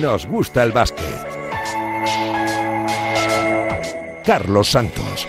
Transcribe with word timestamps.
nos 0.00 0.26
gusta 0.26 0.62
el 0.62 0.72
básquet. 0.72 1.04
Carlos 4.24 4.68
Santos. 4.68 5.28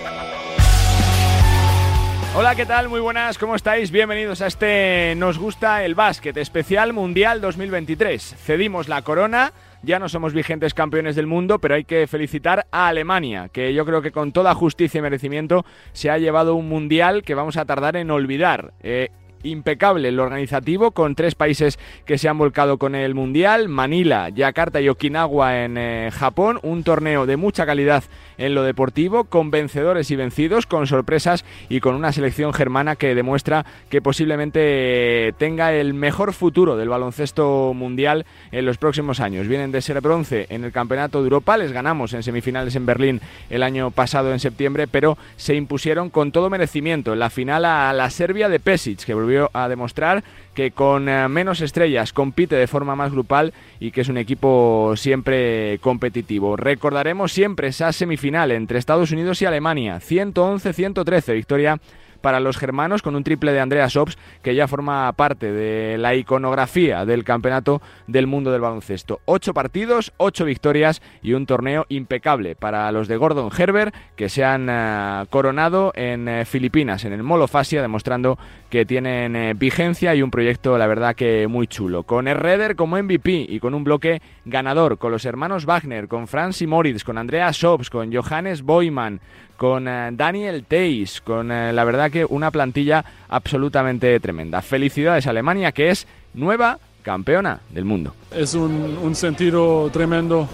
Hola, 2.34 2.56
¿qué 2.56 2.66
tal? 2.66 2.88
Muy 2.88 3.02
buenas, 3.02 3.38
¿cómo 3.38 3.56
estáis? 3.56 3.92
Bienvenidos 3.92 4.42
a 4.42 4.48
este 4.48 5.16
Nos 5.18 5.38
gusta 5.38 5.84
el 5.84 5.96
básquet 5.96 6.38
especial 6.38 6.94
Mundial 6.94 7.42
2023. 7.42 8.36
Cedimos 8.38 8.88
la 8.88 9.02
corona, 9.02 9.52
ya 9.84 10.00
no 10.00 10.08
somos 10.08 10.34
vigentes 10.34 10.74
campeones 10.74 11.18
del 11.18 11.28
mundo, 11.28 11.60
pero 11.60 11.76
hay 11.76 11.84
que 11.84 12.08
felicitar 12.08 12.68
a 12.72 12.88
Alemania, 12.88 13.50
que 13.52 13.74
yo 13.74 13.86
creo 13.86 14.02
que 14.02 14.14
con 14.14 14.32
toda 14.32 14.56
justicia 14.56 15.00
y 15.00 15.02
merecimiento 15.02 15.66
se 15.92 16.10
ha 16.10 16.18
llevado 16.18 16.56
un 16.56 16.70
Mundial 16.70 17.24
que 17.24 17.36
vamos 17.36 17.58
a 17.58 17.66
tardar 17.66 17.98
en 17.98 18.10
olvidar. 18.10 18.72
Eh, 18.82 19.10
impecable 19.44 20.10
el 20.10 20.20
organizativo 20.20 20.92
con 20.92 21.16
tres 21.16 21.36
países 21.36 21.80
que 22.06 22.18
se 22.18 22.30
han 22.30 22.38
volcado 22.38 22.78
con 22.78 22.96
el 22.96 23.16
Mundial, 23.16 23.70
Manila, 23.70 24.30
Yakarta 24.30 24.82
y 24.82 24.90
Okinawa 24.90 25.64
en 25.64 25.78
eh, 25.78 26.10
Japón, 26.12 26.60
un 26.64 26.84
torneo 26.84 27.26
de 27.26 27.38
mucha 27.38 27.66
calidad 27.66 28.04
en 28.38 28.56
lo 28.56 28.64
deportivo, 28.64 29.26
con 29.26 29.52
vencedores 29.52 30.10
y 30.12 30.16
vencidos, 30.16 30.66
con 30.66 30.88
sorpresas 30.88 31.46
y 31.70 31.80
con 31.80 31.96
una 31.96 32.12
selección 32.12 32.54
germana 32.54 32.96
que 32.96 33.14
demuestra 33.16 33.66
que 33.90 34.02
posiblemente 34.02 35.34
tenga 35.38 35.74
el 35.74 35.94
mejor 35.94 36.34
futuro 36.34 36.76
del 36.78 36.90
baloncesto 36.90 37.74
mundial 37.76 38.26
en 38.52 38.66
los 38.66 38.78
próximos 38.78 39.20
años. 39.20 39.48
Vienen 39.48 39.72
de 39.72 39.82
ser 39.82 40.02
bronce 40.02 40.48
en 40.50 40.64
el 40.64 40.72
Campeonato 40.72 41.20
de 41.20 41.26
Europa, 41.26 41.58
les 41.58 41.72
ganamos 41.72 42.14
en 42.14 42.24
semifinales 42.24 42.76
en 42.76 42.86
Berlín 42.86 43.22
el 43.50 43.64
año 43.64 43.92
pasado 43.92 44.32
en 44.32 44.40
septiembre, 44.40 44.88
pero 44.88 45.18
se 45.36 45.56
impusieron 45.56 46.10
con 46.10 46.32
todo 46.32 46.50
merecimiento 46.50 47.14
en 47.14 47.20
la 47.20 47.30
final 47.30 47.66
a 47.66 47.94
la 47.94 48.10
Serbia 48.10 48.50
de 48.50 48.60
Pesic, 48.60 49.06
que 49.06 49.14
volvió 49.14 49.31
a 49.54 49.68
demostrar 49.68 50.24
que 50.54 50.72
con 50.72 51.08
eh, 51.10 51.28
menos 51.28 51.62
estrellas 51.62 52.14
compite 52.14 52.56
de 52.56 52.68
forma 52.68 52.96
más 52.96 53.12
grupal 53.12 53.54
y 53.80 53.92
que 53.92 54.02
es 54.02 54.10
un 54.10 54.18
equipo 54.18 54.94
siempre 54.96 55.80
competitivo. 55.80 56.56
Recordaremos 56.56 57.32
siempre 57.32 57.70
esa 57.70 57.92
semifinal 57.92 58.52
entre 58.52 58.80
Estados 58.80 59.12
Unidos 59.12 59.42
y 59.42 59.46
Alemania, 59.46 60.00
111-113, 60.00 61.34
victoria 61.34 61.80
para 62.22 62.40
los 62.40 62.58
germanos 62.58 63.02
con 63.02 63.16
un 63.16 63.24
triple 63.24 63.52
de 63.52 63.60
Andrea 63.60 63.90
Sops 63.90 64.18
que 64.42 64.56
ya 64.56 64.68
forma 64.68 65.12
parte 65.14 65.52
de 65.52 65.98
la 65.98 66.16
iconografía 66.16 67.06
del 67.06 67.24
campeonato 67.24 67.82
del 68.08 68.28
mundo 68.28 68.52
del 68.52 68.62
baloncesto. 68.62 69.20
Ocho 69.26 69.54
partidos, 69.54 70.14
ocho 70.18 70.46
victorias 70.46 71.02
y 71.22 71.34
un 71.34 71.46
torneo 71.46 71.86
impecable 71.90 72.56
para 72.56 72.92
los 72.92 73.08
de 73.08 73.18
Gordon 73.18 73.50
Herbert 73.56 73.94
que 74.16 74.30
se 74.30 74.44
han 74.44 74.68
eh, 74.70 75.26
coronado 75.30 75.92
en 75.96 76.28
eh, 76.28 76.46
Filipinas, 76.46 77.06
en 77.06 77.14
el 77.14 77.24
Molo 77.24 77.48
Fasia, 77.48 77.82
demostrando 77.82 78.38
que 78.70 78.86
tienen 78.86 79.36
eh, 79.36 79.54
vigencia 79.54 80.16
y 80.16 80.22
un 80.22 80.32
proyecto, 80.32 80.78
la 80.78 80.88
verdad, 80.88 81.16
que 81.16 81.48
muy 81.48 81.68
chulo. 81.68 82.04
Con 82.04 82.26
Redder 82.26 82.76
como 82.76 83.02
MVP 83.02 83.46
y 83.50 83.60
con 83.60 83.74
un 83.74 83.84
bloque 83.84 84.22
ganador, 84.46 84.98
con 84.98 85.12
los 85.12 85.26
hermanos 85.26 85.66
Wagner, 85.66 86.08
con 86.08 86.28
Franz 86.28 86.62
y 86.62 86.68
Moritz, 86.68 87.04
con 87.04 87.18
Andrea 87.18 87.52
Sops, 87.54 87.90
con 87.90 88.14
Johannes 88.14 88.62
Boyman, 88.62 89.20
con 89.62 89.88
eh, 89.88 90.10
Daniel 90.14 90.66
Teis, 90.68 91.22
con 91.22 91.52
eh, 91.52 91.72
la 91.72 91.84
verdad 91.84 92.10
que 92.10 92.26
una 92.26 92.50
plantilla 92.50 93.06
absolutamente 93.30 94.20
tremenda. 94.20 94.60
Felicidades 94.64 95.28
Alemania, 95.28 95.72
que 95.72 95.92
es 95.92 96.08
nueva 96.34 96.80
campeona 97.04 97.60
del 97.70 97.86
mundo. 97.86 98.16
Es 98.36 98.56
un, 98.56 99.14
sentido 99.14 99.88
tremendo. 99.92 100.48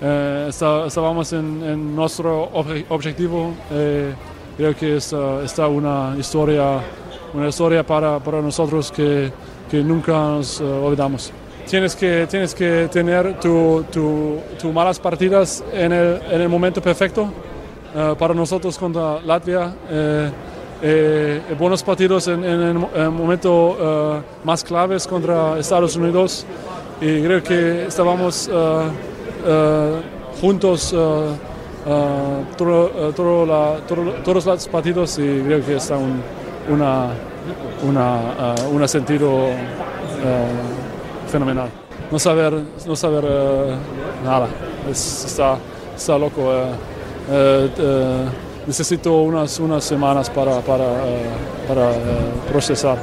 Eh, 0.00 0.48
estábamos 0.48 1.32
en, 1.32 1.94
nuestro 1.94 2.50
objetivo. 2.88 3.54
creo 4.56 4.74
que 4.74 4.96
está, 4.96 5.68
una 5.68 6.16
historia, 6.18 6.80
una 7.34 7.46
historia 7.46 7.86
para, 7.86 8.18
nosotros 8.42 8.90
que, 8.90 9.30
nunca 9.70 10.14
nos 10.14 10.60
olvidamos. 10.60 11.32
Tienes 11.68 11.94
que, 11.94 12.26
tienes 12.28 12.56
que 12.56 12.88
tener 12.90 13.38
tus 13.38 13.86
tu, 13.88 14.72
malas 14.72 14.98
partidas 14.98 15.62
en 15.72 15.92
el, 15.92 16.20
en 16.28 16.40
el 16.40 16.48
momento 16.48 16.82
perfecto 16.82 17.32
eh, 17.94 18.14
para 18.18 18.32
nosotros 18.32 18.78
contra 18.78 19.20
Latvia. 19.20 19.74
Eh, 19.90 20.30
eh, 20.84 21.42
buenos 21.58 21.82
partidos 21.82 22.26
en, 22.26 22.42
el 22.42 22.74
momento 23.10 24.24
más 24.42 24.64
claves 24.64 25.06
contra 25.06 25.58
Estados 25.58 25.94
Unidos 25.94 26.44
y 27.00 27.22
creo 27.22 27.40
que 27.42 27.86
estábamos 27.86 28.50
juntos 30.40 30.90
todos 32.56 34.44
los 34.44 34.68
partidos 34.68 35.18
y 35.18 35.40
creo 35.42 35.64
que 35.64 35.76
está 35.76 35.96
un 35.96 36.20
una, 36.68 37.10
una, 38.72 38.88
sentido 38.88 39.50
fenomenal. 41.28 41.68
No 42.10 42.18
saber, 42.18 42.54
no 42.86 42.96
saber 42.96 43.24
nada, 44.24 44.48
está, 44.90 45.58
está 45.96 46.18
loco. 46.18 46.52
Eh, 47.30 47.70
eh, 47.78 48.24
necesito 48.66 49.22
unas, 49.22 49.58
unas 49.60 49.84
semanas 49.84 50.30
para, 50.30 50.60
para, 50.60 50.84
eh, 50.84 51.30
para 51.68 51.92
procesar. 52.48 52.98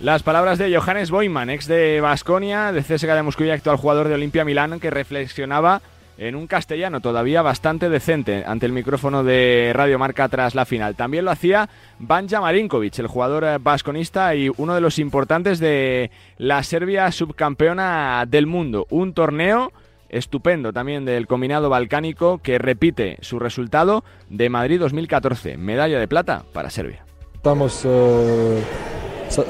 Las 0.00 0.22
palabras 0.22 0.58
de 0.58 0.76
Johannes 0.76 1.10
Boyman, 1.10 1.50
ex 1.50 1.66
de 1.66 2.00
Basconia, 2.00 2.70
de 2.72 2.82
CSKA 2.82 3.14
de 3.14 3.22
Moscú 3.22 3.44
y 3.44 3.50
actual 3.50 3.76
jugador 3.76 4.08
de 4.08 4.14
Olimpia 4.14 4.44
Milán, 4.44 4.78
que 4.78 4.90
reflexionaba 4.90 5.80
en 6.18 6.34
un 6.34 6.46
castellano 6.46 7.00
todavía 7.00 7.42
bastante 7.42 7.88
decente 7.88 8.44
ante 8.46 8.66
el 8.66 8.72
micrófono 8.72 9.22
de 9.22 9.72
Radio 9.74 9.98
Marca 9.98 10.28
tras 10.28 10.54
la 10.54 10.64
final. 10.64 10.94
También 10.96 11.24
lo 11.24 11.30
hacía 11.30 11.68
Banja 11.98 12.40
Marinkovic, 12.40 12.98
el 12.98 13.06
jugador 13.06 13.58
vasconista 13.60 14.34
y 14.34 14.50
uno 14.56 14.74
de 14.74 14.80
los 14.80 14.98
importantes 14.98 15.58
de 15.58 16.10
la 16.38 16.62
Serbia 16.62 17.10
subcampeona 17.12 18.24
del 18.26 18.46
mundo. 18.46 18.86
Un 18.90 19.12
torneo 19.12 19.72
estupendo 20.08 20.72
también 20.72 21.04
del 21.04 21.26
combinado 21.26 21.68
balcánico 21.68 22.38
que 22.38 22.58
repite 22.58 23.18
su 23.20 23.38
resultado 23.38 24.04
de 24.30 24.48
Madrid 24.48 24.80
2014, 24.80 25.56
medalla 25.56 25.98
de 25.98 26.08
plata 26.08 26.44
para 26.52 26.70
Serbia. 26.70 27.04
Estamos 27.34 27.82
eh, 27.84 28.62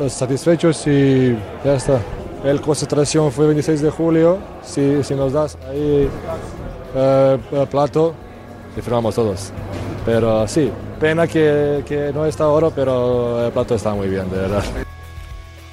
satisfechos 0.09 0.87
y 0.87 1.37
ya 1.65 1.75
está. 1.75 2.00
El 2.44 2.61
concentración 2.61 3.33
fue 3.33 3.44
el 3.47 3.49
26 3.49 3.83
de 3.83 3.91
julio, 3.91 4.39
si, 4.62 5.03
si 5.03 5.15
nos 5.15 5.33
das 5.33 5.56
ahí 5.69 6.09
eh, 6.94 7.38
plato, 7.71 8.15
y 8.77 8.81
firmamos 8.81 9.15
todos. 9.15 9.53
Pero 10.05 10.47
sí, 10.47 10.71
pena 11.00 11.27
que, 11.27 11.83
que 11.87 12.12
no 12.15 12.27
está 12.27 12.47
oro, 12.49 12.71
pero 12.75 13.47
el 13.47 13.53
plato 13.53 13.75
está 13.75 13.94
muy 13.94 14.09
bien, 14.09 14.31
de 14.31 14.37
verdad. 14.37 14.65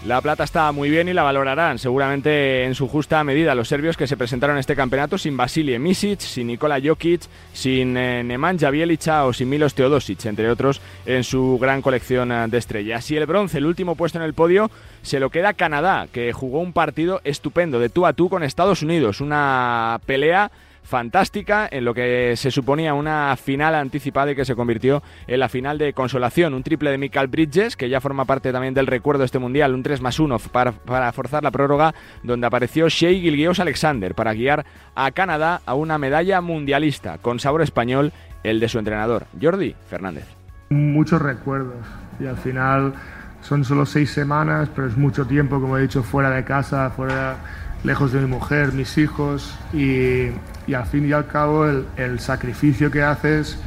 La 0.06 0.20
plata 0.20 0.44
está 0.44 0.70
muy 0.74 0.90
bien 0.90 1.08
y 1.08 1.14
la 1.14 1.24
valorarán 1.24 1.80
seguramente 1.80 2.66
en 2.66 2.76
su 2.76 2.90
justa 2.90 3.24
medida 3.24 3.56
los 3.56 3.70
serbios 3.70 3.96
que 3.96 4.06
se 4.06 4.18
presentaron 4.18 4.58
en 4.58 4.60
este 4.60 4.76
campeonato 4.76 5.18
sin 5.18 5.38
Vasilije 5.38 5.80
Misic, 5.80 6.20
sin 6.20 6.48
Nikola 6.48 6.82
Jokic, 6.84 7.22
sin 7.54 7.96
eh, 7.96 8.22
Nemanja 8.22 8.70
Bjelica 8.70 9.24
o 9.24 9.32
sin 9.32 9.48
Milos 9.48 9.76
Teodosic, 9.76 10.26
entre 10.26 10.50
otros, 10.50 10.82
en 11.06 11.24
su 11.24 11.58
gran 11.58 11.82
colección 11.82 12.34
eh, 12.34 12.48
de 12.50 12.58
estrellas. 12.58 13.10
Y 13.12 13.16
el 13.16 13.26
bronce, 13.26 13.60
el 13.60 13.66
último 13.66 13.96
puesto 13.96 14.18
en 14.18 14.26
el 14.26 14.34
podio, 14.34 14.70
se 15.04 15.22
lo 15.22 15.30
queda 15.30 15.54
Canadá, 15.54 16.08
que 16.12 16.34
jugó 16.34 16.60
un 16.60 16.74
partido 16.74 17.22
estupendo 17.24 17.80
de 17.80 17.88
tú 17.88 18.06
a 18.06 18.12
tú 18.12 18.28
con 18.28 18.44
Estados 18.44 18.82
Unidos, 18.82 19.22
una 19.22 20.02
pelea 20.06 20.52
fantástica 20.84 21.68
en 21.72 21.86
lo 21.86 21.94
que 21.94 22.36
se 22.36 22.52
suponía 22.52 22.94
una 22.94 23.36
final 23.36 23.74
anticipada 23.76 24.32
y 24.32 24.36
que 24.36 24.46
se 24.46 24.56
convirtió 24.56 25.02
en 25.28 25.40
la 25.40 25.50
final 25.50 25.78
de 25.78 25.94
consolación. 25.94 26.54
Un 26.54 26.64
triple 26.64 26.92
de 26.92 26.98
Michael 26.98 27.28
Bridges, 27.28 27.76
que 27.76 27.90
ya 27.90 28.02
forma 28.02 28.26
parte 28.26 28.52
también 28.52 28.74
del 28.74 28.88
recuerdo 28.88 29.20
de 29.20 29.26
este 29.26 29.40
mundial, 29.40 29.74
un 29.74 29.84
3 29.84 30.02
más 30.02 30.20
1 30.20 30.38
para, 30.52 30.74
forzar 31.12 31.44
la 31.44 31.52
prórroga, 31.52 31.94
donde 32.22 32.48
apareció 32.48 32.90
Shea 32.90 33.12
Gilgeous 33.12 33.60
Alexander 33.60 34.14
para 34.14 34.34
guiar 34.34 34.66
a 34.96 35.12
Canadá 35.12 35.62
a 35.66 35.74
una 35.74 35.98
medalla 35.98 36.42
mundialista 36.42 37.18
con 37.18 37.40
sabor 37.40 37.62
español, 37.62 38.12
el 38.44 38.60
de 38.60 38.70
su 38.70 38.80
entrenador, 38.80 39.26
Jordi 39.42 39.76
Fernández. 39.90 40.26
Muchos 40.70 41.22
recuerdos 41.22 41.86
y 42.20 42.26
al 42.26 42.38
final 42.38 42.94
son 43.42 43.64
solo 43.64 43.86
seis 43.86 44.12
semanas, 44.12 44.70
pero 44.76 44.88
es 44.88 44.98
mucho 44.98 45.26
tiempo, 45.26 45.60
como 45.60 45.78
he 45.78 45.82
dicho, 45.82 46.04
fuera 46.04 46.30
de 46.30 46.44
casa, 46.44 46.90
fuera 46.92 47.38
lejos 47.84 48.12
de 48.12 48.22
mi 48.22 48.28
mujer, 48.28 48.74
mis 48.74 48.98
hijos 48.98 49.58
y, 49.74 50.30
y 50.68 50.74
al 50.74 50.86
fin 50.86 51.08
y 51.08 51.14
al 51.14 51.28
cabo 51.28 51.66
el, 51.66 51.86
el 51.98 52.20
sacrificio 52.20 52.90
que 52.92 53.04
haces 53.04 53.58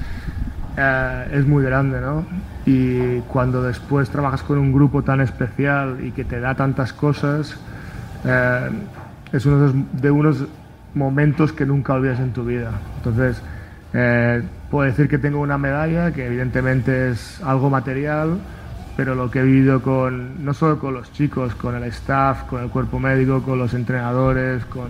eh, 0.76 1.28
es 1.32 1.46
muy 1.46 1.64
grande, 1.64 2.00
¿no? 2.00 2.26
Y 2.66 3.20
cuando 3.20 3.62
después 3.62 4.10
trabajas 4.10 4.42
con 4.42 4.58
un 4.58 4.72
grupo 4.72 5.02
tan 5.02 5.20
especial 5.20 5.98
y 6.04 6.10
que 6.10 6.24
te 6.24 6.38
da 6.38 6.54
tantas 6.54 6.92
cosas, 6.92 7.56
eh, 8.24 8.68
es 9.32 9.46
uno 9.46 9.72
de, 9.92 10.10
unos 10.10 10.44
momentos 10.94 11.52
que 11.52 11.64
nunca 11.64 11.94
olvidas 11.94 12.20
en 12.20 12.32
tu 12.32 12.44
vida. 12.44 12.72
Entonces, 12.98 13.40
eh, 13.94 14.42
puedo 14.70 14.86
decir 14.86 15.08
que 15.08 15.18
tengo 15.18 15.40
una 15.40 15.56
medalla, 15.56 16.12
que 16.12 16.26
evidentemente 16.26 17.10
es 17.10 17.40
algo 17.42 17.70
material, 17.70 18.38
pero 18.96 19.14
lo 19.14 19.30
que 19.30 19.40
he 19.40 19.42
vivido 19.42 19.80
con, 19.80 20.44
no 20.44 20.52
solo 20.52 20.78
con 20.78 20.92
los 20.92 21.10
chicos, 21.12 21.54
con 21.54 21.74
el 21.74 21.84
staff, 21.84 22.44
con 22.44 22.62
el 22.62 22.68
cuerpo 22.68 22.98
médico, 22.98 23.42
con 23.42 23.58
los 23.58 23.72
entrenadores, 23.72 24.64
con 24.66 24.88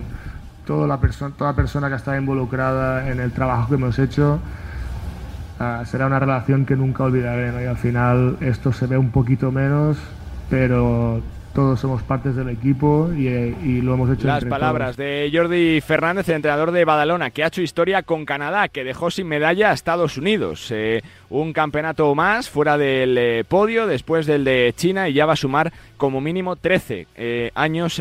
toda 0.67 0.85
la 0.85 0.99
persona, 0.99 1.33
toda 1.35 1.53
persona 1.53 1.89
que 1.89 1.95
está 1.95 2.17
involucrada 2.17 3.09
en 3.09 3.19
el 3.19 3.31
trabajo 3.31 3.69
que 3.69 3.75
hemos 3.75 3.97
hecho, 3.97 4.39
ah, 5.59 5.83
será 5.85 6.05
una 6.05 6.19
relación 6.19 6.65
que 6.65 6.75
nunca 6.75 7.05
olvidaré. 7.05 7.63
Y 7.63 7.65
al 7.65 7.77
final 7.77 8.37
esto 8.41 8.73
se 8.73 8.85
ve 8.85 8.97
un 8.97 9.09
poquito 9.09 9.51
menos, 9.51 9.97
pero 10.49 11.21
todos 11.57 11.79
somos 11.79 12.03
partes 12.03 12.35
del 12.35 12.49
equipo 12.49 13.09
y, 13.17 13.81
lo 13.81 13.95
hemos 13.95 14.11
hecho. 14.11 14.27
Las 14.27 14.45
palabras 14.45 14.95
de 14.95 15.27
Jordi 15.33 15.81
Fernández, 15.81 16.29
el 16.29 16.35
entrenador 16.35 16.69
de 16.69 16.85
Badalona, 16.85 17.31
que 17.31 17.43
ha 17.43 17.47
hecho 17.47 17.63
historia 17.63 18.03
con 18.03 18.25
Canadá, 18.25 18.67
que 18.67 18.83
dejó 18.83 19.09
sin 19.09 19.27
medalla 19.27 19.71
a 19.71 19.73
Estados 19.73 20.19
Unidos. 20.19 20.69
Eh, 20.69 21.01
un 21.31 21.53
campeonato 21.53 22.13
más 22.13 22.47
fuera 22.47 22.77
del 22.77 23.17
eh, 23.17 23.43
podio 23.43 23.87
después 23.87 24.27
del 24.27 24.43
de 24.43 24.71
China 24.77 25.09
y 25.09 25.13
ya 25.13 25.25
va 25.25 25.33
a 25.33 25.35
sumar 25.35 25.73
como 25.97 26.21
mínimo 26.21 26.57
13 26.57 27.07
eh, 27.15 27.49
años 27.55 27.99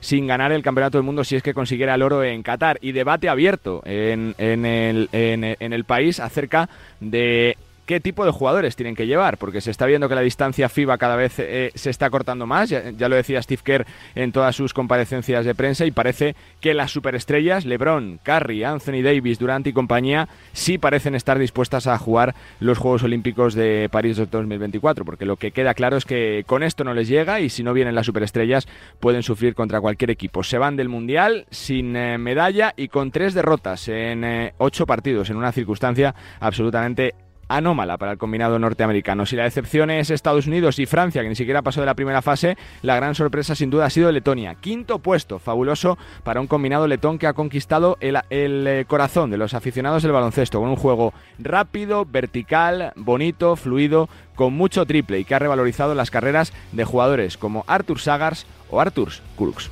sin 0.00 0.26
ganar 0.26 0.52
el 0.52 0.62
campeonato 0.62 0.96
del 0.96 1.04
mundo 1.04 1.24
si 1.24 1.36
es 1.36 1.42
que 1.42 1.52
consiguiera 1.52 1.96
el 1.96 2.02
oro 2.02 2.24
en 2.24 2.42
Qatar. 2.42 2.78
Y 2.80 2.92
debate 2.92 3.28
abierto 3.28 3.82
en, 3.84 4.34
en, 4.38 4.64
el, 4.64 5.10
en 5.12 5.72
el 5.74 5.84
país 5.84 6.20
acerca 6.20 6.70
de 7.00 7.58
qué 7.86 8.00
tipo 8.00 8.24
de 8.24 8.30
jugadores 8.30 8.76
tienen 8.76 8.94
que 8.94 9.06
llevar, 9.06 9.38
porque 9.38 9.60
se 9.60 9.70
está 9.70 9.86
viendo 9.86 10.08
que 10.08 10.14
la 10.14 10.20
distancia 10.20 10.68
FIBA 10.68 10.98
cada 10.98 11.16
vez 11.16 11.34
eh, 11.38 11.70
se 11.74 11.90
está 11.90 12.10
cortando 12.10 12.46
más, 12.46 12.70
ya, 12.70 13.08
lo 13.08 13.16
decía 13.16 13.42
Steve 13.42 13.62
Kerr 13.64 13.86
en 14.14 14.32
todas 14.32 14.56
sus 14.56 14.74
comparecencias 14.74 15.44
de 15.44 15.54
prensa, 15.54 15.86
y 15.86 15.90
parece 15.90 16.34
que 16.60 16.74
las 16.74 16.90
superestrellas, 16.90 17.64
LeBron, 17.64 18.20
Curry, 18.22 18.64
Anthony 18.64 19.02
Davis, 19.02 19.38
Durant 19.38 19.66
y 19.66 19.72
compañía, 19.72 20.28
sí 20.52 20.78
parecen 20.78 21.14
estar 21.14 21.38
dispuestas 21.38 21.86
a 21.86 21.98
jugar 21.98 22.34
los 22.60 22.78
Juegos 22.78 23.02
Olímpicos 23.02 23.54
de 23.54 23.88
París 23.90 24.16
2024, 24.16 25.04
porque 25.04 25.26
lo 25.26 25.36
que 25.36 25.50
queda 25.50 25.74
claro 25.74 25.96
es 25.96 26.04
que 26.04 26.44
con 26.46 26.62
esto 26.62 26.84
no 26.84 26.94
les 26.94 27.08
llega 27.08 27.40
y 27.40 27.50
si 27.50 27.62
no 27.62 27.72
vienen 27.72 27.94
las 27.94 28.06
superestrellas 28.06 28.66
pueden 29.00 29.22
sufrir 29.22 29.54
contra 29.54 29.80
cualquier 29.80 30.10
equipo. 30.10 30.42
Se 30.42 30.58
van 30.58 30.76
del 30.76 30.88
Mundial 30.88 31.46
sin 31.50 31.96
eh, 31.96 32.18
medalla 32.18 32.72
y 32.76 32.88
con 32.88 33.10
tres 33.10 33.34
derrotas 33.34 33.88
en 33.88 34.24
eh, 34.24 34.54
ocho 34.58 34.86
partidos, 34.86 35.30
en 35.30 35.36
una 35.36 35.52
circunstancia 35.52 36.14
absolutamente 36.40 37.14
anómala 37.48 37.96
para 37.98 38.12
el 38.12 38.18
combinado 38.18 38.58
norteamericano. 38.58 39.26
Si 39.26 39.36
la 39.36 39.46
excepción 39.46 39.90
es 39.90 40.10
Estados 40.10 40.46
Unidos 40.46 40.78
y 40.78 40.86
Francia, 40.86 41.22
que 41.22 41.28
ni 41.28 41.34
siquiera 41.34 41.62
pasó 41.62 41.80
de 41.80 41.86
la 41.86 41.94
primera 41.94 42.22
fase, 42.22 42.56
la 42.82 42.96
gran 42.96 43.14
sorpresa 43.14 43.54
sin 43.54 43.70
duda 43.70 43.86
ha 43.86 43.90
sido 43.90 44.10
Letonia. 44.12 44.54
Quinto 44.56 44.98
puesto, 44.98 45.38
fabuloso 45.38 45.98
para 46.22 46.40
un 46.40 46.46
combinado 46.46 46.86
letón 46.86 47.18
que 47.18 47.26
ha 47.26 47.32
conquistado 47.32 47.96
el, 48.00 48.16
eh, 48.30 48.84
corazón 48.86 49.30
de 49.30 49.36
los 49.36 49.54
aficionados 49.54 50.02
del 50.02 50.12
baloncesto, 50.12 50.60
con 50.60 50.68
un 50.68 50.76
juego 50.76 51.12
rápido, 51.38 52.04
vertical, 52.04 52.92
bonito, 52.96 53.56
fluido, 53.56 54.08
con 54.34 54.52
mucho 54.54 54.86
triple 54.86 55.20
y 55.20 55.24
que 55.24 55.34
ha 55.34 55.38
revalorizado 55.38 55.94
las 55.94 56.10
carreras 56.10 56.52
de 56.72 56.84
jugadores 56.84 57.36
como 57.36 57.64
Artur 57.66 58.00
Sagars 58.00 58.46
o 58.70 58.80
Arturs 58.80 59.22
Kurux. 59.36 59.70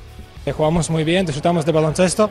Jugamos 0.51 0.89
muy 0.89 1.03
bien, 1.03 1.25
disfrutamos 1.25 1.65
de 1.65 1.71
baloncesto 1.71 2.29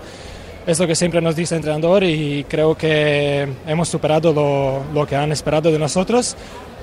es 0.67 0.79
lo 0.79 0.87
que 0.87 0.95
siempre 0.95 1.21
nos 1.21 1.37
dice 1.37 1.55
el 1.55 1.61
entrenador 1.61 2.05
y 2.05 2.45
creo 2.49 2.77
que 2.77 3.49
hemos 3.67 3.89
superado 3.89 4.33
lo, 4.33 4.83
lo, 4.93 5.07
que 5.07 5.17
han 5.17 5.33
esperado 5.33 5.73
de 5.73 5.79
nosotros 5.79 6.37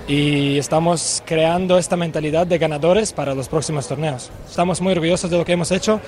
y 0.07 0.57
estamos 0.57 1.23
creando 1.25 1.77
esta 1.77 1.95
mentalidad 1.95 2.47
de 2.47 2.57
ganadores 2.57 3.13
para 3.13 3.33
los 3.35 3.47
próximos 3.47 3.87
torneos. 3.87 4.31
Estamos 4.49 4.81
muy 4.81 4.91
orgullosos 4.91 5.29
de 5.29 5.37
lo 5.37 5.45
que 5.45 5.53
hemos 5.53 5.71
hecho. 5.71 6.01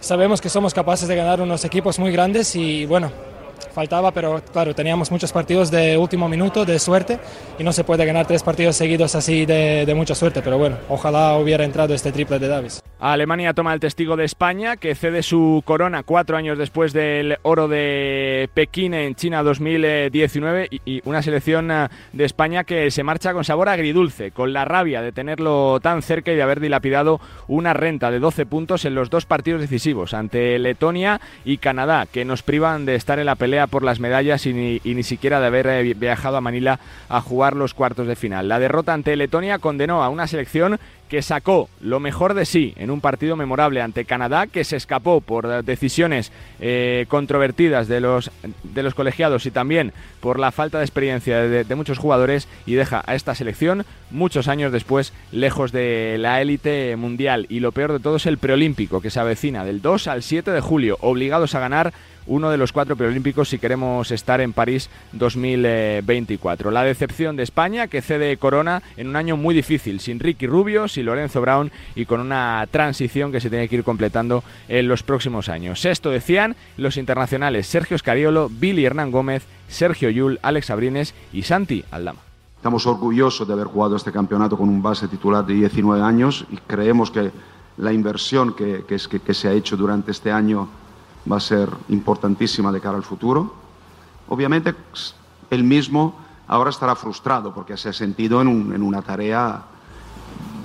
Sabemos 0.00 0.40
que 0.40 0.48
somos 0.48 0.74
capaces 0.74 1.06
de 1.06 1.16
ganar 1.16 1.40
unos 1.40 1.64
equipos 1.64 1.98
muy 1.98 2.10
grandes 2.10 2.56
y 2.56 2.86
bueno, 2.86 3.10
faltaba, 3.72 4.10
pero 4.10 4.42
claro, 4.52 4.74
teníamos 4.74 5.10
muchos 5.10 5.32
partidos 5.32 5.70
de 5.70 5.98
último 5.98 6.28
minuto, 6.28 6.64
de 6.64 6.78
suerte, 6.78 7.18
y 7.58 7.62
no 7.62 7.72
se 7.72 7.84
puede 7.84 8.06
ganar 8.06 8.26
tres 8.26 8.42
partidos 8.42 8.76
seguidos 8.76 9.14
así 9.14 9.44
de, 9.46 9.92
mucha 9.94 10.14
suerte, 10.14 10.42
pero 10.42 10.58
bueno, 10.58 10.76
ojalá 10.88 11.36
hubiera 11.36 11.64
entrado 11.64 11.94
este 11.94 12.12
triple 12.12 12.38
de 12.38 12.48
Davis. 12.48 12.82
Alemania 12.98 13.52
toma 13.52 13.74
el 13.74 13.80
testigo 13.80 14.16
de 14.16 14.24
España, 14.24 14.76
que 14.76 14.94
cede 14.94 15.22
su 15.22 15.62
corona 15.64 16.02
cuatro 16.02 16.36
años 16.36 16.58
después 16.58 16.92
del 16.92 17.36
oro 17.42 17.68
de 17.68 18.48
Pekín 18.54 18.94
en 18.94 19.14
China 19.14 19.42
2019, 19.42 20.68
y, 20.84 21.02
una 21.04 21.22
selección 21.22 21.70
ah, 21.70 21.90
de 22.12 22.24
España 22.24 22.64
que 22.64 22.90
se 22.90 23.02
marcha 23.02 23.32
con 23.32 23.44
sabor 23.44 23.68
agridulce, 23.68 24.30
con 24.30 24.52
la 24.52 24.64
rabia 24.64 25.02
de 25.02 25.12
tenerlo 25.12 25.80
tan 25.80 26.02
cerca 26.02 26.32
y 26.32 26.36
de 26.36 26.42
haber 26.42 26.60
dilapidado 26.60 27.20
una 27.48 27.74
renta 27.74 28.10
de 28.10 28.18
12 28.18 28.46
puntos 28.46 28.84
en 28.84 28.94
los 28.94 29.10
dos 29.10 29.26
partidos 29.26 29.60
decisivos, 29.60 30.14
ante 30.14 30.58
Letonia 30.58 31.20
y 31.44 31.58
Canadá, 31.58 32.06
que 32.10 32.24
nos 32.24 32.42
privan 32.42 32.86
de 32.86 32.94
estar 32.94 33.18
en 33.18 33.26
la 33.26 33.34
pelea 33.34 33.45
por 33.68 33.82
las 33.82 34.00
medallas 34.00 34.46
y 34.46 34.52
ni, 34.52 35.02
siquiera 35.02 35.40
de 35.40 35.46
haber 35.46 35.66
eh, 35.66 35.94
viajado 35.94 36.36
a 36.36 36.40
Manila 36.40 36.80
a 37.08 37.20
jugar 37.20 37.54
los 37.54 37.74
cuartos 37.74 38.06
de 38.06 38.16
final. 38.16 38.48
La 38.48 38.58
derrota 38.58 38.92
ante 38.92 39.16
Letonia 39.16 39.58
condenó 39.58 40.02
a 40.02 40.08
una 40.08 40.26
selección 40.26 40.78
que 41.08 41.22
sacó 41.22 41.68
lo 41.80 42.00
mejor 42.00 42.34
de 42.34 42.44
sí 42.44 42.74
en 42.76 42.90
un 42.90 43.00
partido 43.00 43.36
memorable 43.36 43.80
ante 43.80 44.04
Canadá, 44.04 44.46
que 44.46 44.64
se 44.64 44.76
escapó 44.76 45.20
por 45.20 45.64
decisiones 45.64 46.32
eh, 46.60 47.06
controvertidas 47.08 47.88
de 47.88 48.00
los, 48.00 48.30
de 48.62 48.82
los 48.82 48.94
colegiados 48.94 49.46
y 49.46 49.50
también 49.50 49.92
por 50.20 50.38
la 50.38 50.52
falta 50.52 50.78
de 50.78 50.84
experiencia 50.84 51.40
de, 51.40 51.74
muchos 51.76 51.98
jugadores 51.98 52.48
y 52.64 52.74
deja 52.74 53.02
a 53.06 53.14
esta 53.14 53.34
selección 53.34 53.84
muchos 54.10 54.48
años 54.48 54.72
después 54.72 55.12
lejos 55.30 55.72
de 55.72 56.16
la 56.18 56.40
élite 56.40 56.96
mundial. 56.96 57.46
Y 57.48 57.60
lo 57.60 57.72
peor 57.72 57.92
de 57.92 58.00
todo 58.00 58.16
es 58.16 58.26
el 58.26 58.38
preolímpico 58.38 59.00
que 59.00 59.10
se 59.10 59.20
avecina 59.20 59.64
del 59.64 59.82
2 59.82 60.08
al 60.08 60.22
7 60.22 60.50
de 60.50 60.60
julio, 60.60 60.98
obligados 61.00 61.54
a 61.54 61.60
ganar 61.60 61.92
uno 62.26 62.50
de 62.50 62.56
los 62.56 62.72
cuatro 62.72 62.96
preolímpicos 62.96 63.48
si 63.48 63.58
queremos 63.58 64.10
estar 64.10 64.40
en 64.40 64.52
París 64.52 64.90
2024. 65.12 66.70
La 66.70 66.82
decepción 66.82 67.36
de 67.36 67.42
España 67.42 67.86
que 67.86 68.02
cede 68.02 68.36
Corona 68.36 68.82
en 68.96 69.08
un 69.08 69.16
año 69.16 69.36
muy 69.36 69.54
difícil, 69.54 70.00
sin 70.00 70.20
Ricky 70.20 70.46
Rubio, 70.46 70.88
sin 70.96 71.06
Lorenzo 71.06 71.42
Brown 71.42 71.70
y 71.94 72.06
con 72.06 72.20
una 72.20 72.66
transición 72.70 73.30
que 73.30 73.40
se 73.40 73.50
tiene 73.50 73.68
que 73.68 73.76
ir 73.76 73.84
completando 73.84 74.42
en 74.66 74.88
los 74.88 75.02
próximos 75.02 75.48
años. 75.48 75.84
Esto 75.84 76.10
decían 76.10 76.56
los 76.78 76.96
internacionales 76.96 77.66
Sergio 77.66 77.98
Scariolo, 77.98 78.48
Billy 78.48 78.84
Hernán 78.84 79.10
Gómez, 79.10 79.46
Sergio 79.68 80.08
Yul, 80.08 80.40
Alex 80.42 80.70
Abrines 80.70 81.14
y 81.32 81.42
Santi 81.42 81.84
Aldama. 81.90 82.20
Estamos 82.56 82.86
orgullosos 82.86 83.46
de 83.46 83.52
haber 83.52 83.66
jugado 83.66 83.94
este 83.94 84.10
campeonato 84.10 84.56
con 84.56 84.68
un 84.68 84.82
base 84.82 85.06
titular 85.06 85.44
de 85.44 85.54
19 85.54 86.02
años 86.02 86.46
y 86.50 86.56
creemos 86.56 87.10
que 87.10 87.30
la 87.76 87.92
inversión 87.92 88.54
que, 88.54 88.84
que 88.86 89.34
se 89.34 89.48
ha 89.48 89.52
hecho 89.52 89.76
durante 89.76 90.10
este 90.10 90.32
año 90.32 90.66
va 91.30 91.36
a 91.36 91.40
ser 91.40 91.68
importantísima 91.90 92.72
de 92.72 92.80
cara 92.80 92.96
al 92.96 93.02
futuro. 93.02 93.54
Obviamente, 94.28 94.74
él 95.50 95.62
mismo 95.62 96.14
ahora 96.48 96.70
estará 96.70 96.94
frustrado 96.94 97.52
porque 97.52 97.76
se 97.76 97.90
ha 97.90 97.92
sentido 97.92 98.40
en, 98.40 98.82
una 98.82 99.02
tarea 99.02 99.62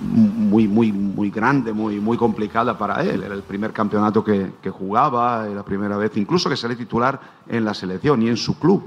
muy, 0.02 0.68
muy, 0.68 0.92
muy 0.92 1.30
grande, 1.30 1.72
muy, 1.74 2.00
muy 2.00 2.18
complicada 2.18 2.78
para 2.78 3.02
él. 3.04 3.24
Era 3.24 3.36
el 3.36 3.44
primer 3.44 3.72
campeonato 3.72 4.24
que, 4.24 4.52
jugaba, 4.70 5.46
era 5.46 5.56
la 5.56 5.64
primera 5.64 5.98
vez 5.98 6.16
incluso 6.18 6.50
que 6.50 6.58
sale 6.58 6.76
titular 6.76 7.20
en 7.48 7.64
la 7.64 7.74
selección 7.74 8.22
y 8.24 8.28
en 8.28 8.38
su 8.38 8.60
club 8.60 8.84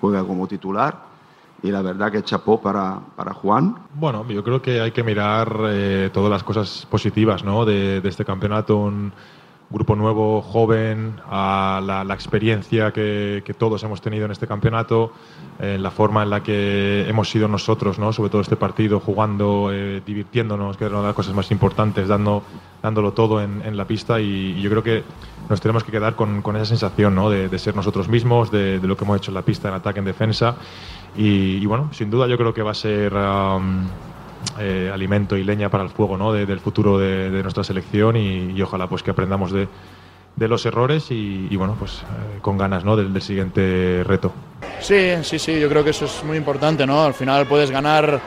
juega 0.00 0.24
como 0.24 0.46
titular. 0.46 1.14
Y 1.62 1.70
la 1.70 1.80
verdad 1.80 2.12
que 2.12 2.22
chapó 2.22 2.60
para, 2.60 3.00
para 3.16 3.32
Juan. 3.32 3.76
Bueno, 3.94 4.26
yo 4.28 4.44
creo 4.44 4.60
que 4.60 4.80
hay 4.80 4.92
que 4.92 5.02
mirar 5.02 5.56
eh, 5.66 6.10
todas 6.12 6.30
las 6.30 6.42
cosas 6.42 6.86
positivas 6.90 7.42
¿no? 7.42 7.64
de, 7.64 8.02
de 8.02 8.08
este 8.08 8.24
campeonato. 8.24 8.76
Un, 8.76 9.12
grupo 9.74 9.96
nuevo, 9.96 10.40
joven, 10.40 11.20
a 11.28 11.80
la, 11.84 12.14
experiencia 12.14 12.92
que, 12.92 13.42
todos 13.58 13.82
hemos 13.82 14.00
tenido 14.00 14.24
en 14.24 14.30
este 14.30 14.46
campeonato, 14.46 15.12
eh, 15.58 15.76
la 15.78 15.90
forma 15.90 16.22
en 16.22 16.30
la 16.30 16.42
que 16.42 17.06
hemos 17.08 17.28
sido 17.28 17.48
nosotros, 17.48 17.98
¿no? 17.98 18.12
sobre 18.12 18.30
todo 18.30 18.40
este 18.40 18.56
partido, 18.56 19.00
jugando, 19.00 19.70
eh, 19.72 20.00
divirtiéndonos, 20.06 20.76
que 20.76 20.84
era 20.84 20.94
una 20.94 21.02
de 21.02 21.08
las 21.08 21.16
cosas 21.16 21.34
más 21.34 21.50
importantes, 21.50 22.06
dando, 22.06 22.44
dándolo 22.82 23.12
todo 23.12 23.42
en, 23.42 23.76
la 23.76 23.84
pista 23.84 24.20
y, 24.20 24.60
yo 24.62 24.70
creo 24.70 24.82
que 24.82 25.02
nos 25.50 25.60
tenemos 25.60 25.82
que 25.82 25.90
quedar 25.90 26.14
con, 26.14 26.40
esa 26.54 26.66
sensación 26.66 27.14
¿no? 27.16 27.28
de, 27.28 27.58
ser 27.58 27.74
nosotros 27.74 28.08
mismos, 28.08 28.52
de, 28.52 28.78
lo 28.82 28.96
que 28.96 29.04
hemos 29.04 29.16
hecho 29.16 29.32
en 29.32 29.34
la 29.34 29.42
pista, 29.42 29.68
en 29.68 29.74
ataque, 29.74 29.98
en 29.98 30.04
defensa 30.04 30.54
y, 31.16 31.64
bueno, 31.66 31.90
sin 31.92 32.10
duda 32.10 32.28
yo 32.28 32.38
creo 32.38 32.54
que 32.54 32.62
va 32.62 32.70
a 32.70 32.74
ser... 32.74 33.12
Eh, 34.58 34.90
alimento 34.92 35.36
y 35.36 35.42
leña 35.42 35.68
para 35.68 35.82
el 35.82 35.90
fuego 35.90 36.16
¿no? 36.16 36.32
del 36.32 36.60
futuro 36.60 36.98
de, 36.98 37.42
nuestra 37.42 37.64
selección 37.64 38.16
y, 38.16 38.60
ojalá 38.62 38.86
pues 38.88 39.02
que 39.02 39.10
aprendamos 39.10 39.50
de, 39.50 39.68
los 40.36 40.64
errores 40.66 41.10
y, 41.10 41.54
bueno 41.56 41.76
pues 41.78 42.02
eh, 42.02 42.38
con 42.40 42.56
ganas 42.56 42.84
¿no? 42.84 42.96
del, 42.96 43.20
siguiente 43.20 44.02
reto. 44.04 44.32
Sí, 44.80 45.12
sí, 45.22 45.38
sí, 45.38 45.58
yo 45.58 45.68
creo 45.68 45.82
que 45.82 45.90
eso 45.90 46.04
es 46.04 46.22
muy 46.24 46.36
importante, 46.36 46.86
¿no? 46.86 47.04
Al 47.04 47.14
final 47.14 47.46
puedes 47.46 47.70
ganar 47.70 48.20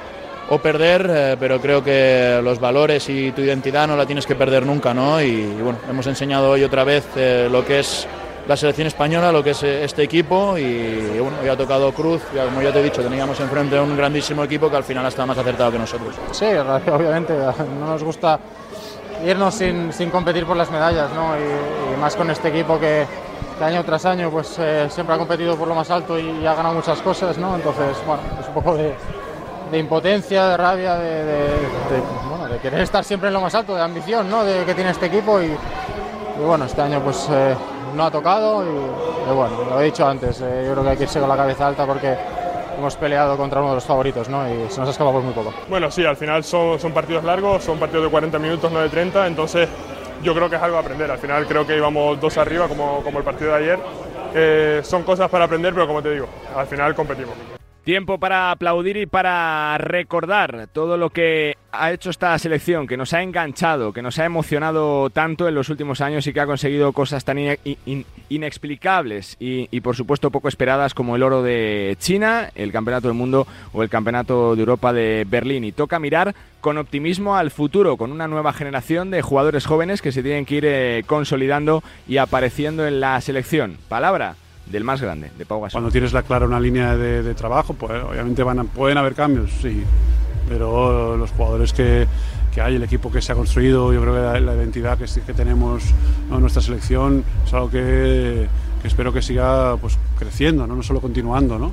o 0.50 0.58
perder, 0.60 1.10
eh, 1.10 1.38
pero 1.40 1.62
creo 1.62 1.84
que 1.84 2.42
los 2.44 2.60
valores 2.60 3.08
y 3.10 3.32
tu 3.32 3.42
identidad 3.42 3.88
no 3.88 3.96
la 3.96 4.06
tienes 4.06 4.26
que 4.26 4.36
perder 4.36 4.66
nunca, 4.66 4.94
¿no? 4.94 5.22
Y, 5.22 5.46
bueno, 5.62 5.80
hemos 5.90 6.08
enseñado 6.08 6.52
hoy 6.52 6.64
otra 6.64 6.84
vez 6.84 7.06
lo 7.50 7.66
que 7.66 7.80
es 7.80 8.08
la 8.48 8.56
selección 8.56 8.88
española, 8.88 9.32
lo 9.32 9.44
que 9.44 9.50
es 9.52 9.64
eh, 9.64 9.84
este 9.84 10.04
equipo 10.04 10.58
y, 10.58 11.20
bueno, 11.20 11.38
ya 11.44 11.52
ha 11.52 11.58
tocado 11.58 11.92
Cruz, 11.92 12.22
como 12.32 12.62
ya 12.62 12.72
te 12.72 12.80
he 12.80 12.84
dicho, 12.84 13.02
teníamos 13.02 13.40
enfrente 13.40 13.78
a 13.78 13.82
un 13.82 13.98
grandísimo 13.98 14.44
equipo 14.44 14.70
que 14.70 14.78
al 14.78 14.84
final 14.84 15.06
estado 15.06 15.28
más 15.28 15.38
acertado 15.38 15.72
que 15.72 15.80
nosotros. 15.80 16.16
Sí, 16.32 16.46
obviamente, 16.92 17.34
no 17.80 17.88
nos 17.88 18.04
gusta 18.04 18.40
irnos 19.26 19.54
sin, 19.54 19.92
sin 19.92 20.10
competir 20.10 20.46
por 20.46 20.56
las 20.56 20.72
medallas, 20.72 21.12
¿no? 21.14 21.36
y, 21.36 22.00
más 22.00 22.16
con 22.16 22.30
este 22.30 22.50
equipo 22.50 22.80
que, 22.80 23.06
año 23.60 23.84
tras 23.84 24.06
año 24.06 24.30
pues 24.30 24.56
eh, 24.60 24.88
siempre 24.92 25.16
ha 25.16 25.18
competido 25.18 25.56
por 25.56 25.68
lo 25.68 25.74
más 25.74 25.90
alto 25.90 26.20
y, 26.20 26.46
ha 26.46 26.54
ganado 26.54 26.76
muchas 26.76 27.02
cosas, 27.02 27.38
¿no? 27.38 27.56
entonces 27.56 27.98
bueno, 28.06 28.22
es 28.40 28.48
un 28.48 28.54
poco 28.54 28.76
de, 28.76 28.94
impotencia, 29.78 30.46
de 30.50 30.58
rabia, 30.58 30.96
de, 30.96 31.50
bueno, 32.30 32.48
de, 32.48 32.60
querer 32.60 32.82
estar 32.82 33.04
siempre 33.04 33.28
en 33.28 33.34
lo 33.34 33.42
más 33.42 33.56
alto, 33.56 33.76
de 33.76 33.82
ambición 33.82 34.30
¿no? 34.30 34.46
de, 34.46 34.64
que 34.64 34.76
tiene 34.76 34.92
este 34.92 35.08
equipo 35.08 35.42
y, 35.42 35.48
y 35.48 36.46
bueno, 36.46 36.66
este 36.66 36.82
año 36.82 37.02
pues... 37.02 37.28
Eh, 37.30 37.56
no 37.98 38.06
ha 38.06 38.12
tocado 38.12 38.64
y, 38.64 39.34
bueno, 39.34 39.64
lo 39.70 39.82
he 39.82 39.86
dicho 39.86 40.08
antes, 40.08 40.40
eh, 40.42 40.64
yo 40.66 40.74
creo 40.74 40.84
que 40.84 40.90
hay 40.92 40.98
que 40.98 41.04
irse 41.04 41.20
con 41.20 41.28
la 41.28 41.36
cabeza 41.36 41.68
alta 41.68 41.86
porque 41.86 42.16
hemos 42.78 42.96
peleado 42.96 43.36
contra 43.36 43.60
uno 43.60 43.70
de 43.70 43.76
los 43.76 43.84
favoritos 43.84 44.30
¿no? 44.30 44.48
y 44.48 44.70
se 44.70 44.80
nos 44.80 44.88
ha 44.88 44.92
escapado 44.92 45.14
por 45.14 45.24
muy 45.24 45.34
poco. 45.34 45.52
Bueno, 45.68 45.90
sí, 45.90 46.06
al 46.06 46.16
final 46.16 46.44
son, 46.44 46.80
son 46.80 46.92
partidos 46.94 47.24
largos, 47.24 47.64
son 47.64 47.80
partidos 47.80 48.06
de 48.06 48.12
40 48.12 48.40
minutos, 48.40 48.72
no 48.72 48.80
de 48.80 48.90
30, 48.90 49.26
entonces 49.28 49.68
yo 50.22 50.34
creo 50.34 50.50
que 50.50 50.56
es 50.56 50.62
algo 50.62 50.78
a 50.78 50.82
aprender. 50.82 51.10
Al 51.10 51.18
final 51.18 51.46
creo 51.48 51.66
que 51.66 51.76
íbamos 51.76 52.20
dos 52.22 52.38
arriba 52.38 52.68
como, 52.68 53.02
como 53.04 53.18
el 53.18 53.26
partido 53.26 53.52
de 53.52 53.58
ayer. 53.58 53.80
Eh, 54.34 54.82
son 54.84 55.04
cosas 55.04 55.30
para 55.30 55.46
aprender, 55.46 55.74
pero 55.74 55.88
como 55.88 56.02
te 56.02 56.12
digo, 56.12 56.28
al 56.56 56.68
final 56.68 56.94
competimos. 56.94 57.57
Tiempo 57.88 58.18
para 58.18 58.52
aplaudir 58.52 58.98
y 58.98 59.06
para 59.06 59.78
recordar 59.78 60.68
todo 60.74 60.98
lo 60.98 61.10
que 61.10 61.56
ha 61.72 61.94
hecho 61.94 62.10
esta 62.10 62.38
selección, 62.38 62.86
que 62.86 62.98
nos 62.98 63.14
ha 63.14 63.24
enganchado, 63.24 63.94
que 63.94 64.02
nos 64.02 64.20
ha 64.20 64.26
emocionado 64.26 65.10
tanto 65.10 65.48
en 65.48 65.56
los 65.56 65.70
últimos 65.70 66.02
años 66.02 66.28
y 66.28 66.34
que 66.34 66.42
ha 66.42 66.46
conseguido 66.46 66.92
cosas 66.92 67.24
tan 67.24 67.38
inexplicables 68.28 69.38
y, 69.40 69.80
por 69.80 69.96
supuesto 69.96 70.32
poco 70.32 70.50
esperadas 70.50 70.94
como 70.94 71.16
el 71.16 71.24
oro 71.24 71.44
de 71.44 71.96
China, 71.98 72.52
el 72.56 72.74
Campeonato 72.74 73.08
del 73.08 73.16
Mundo 73.16 73.48
o 73.72 73.84
el 73.84 73.90
Campeonato 73.90 74.58
de 74.58 74.60
Europa 74.60 74.92
de 74.92 75.26
Berlín. 75.26 75.64
Y 75.64 75.72
toca 75.72 75.98
mirar 75.98 76.36
con 76.60 76.78
optimismo 76.78 77.38
al 77.38 77.52
futuro, 77.52 77.96
con 77.96 78.12
una 78.12 78.28
nueva 78.28 78.52
generación 78.52 79.12
de 79.12 79.22
jugadores 79.22 79.66
jóvenes 79.66 80.02
que 80.02 80.12
se 80.12 80.24
tienen 80.24 80.46
que 80.46 80.56
ir 80.56 80.66
eh, 80.68 81.04
consolidando 81.08 81.82
y 82.06 82.18
apareciendo 82.18 82.86
en 82.86 83.00
la 83.00 83.22
selección. 83.22 83.78
Palabra 83.88 84.36
del 84.72 84.84
más 84.84 85.02
grande, 85.02 85.32
de 85.38 85.46
Pau 85.46 85.62
Gasol. 85.62 85.74
Cuando 85.74 85.92
tienes 85.92 86.14
la 86.14 86.24
clara 86.24 86.46
una 86.46 86.60
línea 86.60 86.96
de, 86.96 87.34
trabajo, 87.34 87.74
pues 87.74 88.04
obviamente 88.04 88.44
van 88.44 88.68
pueden 88.68 88.98
haber 88.98 89.14
cambios, 89.16 89.52
sí, 89.62 89.84
pero 90.48 91.18
los 91.18 91.32
jugadores 91.32 91.74
que, 91.74 92.08
que 92.54 92.62
hay, 92.62 92.76
el 92.76 92.84
equipo 92.84 93.12
que 93.12 93.22
se 93.22 93.32
ha 93.32 93.36
construido, 93.36 93.94
yo 93.94 94.02
creo 94.02 94.14
que 94.14 94.40
la, 94.42 94.56
identidad 94.56 94.98
que, 94.98 95.06
que 95.06 95.34
tenemos 95.34 95.84
en 96.32 96.42
nuestra 96.42 96.62
selección 96.62 97.24
es 97.46 97.54
algo 97.54 97.70
que 97.70 98.48
que 98.82 98.88
espero 98.88 99.12
que 99.12 99.22
siga 99.22 99.78
pues, 99.78 99.98
creciendo, 100.18 100.68
no, 100.68 100.76
no 100.76 100.84
solo 100.84 101.02
continuando. 101.02 101.58
¿no? 101.60 101.72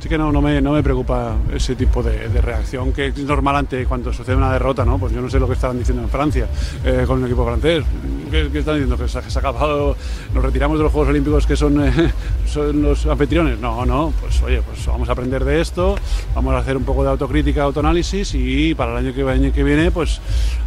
sí 0.00 0.08
que 0.08 0.18
no, 0.18 0.32
no, 0.32 0.40
me, 0.40 0.60
no 0.60 0.72
me 0.72 0.82
preocupa 0.82 1.36
ese 1.54 1.74
tipo 1.74 2.02
de, 2.02 2.28
reacción 2.42 2.92
que 2.92 3.08
es 3.08 3.18
normal 3.18 3.56
ante 3.56 3.86
cuando 3.86 4.12
sucede 4.12 4.36
una 4.36 4.52
derrota. 4.52 4.84
¿no? 4.84 4.98
Pues 4.98 5.12
yo 5.12 5.20
no 5.20 5.30
sé 5.30 5.38
lo 5.38 5.46
que 5.46 5.54
estaban 5.54 5.78
diciendo 5.78 6.02
en 6.02 6.08
Francia 6.08 6.48
eh, 6.84 7.04
con 7.06 7.20
el 7.20 7.26
equipo 7.26 7.44
francés. 7.44 7.84
¿Qué, 8.30 8.46
están 8.58 8.74
diciendo? 8.74 8.96
¿Que 8.96 9.08
se, 9.08 9.18
ha 9.18 9.38
acabado, 9.38 9.96
nos 10.34 10.42
retiramos 10.42 10.78
de 10.78 10.84
los 10.84 10.92
Juegos 10.92 11.10
Olímpicos 11.10 11.46
que 11.46 11.56
son, 11.56 11.84
eh, 11.84 12.12
son 12.46 12.82
los 12.82 13.06
anfitriones? 13.06 13.58
No, 13.58 13.84
no, 13.84 14.12
pues 14.20 14.42
oye, 14.42 14.62
pues 14.62 14.86
vamos 14.86 15.08
a 15.08 15.12
aprender 15.12 15.44
de 15.44 15.60
esto, 15.60 15.96
vamos 16.34 16.54
a 16.54 16.58
hacer 16.58 16.76
un 16.76 16.84
poco 16.84 17.04
de 17.04 17.10
autocrítica, 17.10 17.62
autoanálisis 17.62 18.34
y 18.34 18.74
para 18.74 18.92
el 18.92 19.06
año 19.06 19.14
que, 19.14 19.22
año 19.30 19.52
que 19.52 19.62
viene 19.62 19.90
pues 19.90 20.20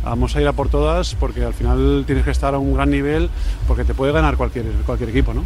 vamos 0.03 0.35
a 0.35 0.41
ir 0.41 0.47
a 0.47 0.53
por 0.53 0.69
todas 0.69 1.15
porque 1.15 1.43
al 1.43 1.53
final 1.53 2.03
tienes 2.05 2.23
que 2.23 2.31
estar 2.31 2.53
a 2.53 2.59
un 2.59 2.73
gran 2.73 2.89
nivel 2.89 3.29
porque 3.67 3.83
te 3.83 3.93
puede 3.93 4.11
ganar 4.11 4.37
cualquier 4.37 4.65
cualquier 4.85 4.94
equipo, 5.03 5.33
¿no? 5.33 5.43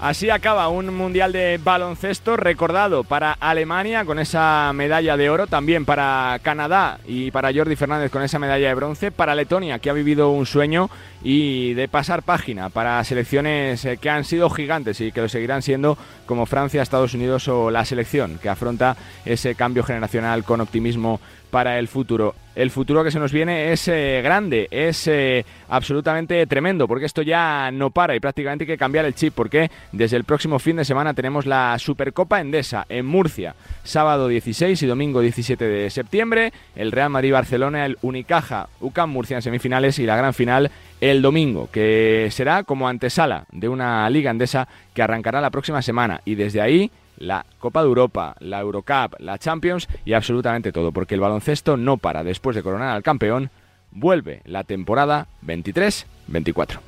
Así 0.00 0.30
acaba 0.30 0.66
un 0.70 0.94
mundial 0.94 1.30
de 1.30 1.60
baloncesto 1.62 2.34
recordado 2.34 3.04
para 3.04 3.32
Alemania 3.32 4.06
con 4.06 4.18
esa 4.18 4.72
medalla 4.72 5.18
de 5.18 5.28
oro, 5.28 5.46
también 5.46 5.84
para 5.84 6.38
Canadá 6.42 7.00
y 7.06 7.30
para 7.30 7.52
Jordi 7.52 7.76
Fernández 7.76 8.10
con 8.10 8.22
esa 8.22 8.38
medalla 8.38 8.68
de 8.68 8.74
bronce, 8.74 9.10
para 9.10 9.34
Letonia 9.34 9.78
que 9.78 9.90
ha 9.90 9.92
vivido 9.92 10.30
un 10.30 10.46
sueño 10.46 10.88
y 11.22 11.74
de 11.74 11.86
pasar 11.86 12.22
página 12.22 12.70
para 12.70 13.04
selecciones 13.04 13.84
eh, 13.84 13.98
que 13.98 14.08
han 14.08 14.24
sido 14.24 14.48
gigantes 14.48 15.02
y 15.02 15.12
que 15.12 15.20
lo 15.20 15.28
seguirán 15.28 15.60
siendo 15.60 15.98
como 16.24 16.46
Francia, 16.46 16.80
Estados 16.80 17.12
Unidos 17.12 17.46
o 17.48 17.70
la 17.70 17.84
selección 17.84 18.38
que 18.38 18.48
afronta 18.48 18.96
ese 19.26 19.54
cambio 19.54 19.82
generacional 19.82 20.44
con 20.44 20.62
optimismo 20.62 21.20
para 21.50 21.78
el 21.78 21.88
futuro. 21.88 22.34
El 22.54 22.70
futuro 22.70 23.04
que 23.04 23.12
se 23.12 23.20
nos 23.20 23.32
viene 23.32 23.72
es 23.72 23.86
eh, 23.86 24.20
grande, 24.24 24.66
es 24.70 25.06
eh, 25.06 25.44
absolutamente 25.68 26.44
tremendo, 26.46 26.88
porque 26.88 27.06
esto 27.06 27.22
ya 27.22 27.70
no 27.70 27.90
para 27.90 28.16
y 28.16 28.20
prácticamente 28.20 28.64
hay 28.64 28.68
que 28.68 28.76
cambiar 28.76 29.04
el 29.04 29.14
chip, 29.14 29.34
porque 29.34 29.70
desde 29.92 30.16
el 30.16 30.24
próximo 30.24 30.58
fin 30.58 30.76
de 30.76 30.84
semana 30.84 31.14
tenemos 31.14 31.46
la 31.46 31.78
Supercopa 31.78 32.40
Endesa 32.40 32.86
en 32.88 33.06
Murcia, 33.06 33.54
sábado 33.84 34.26
16 34.26 34.82
y 34.82 34.86
domingo 34.86 35.20
17 35.20 35.64
de 35.64 35.90
septiembre, 35.90 36.52
el 36.74 36.90
Real 36.90 37.10
Madrid-Barcelona, 37.10 37.86
el 37.86 37.98
Unicaja, 38.02 38.68
UCAM 38.80 39.10
Murcia 39.10 39.36
en 39.36 39.42
semifinales 39.42 39.98
y 40.00 40.06
la 40.06 40.16
gran 40.16 40.34
final 40.34 40.70
el 41.00 41.22
domingo, 41.22 41.68
que 41.72 42.28
será 42.30 42.64
como 42.64 42.88
antesala 42.88 43.44
de 43.52 43.68
una 43.68 44.10
liga 44.10 44.30
endesa 44.30 44.68
que 44.92 45.02
arrancará 45.02 45.40
la 45.40 45.50
próxima 45.50 45.82
semana 45.82 46.20
y 46.24 46.34
desde 46.34 46.60
ahí 46.60 46.90
la 47.20 47.46
Copa 47.60 47.82
de 47.82 47.86
Europa, 47.86 48.34
la 48.40 48.60
Eurocup, 48.60 49.14
la 49.18 49.38
Champions 49.38 49.86
y 50.04 50.14
absolutamente 50.14 50.72
todo, 50.72 50.90
porque 50.90 51.14
el 51.14 51.20
baloncesto 51.20 51.76
no 51.76 51.98
para 51.98 52.24
después 52.24 52.56
de 52.56 52.64
coronar 52.64 52.96
al 52.96 53.04
campeón, 53.04 53.50
vuelve 53.92 54.42
la 54.44 54.64
temporada 54.64 55.28
23-24. 55.46 56.80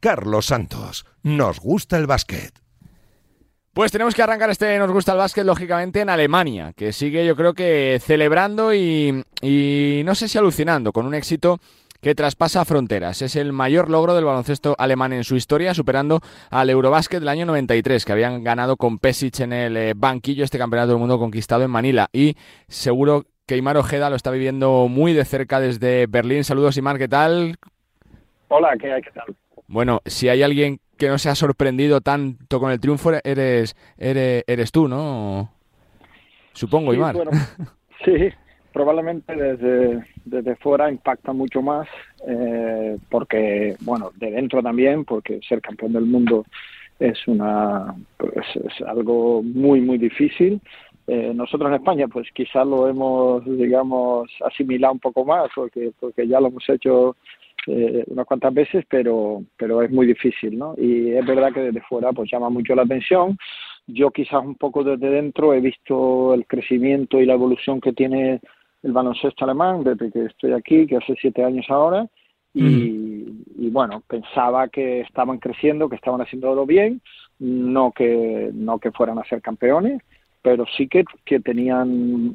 Carlos 0.00 0.46
Santos, 0.46 1.06
nos 1.22 1.60
gusta 1.60 1.96
el 1.96 2.08
básquet. 2.08 2.61
Pues 3.74 3.90
tenemos 3.90 4.14
que 4.14 4.22
arrancar 4.22 4.50
este 4.50 4.78
Nos 4.78 4.92
gusta 4.92 5.12
el 5.12 5.18
básquet, 5.18 5.46
lógicamente, 5.46 6.02
en 6.02 6.10
Alemania, 6.10 6.74
que 6.76 6.92
sigue 6.92 7.24
yo 7.24 7.34
creo 7.34 7.54
que 7.54 7.98
celebrando 8.02 8.74
y, 8.74 9.24
no 10.04 10.14
sé 10.14 10.28
si 10.28 10.36
alucinando, 10.36 10.92
con 10.92 11.06
un 11.06 11.14
éxito 11.14 11.58
que 12.02 12.14
traspasa 12.14 12.66
fronteras. 12.66 13.22
Es 13.22 13.34
el 13.34 13.54
mayor 13.54 13.88
logro 13.88 14.14
del 14.14 14.26
baloncesto 14.26 14.74
alemán 14.78 15.14
en 15.14 15.24
su 15.24 15.36
historia, 15.36 15.72
superando 15.72 16.20
al 16.50 16.68
Eurobásquet 16.68 17.20
del 17.20 17.30
año 17.30 17.46
93, 17.46 18.04
que 18.04 18.12
habían 18.12 18.44
ganado 18.44 18.76
con 18.76 18.98
Pesic 18.98 19.40
en 19.40 19.54
el 19.54 19.76
eh, 19.78 19.94
banquillo 19.96 20.44
este 20.44 20.58
campeonato 20.58 20.90
del 20.90 20.98
mundo 20.98 21.18
conquistado 21.18 21.64
en 21.64 21.70
Manila. 21.70 22.10
Y 22.12 22.36
seguro 22.68 23.24
que 23.46 23.56
Imar 23.56 23.78
Ojeda 23.78 24.10
lo 24.10 24.16
está 24.16 24.30
viviendo 24.30 24.86
muy 24.88 25.14
de 25.14 25.24
cerca 25.24 25.60
desde 25.60 26.06
Berlín. 26.08 26.44
Saludos, 26.44 26.76
Imar, 26.76 26.98
¿qué 26.98 27.08
tal? 27.08 27.56
Hola, 28.48 28.76
¿qué 28.78 28.92
hay? 28.92 29.00
¿Qué 29.00 29.12
tal? 29.12 29.34
Bueno, 29.66 30.02
si 30.04 30.28
hay 30.28 30.42
alguien 30.42 30.78
que 31.02 31.08
no 31.08 31.18
se 31.18 31.28
ha 31.28 31.34
sorprendido 31.34 32.00
tanto 32.00 32.60
con 32.60 32.70
el 32.70 32.78
triunfo 32.78 33.10
eres, 33.24 33.74
eres, 33.98 34.44
eres 34.46 34.70
tú, 34.70 34.86
¿no? 34.86 35.50
Supongo, 36.52 36.94
Imar. 36.94 37.16
sí, 38.04 38.28
probablemente 38.72 39.34
desde, 39.34 40.04
desde 40.24 40.54
fuera 40.54 40.88
impacta 40.88 41.32
mucho 41.32 41.60
más, 41.60 41.88
eh, 42.28 42.96
porque, 43.10 43.74
bueno, 43.80 44.12
de 44.14 44.30
dentro 44.30 44.62
también, 44.62 45.04
porque 45.04 45.40
ser 45.48 45.60
campeón 45.60 45.94
del 45.94 46.06
mundo 46.06 46.46
es, 47.00 47.26
una, 47.26 47.96
pues, 48.16 48.46
es 48.54 48.86
algo 48.86 49.42
muy, 49.42 49.80
muy 49.80 49.98
difícil. 49.98 50.60
Eh, 51.08 51.32
nosotros 51.34 51.68
en 51.68 51.78
España, 51.78 52.06
pues 52.06 52.28
quizás 52.32 52.64
lo 52.64 52.88
hemos, 52.88 53.44
digamos, 53.44 54.30
asimilado 54.46 54.92
un 54.92 55.00
poco 55.00 55.24
más, 55.24 55.50
porque, 55.52 55.90
porque 55.98 56.28
ya 56.28 56.38
lo 56.38 56.46
hemos 56.46 56.68
hecho 56.68 57.16
eh, 57.66 58.04
unas 58.08 58.26
cuantas 58.26 58.52
veces, 58.52 58.84
pero, 58.88 59.42
pero 59.56 59.82
es 59.82 59.90
muy 59.90 60.06
difícil, 60.06 60.58
¿no? 60.58 60.74
Y 60.76 61.12
es 61.12 61.24
verdad 61.26 61.52
que 61.52 61.60
desde 61.60 61.80
fuera 61.82 62.12
pues 62.12 62.30
llama 62.30 62.50
mucho 62.50 62.74
la 62.74 62.82
atención. 62.82 63.36
Yo 63.86 64.10
quizás 64.10 64.44
un 64.44 64.56
poco 64.56 64.84
desde 64.84 65.10
dentro 65.10 65.54
he 65.54 65.60
visto 65.60 66.34
el 66.34 66.46
crecimiento 66.46 67.20
y 67.20 67.26
la 67.26 67.34
evolución 67.34 67.80
que 67.80 67.92
tiene 67.92 68.40
el 68.82 68.92
baloncesto 68.92 69.44
alemán 69.44 69.84
desde 69.84 70.10
que 70.10 70.24
estoy 70.26 70.52
aquí, 70.52 70.86
que 70.86 70.96
hace 70.96 71.14
siete 71.20 71.44
años 71.44 71.66
ahora, 71.68 72.08
y, 72.54 73.44
y, 73.56 73.70
bueno, 73.70 74.02
pensaba 74.06 74.68
que 74.68 75.00
estaban 75.00 75.38
creciendo, 75.38 75.88
que 75.88 75.96
estaban 75.96 76.20
haciéndolo 76.20 76.66
bien, 76.66 77.00
no 77.38 77.92
que, 77.92 78.50
no 78.52 78.78
que 78.78 78.92
fueran 78.92 79.18
a 79.18 79.24
ser 79.24 79.40
campeones, 79.40 80.02
pero 80.42 80.66
sí 80.76 80.86
que, 80.86 81.04
que 81.24 81.40
tenían 81.40 82.34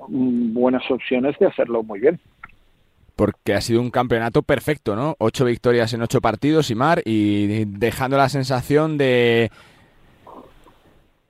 buenas 0.54 0.90
opciones 0.90 1.38
de 1.38 1.46
hacerlo 1.46 1.84
muy 1.84 2.00
bien 2.00 2.20
porque 3.18 3.56
ha 3.56 3.62
sido 3.62 3.82
un 3.82 3.90
campeonato 3.90 4.44
perfecto, 4.44 4.96
¿no? 4.96 5.16
Ocho 5.20 5.44
victorias 5.44 5.92
en 5.94 6.04
ocho 6.04 6.22
partidos 6.22 6.70
y 6.70 6.76
mar 6.76 7.02
y 7.04 7.66
dejando 7.66 8.16
la 8.16 8.30
sensación 8.30 8.98
de 8.98 9.52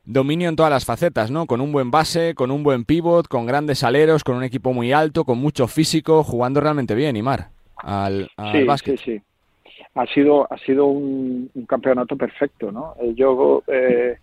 dominio 0.03 0.49
en 0.49 0.57
todas 0.57 0.71
las 0.71 0.85
facetas, 0.85 1.31
¿no? 1.31 1.45
Con 1.45 1.61
un 1.61 1.71
buen 1.71 1.89
base, 1.89 2.35
con 2.35 2.51
un 2.51 2.61
buen 2.61 2.83
pivot, 2.83 3.27
con 3.27 3.45
grandes 3.45 3.83
aleros, 3.83 4.23
con 4.23 4.35
un 4.35 4.43
equipo 4.43 4.73
muy 4.73 4.91
alto, 4.91 5.23
con 5.23 5.37
mucho 5.37 5.67
físico, 5.67 6.23
jugando 6.23 6.59
realmente 6.59 6.93
bien, 6.93 7.15
Imar, 7.15 7.49
al, 7.77 8.29
al 8.35 8.51
sí, 8.51 8.63
básquet. 8.65 8.99
Sí, 8.99 9.17
sí. 9.17 9.21
Ha 9.95 10.05
sido, 10.07 10.51
ha 10.51 10.57
sido 10.59 10.85
un, 10.85 11.49
campeonato 11.67 12.17
perfecto, 12.17 12.71
¿no? 12.71 12.95
Eh, 13.01 13.13
yo 13.15 13.63
eh, 13.67 14.17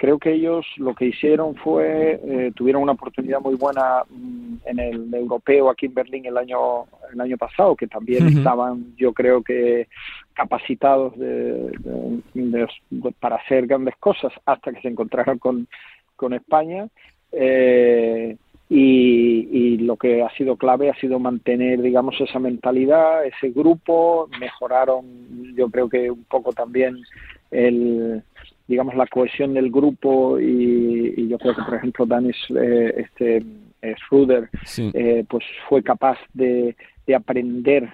creo 0.00 0.18
que 0.18 0.32
ellos 0.32 0.64
lo 0.78 0.94
que 0.94 1.04
hicieron 1.04 1.54
fue, 1.56 2.18
eh, 2.24 2.52
tuvieron 2.56 2.82
una 2.82 2.92
oportunidad 2.92 3.38
muy 3.38 3.54
buena 3.56 4.02
mm, 4.08 4.54
en 4.64 4.78
el 4.78 5.12
europeo 5.12 5.68
aquí 5.68 5.86
en 5.86 5.92
Berlín 5.92 6.24
el 6.24 6.38
año, 6.38 6.86
el 7.12 7.20
año 7.20 7.36
pasado, 7.36 7.76
que 7.76 7.86
también 7.86 8.26
estaban, 8.28 8.96
yo 8.96 9.12
creo 9.12 9.42
que 9.42 9.88
capacitados 10.32 11.18
de, 11.18 11.70
para 13.20 13.36
hacer 13.36 13.66
grandes 13.66 13.94
cosas 13.96 14.32
hasta 14.46 14.72
que 14.72 14.80
se 14.80 14.88
encontraron 14.88 15.38
con, 15.38 15.68
con 16.16 16.32
España. 16.32 16.88
Eh, 17.30 18.38
y, 18.70 19.48
y, 19.52 19.78
lo 19.78 19.96
que 19.96 20.22
ha 20.22 20.30
sido 20.30 20.56
clave 20.56 20.88
ha 20.88 20.94
sido 20.94 21.18
mantener, 21.18 21.82
digamos, 21.82 22.18
esa 22.20 22.38
mentalidad, 22.38 23.26
ese 23.26 23.50
grupo, 23.50 24.30
mejoraron, 24.40 25.04
yo 25.56 25.68
creo 25.68 25.90
que 25.90 26.10
un 26.10 26.24
poco 26.24 26.52
también 26.52 26.96
el, 27.50 28.22
digamos, 28.70 28.94
la 28.94 29.06
cohesión 29.06 29.52
del 29.52 29.70
grupo 29.70 30.38
y, 30.38 31.28
yo 31.28 31.38
creo 31.38 31.56
que, 31.56 31.62
por 31.62 31.74
ejemplo, 31.74 32.06
Danis, 32.06 32.36
eh, 32.50 32.94
este, 33.04 33.44
Schruder, 33.96 34.48
pues 35.28 35.44
fue 35.68 35.82
capaz 35.82 36.18
de, 36.32 36.76
de 37.06 37.14
aprender 37.14 37.92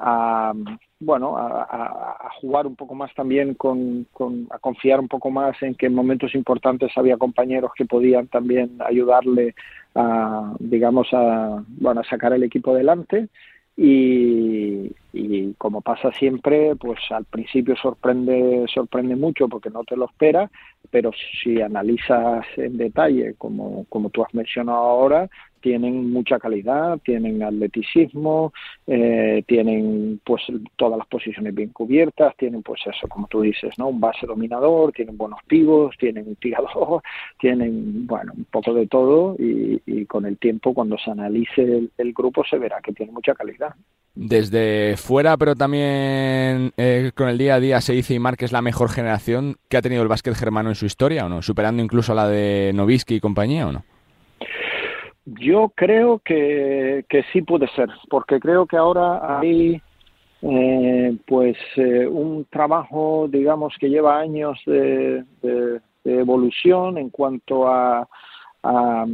a 0.00 0.52
bueno, 0.98 1.36
a, 1.36 2.30
jugar 2.40 2.66
un 2.66 2.74
poco 2.74 2.94
más 2.94 3.12
también 3.14 3.54
con, 3.54 4.06
a 4.50 4.58
confiar 4.58 4.98
un 4.98 5.08
poco 5.08 5.30
más 5.30 5.60
en 5.62 5.74
que 5.74 5.86
en 5.86 5.94
momentos 5.94 6.34
importantes 6.34 6.90
había 6.96 7.18
compañeros 7.18 7.72
que 7.76 7.84
podían 7.84 8.28
también 8.28 8.78
ayudarle 8.80 9.54
a, 9.94 10.54
digamos, 10.58 11.08
a, 11.12 11.62
bueno, 11.68 12.00
a 12.00 12.04
sacar 12.04 12.32
el 12.32 12.44
equipo 12.44 12.72
adelante 12.72 13.28
y, 13.76 14.90
y 15.12 15.52
como 15.58 15.82
pasa 15.82 16.10
siempre, 16.12 16.74
pues 16.76 16.98
al 17.10 17.26
principio 17.26 17.76
sorprende, 17.76 18.64
sorprende 18.72 19.16
mucho 19.16 19.48
porque 19.48 19.70
no 19.70 19.84
te 19.84 19.96
lo 19.96 20.06
espera, 20.06 20.50
pero 20.90 21.10
si 21.42 21.60
analizas 21.60 22.46
en 22.56 22.78
detalle, 22.78 23.34
como, 23.36 23.84
como 23.88 24.10
tú 24.10 24.24
has 24.24 24.32
mencionado 24.34 24.78
ahora, 24.78 25.28
tienen 25.60 26.10
mucha 26.12 26.38
calidad, 26.38 26.98
tienen 27.04 27.42
atleticismo, 27.42 28.52
eh, 28.86 29.42
tienen 29.46 30.20
pues 30.24 30.42
todas 30.76 30.98
las 30.98 31.06
posiciones 31.08 31.54
bien 31.54 31.70
cubiertas, 31.70 32.36
tienen 32.36 32.62
pues 32.62 32.80
eso, 32.86 33.08
como 33.08 33.26
tú 33.26 33.40
dices, 33.40 33.78
¿no? 33.78 33.88
Un 33.88 34.00
base 34.00 34.26
dominador, 34.26 34.92
tienen 34.92 35.16
buenos 35.16 35.40
pivos, 35.46 35.96
tienen 35.98 36.28
un 36.28 36.36
tirador, 36.36 37.02
tienen, 37.40 38.06
bueno, 38.06 38.32
un 38.36 38.44
poco 38.44 38.74
de 38.74 38.86
todo 38.86 39.36
y, 39.38 40.04
con 40.06 40.26
el 40.26 40.38
tiempo 40.38 40.72
cuando 40.72 40.96
se 40.98 41.10
analice 41.10 41.88
el, 41.96 42.12
grupo 42.12 42.44
se 42.48 42.58
verá 42.58 42.80
que 42.80 42.92
tiene 42.92 43.12
mucha 43.12 43.34
calidad. 43.34 43.74
Desde 44.14 44.96
fuera, 44.96 45.36
pero 45.36 45.54
también 45.54 46.72
eh, 46.76 47.10
con 47.14 47.28
el 47.28 47.38
día 47.38 47.56
a 47.56 47.60
día 47.60 47.80
se 47.80 47.92
dice 47.92 48.14
y 48.14 48.36
que 48.36 48.44
es 48.44 48.52
la 48.52 48.62
mejor 48.62 48.88
generación 48.88 49.56
que 49.68 49.76
ha 49.76 49.82
tenido 49.82 50.02
el 50.02 50.08
básquet 50.08 50.34
germano 50.34 50.68
en 50.68 50.74
su 50.74 50.86
historia, 50.86 51.26
¿o 51.26 51.28
no? 51.28 51.42
Superando 51.42 51.82
incluso 51.82 52.12
a 52.12 52.14
la 52.14 52.28
de 52.28 52.72
Novisky 52.74 53.16
y 53.16 53.20
compañía, 53.20 53.66
¿o 53.66 53.72
no? 53.72 53.84
Yo 55.26 55.72
creo 55.74 56.20
que, 56.20 57.04
que 57.08 57.24
sí 57.32 57.42
puede 57.42 57.66
ser, 57.68 57.88
porque 58.08 58.38
creo 58.38 58.64
que 58.64 58.76
ahora 58.76 59.38
hay 59.38 59.82
eh, 60.42 61.16
pues 61.26 61.56
eh, 61.76 62.06
un 62.06 62.44
trabajo, 62.44 63.26
digamos, 63.28 63.74
que 63.80 63.88
lleva 63.88 64.20
años 64.20 64.60
de, 64.66 65.24
evolución 66.04 66.98
en 66.98 67.10
cuanto 67.10 67.66
a, 67.66 68.08
a, 68.62 69.06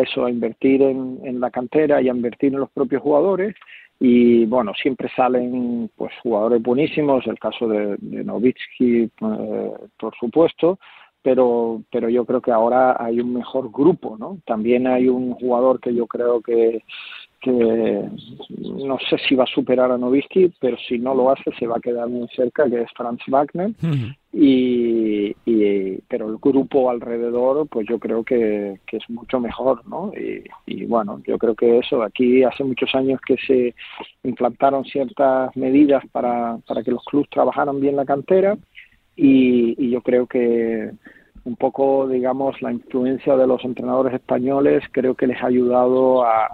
eso, 0.00 0.24
a 0.24 0.30
invertir 0.30 0.80
en, 0.80 1.20
en, 1.24 1.40
la 1.40 1.50
cantera 1.50 2.00
y 2.00 2.08
a 2.08 2.14
invertir 2.14 2.54
en 2.54 2.60
los 2.60 2.70
propios 2.70 3.02
jugadores. 3.02 3.54
Y 4.00 4.46
bueno, 4.46 4.72
siempre 4.74 5.10
salen 5.14 5.90
pues 5.96 6.12
jugadores 6.22 6.62
buenísimos, 6.62 7.26
el 7.26 7.38
caso 7.38 7.68
de, 7.68 7.96
de 7.98 8.24
Novitsky, 8.24 9.02
eh, 9.02 9.72
por 9.98 10.16
supuesto, 10.18 10.78
pero, 11.26 11.82
pero 11.90 12.08
yo 12.08 12.24
creo 12.24 12.40
que 12.40 12.52
ahora 12.52 12.96
hay 13.04 13.18
un 13.18 13.34
mejor 13.34 13.72
grupo, 13.72 14.16
¿no? 14.16 14.38
También 14.46 14.86
hay 14.86 15.08
un 15.08 15.32
jugador 15.34 15.80
que 15.80 15.92
yo 15.92 16.06
creo 16.06 16.40
que, 16.40 16.84
que 17.40 18.04
no 18.60 18.96
sé 19.10 19.18
si 19.26 19.34
va 19.34 19.42
a 19.42 19.52
superar 19.52 19.90
a 19.90 19.98
Novisky, 19.98 20.52
pero 20.60 20.76
si 20.88 21.00
no 21.00 21.16
lo 21.16 21.32
hace 21.32 21.50
se 21.58 21.66
va 21.66 21.78
a 21.78 21.80
quedar 21.80 22.08
muy 22.08 22.28
cerca, 22.28 22.70
que 22.70 22.82
es 22.82 22.90
Franz 22.96 23.22
Wagner. 23.26 23.72
y, 24.32 25.34
y, 25.44 25.98
pero 26.06 26.28
el 26.28 26.36
grupo 26.36 26.90
alrededor, 26.90 27.66
pues 27.66 27.88
yo 27.88 27.98
creo 27.98 28.22
que, 28.22 28.78
que 28.86 28.98
es 28.98 29.10
mucho 29.10 29.40
mejor, 29.40 29.84
¿no? 29.88 30.12
Y, 30.14 30.44
y, 30.64 30.84
bueno, 30.84 31.20
yo 31.26 31.38
creo 31.38 31.56
que 31.56 31.78
eso, 31.78 32.04
aquí 32.04 32.44
hace 32.44 32.62
muchos 32.62 32.94
años 32.94 33.20
que 33.26 33.36
se 33.38 33.74
implantaron 34.22 34.84
ciertas 34.84 35.56
medidas 35.56 36.04
para, 36.12 36.58
para 36.68 36.84
que 36.84 36.92
los 36.92 37.02
clubes 37.02 37.28
trabajaran 37.30 37.80
bien 37.80 37.96
la 37.96 38.04
cantera 38.04 38.56
y, 39.16 39.74
y 39.82 39.90
yo 39.90 40.02
creo 40.02 40.26
que 40.26 40.92
un 41.46 41.54
poco, 41.54 42.08
digamos, 42.08 42.60
la 42.60 42.72
influencia 42.72 43.36
de 43.36 43.46
los 43.46 43.64
entrenadores 43.64 44.14
españoles 44.14 44.82
creo 44.90 45.14
que 45.14 45.28
les 45.28 45.40
ha 45.40 45.46
ayudado 45.46 46.24
a, 46.24 46.48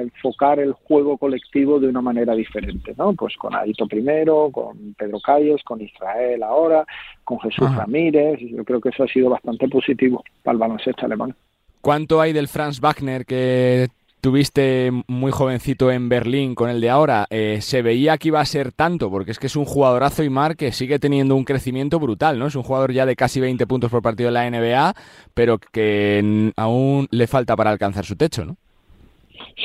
enfocar 0.00 0.58
el 0.58 0.72
juego 0.72 1.18
colectivo 1.18 1.78
de 1.78 1.86
una 1.86 2.00
manera 2.00 2.34
diferente, 2.34 2.94
¿no? 2.96 3.12
Pues 3.12 3.36
con 3.36 3.54
Adito 3.54 3.86
primero, 3.86 4.48
con 4.50 4.94
Pedro 4.94 5.20
Calles, 5.20 5.62
con 5.62 5.82
Israel 5.82 6.42
ahora, 6.42 6.86
con 7.24 7.38
Jesús 7.40 7.72
Ramírez, 7.76 8.40
yo 8.40 8.64
creo 8.64 8.80
que 8.80 8.88
eso 8.88 9.04
ha 9.04 9.08
sido 9.08 9.28
bastante 9.28 9.68
positivo 9.68 10.24
para 10.42 10.54
el 10.54 10.58
baloncesto 10.58 11.04
alemán. 11.04 11.34
¿Cuánto 11.82 12.22
hay 12.22 12.32
del 12.32 12.48
Franz 12.48 12.80
Wagner 12.80 13.26
que 13.26 13.88
tuviste 14.22 14.92
muy 15.08 15.32
jovencito 15.32 15.90
en 15.90 16.08
Berlín 16.08 16.54
con 16.54 16.70
el 16.70 16.80
de 16.80 16.88
ahora, 16.88 17.26
eh, 17.28 17.58
se 17.60 17.82
veía 17.82 18.16
que 18.18 18.28
iba 18.28 18.40
a 18.40 18.44
ser 18.44 18.70
tanto, 18.70 19.10
porque 19.10 19.32
es 19.32 19.38
que 19.40 19.48
es 19.48 19.56
un 19.56 19.64
jugadorazo 19.64 20.22
y 20.22 20.30
Mar 20.30 20.56
que 20.56 20.70
sigue 20.70 21.00
teniendo 21.00 21.34
un 21.34 21.44
crecimiento 21.44 21.98
brutal, 21.98 22.38
¿no? 22.38 22.46
Es 22.46 22.54
un 22.54 22.62
jugador 22.62 22.92
ya 22.92 23.04
de 23.04 23.16
casi 23.16 23.40
20 23.40 23.66
puntos 23.66 23.90
por 23.90 24.00
partido 24.00 24.28
en 24.28 24.34
la 24.34 24.48
NBA, 24.48 24.94
pero 25.34 25.58
que 25.58 26.52
aún 26.56 27.08
le 27.10 27.26
falta 27.26 27.56
para 27.56 27.70
alcanzar 27.70 28.04
su 28.04 28.14
techo, 28.14 28.44
¿no? 28.44 28.56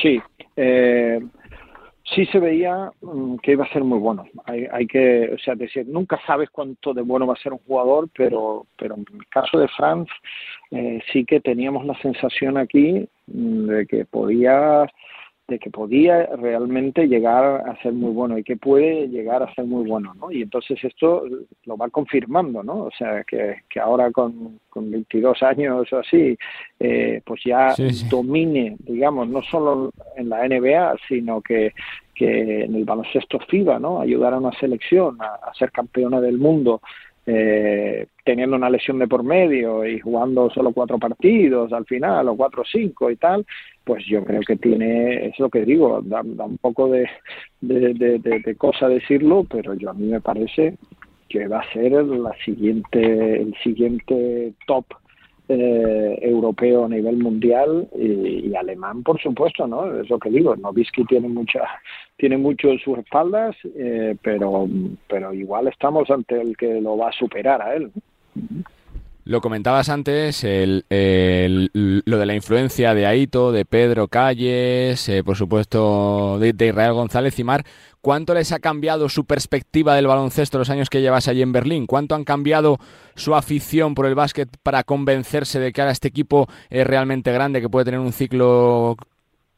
Sí, 0.02 0.20
eh, 0.56 1.20
sí 2.14 2.26
se 2.26 2.38
veía 2.38 2.90
mm, 3.00 3.36
que 3.36 3.52
iba 3.52 3.64
a 3.64 3.72
ser 3.72 3.84
muy 3.84 3.98
bueno. 3.98 4.26
Hay, 4.44 4.66
hay, 4.70 4.86
que, 4.86 5.30
o 5.34 5.38
sea, 5.38 5.54
decir, 5.54 5.86
nunca 5.86 6.20
sabes 6.26 6.50
cuánto 6.50 6.94
de 6.94 7.02
bueno 7.02 7.26
va 7.26 7.34
a 7.34 7.42
ser 7.42 7.52
un 7.52 7.60
jugador, 7.60 8.08
pero, 8.16 8.66
pero 8.76 8.94
en 8.94 9.04
el 9.12 9.26
caso 9.28 9.58
de 9.58 9.68
Franz 9.68 10.08
eh, 10.70 11.00
sí 11.12 11.24
que 11.24 11.40
teníamos 11.40 11.84
la 11.84 11.98
sensación 12.00 12.56
aquí 12.56 13.08
mm, 13.26 13.66
de 13.66 13.86
que 13.86 14.04
podía 14.04 14.86
de 15.48 15.58
que 15.58 15.70
podía 15.70 16.26
realmente 16.36 17.08
llegar 17.08 17.66
a 17.66 17.74
ser 17.82 17.94
muy 17.94 18.12
bueno 18.12 18.36
y 18.36 18.44
que 18.44 18.58
puede 18.58 19.08
llegar 19.08 19.42
a 19.42 19.52
ser 19.54 19.64
muy 19.64 19.88
bueno, 19.88 20.12
¿no? 20.14 20.30
Y 20.30 20.42
entonces 20.42 20.78
esto 20.84 21.24
lo 21.64 21.76
va 21.78 21.88
confirmando, 21.88 22.62
¿no? 22.62 22.84
O 22.84 22.90
sea, 22.90 23.24
que, 23.24 23.62
que 23.70 23.80
ahora 23.80 24.12
con, 24.12 24.60
con 24.68 24.90
22 24.90 25.42
años 25.42 25.90
o 25.90 25.98
así, 25.98 26.36
eh, 26.78 27.22
pues 27.24 27.40
ya 27.46 27.74
domine, 28.10 28.76
digamos, 28.80 29.26
no 29.28 29.40
solo 29.42 29.90
en 30.16 30.28
la 30.28 30.46
NBA, 30.46 30.96
sino 31.08 31.40
que, 31.40 31.72
que 32.14 32.64
en 32.64 32.74
el 32.74 32.84
baloncesto 32.84 33.38
FIBA, 33.40 33.78
¿no? 33.78 34.02
Ayudar 34.02 34.34
a 34.34 34.38
una 34.38 34.52
selección 34.52 35.16
a, 35.22 35.48
a 35.48 35.54
ser 35.54 35.72
campeona 35.72 36.20
del 36.20 36.36
mundo 36.36 36.82
eh, 37.30 38.06
teniendo 38.24 38.56
una 38.56 38.70
lesión 38.70 38.98
de 38.98 39.06
por 39.06 39.22
medio 39.22 39.86
y 39.86 40.00
jugando 40.00 40.48
solo 40.48 40.72
cuatro 40.72 40.98
partidos 40.98 41.74
al 41.74 41.84
final 41.84 42.26
o 42.28 42.36
cuatro 42.36 42.62
o 42.62 42.64
cinco 42.64 43.10
y 43.10 43.16
tal, 43.16 43.44
pues 43.84 44.02
yo 44.06 44.24
creo 44.24 44.40
que 44.40 44.56
tiene, 44.56 45.26
es 45.26 45.38
lo 45.38 45.50
que 45.50 45.66
digo, 45.66 46.00
da, 46.02 46.22
un 46.22 46.56
poco 46.56 46.88
de, 46.88 47.06
de, 47.60 47.92
de, 47.92 48.18
de, 48.18 48.54
cosa 48.56 48.88
decirlo, 48.88 49.44
pero 49.44 49.74
yo 49.74 49.90
a 49.90 49.94
mí 49.94 50.06
me 50.06 50.22
parece 50.22 50.78
que 51.28 51.46
va 51.48 51.60
a 51.60 51.72
ser 51.74 51.92
la 51.92 52.34
siguiente, 52.46 53.42
el 53.42 53.54
siguiente 53.62 54.54
top 54.66 54.86
eh, 55.48 56.18
europeo 56.20 56.84
a 56.84 56.88
nivel 56.88 57.16
mundial 57.16 57.88
y, 57.96 58.54
alemán, 58.54 59.02
por 59.02 59.20
supuesto, 59.20 59.66
¿no? 59.66 60.00
Es 60.00 60.10
lo 60.10 60.18
que 60.18 60.30
digo, 60.30 60.54
Novisky 60.56 61.04
tiene 61.04 61.28
mucha, 61.28 61.62
tiene 62.16 62.36
mucho 62.36 62.68
en 62.68 62.78
sus 62.78 62.98
espaldas, 62.98 63.56
eh, 63.76 64.16
pero, 64.22 64.68
pero 65.08 65.32
igual 65.32 65.68
estamos 65.68 66.10
ante 66.10 66.40
el 66.40 66.56
que 66.56 66.80
lo 66.80 66.96
va 66.98 67.08
a 67.08 67.12
superar 67.12 67.62
a 67.62 67.74
él. 67.74 67.90
Lo 69.28 69.42
comentabas 69.42 69.90
antes, 69.90 70.42
el, 70.42 70.86
lo 72.06 72.18
de 72.18 72.24
la 72.24 72.34
influencia 72.34 72.94
de 72.94 73.04
Aito, 73.04 73.52
de 73.52 73.66
Pedro 73.66 74.08
Calles, 74.08 75.06
eh, 75.10 75.22
por 75.22 75.36
supuesto 75.36 76.38
de, 76.38 76.66
Israel 76.66 76.94
González 76.94 77.38
y 77.38 77.44
Mar. 77.44 77.66
¿Cuánto 78.00 78.32
les 78.32 78.52
ha 78.52 78.58
cambiado 78.58 79.10
su 79.10 79.26
perspectiva 79.26 79.94
del 79.94 80.06
baloncesto 80.06 80.56
los 80.56 80.70
años 80.70 80.88
que 80.88 81.02
llevas 81.02 81.28
allí 81.28 81.42
en 81.42 81.52
Berlín? 81.52 81.86
¿Cuánto 81.86 82.14
han 82.14 82.24
cambiado 82.24 82.78
su 83.16 83.34
afición 83.34 83.94
por 83.94 84.06
el 84.06 84.14
básquet 84.14 84.48
para 84.62 84.82
convencerse 84.82 85.60
de 85.60 85.74
que 85.74 85.82
ahora 85.82 85.92
este 85.92 86.08
equipo 86.08 86.48
es 86.70 86.86
realmente 86.86 87.30
grande, 87.30 87.60
que 87.60 87.68
puede 87.68 87.84
tener 87.84 88.00
un 88.00 88.14
ciclo 88.14 88.96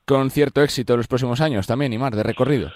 con 0.05 0.33
cierto 0.33 0.65
éxito 0.65 0.95
en 0.95 0.97
los 0.97 1.07
próximos 1.07 1.41
años 1.41 1.69
también, 1.69 1.93
y 1.93 1.99
Mar, 1.99 2.17
de 2.17 2.25
recorrido? 2.25 2.73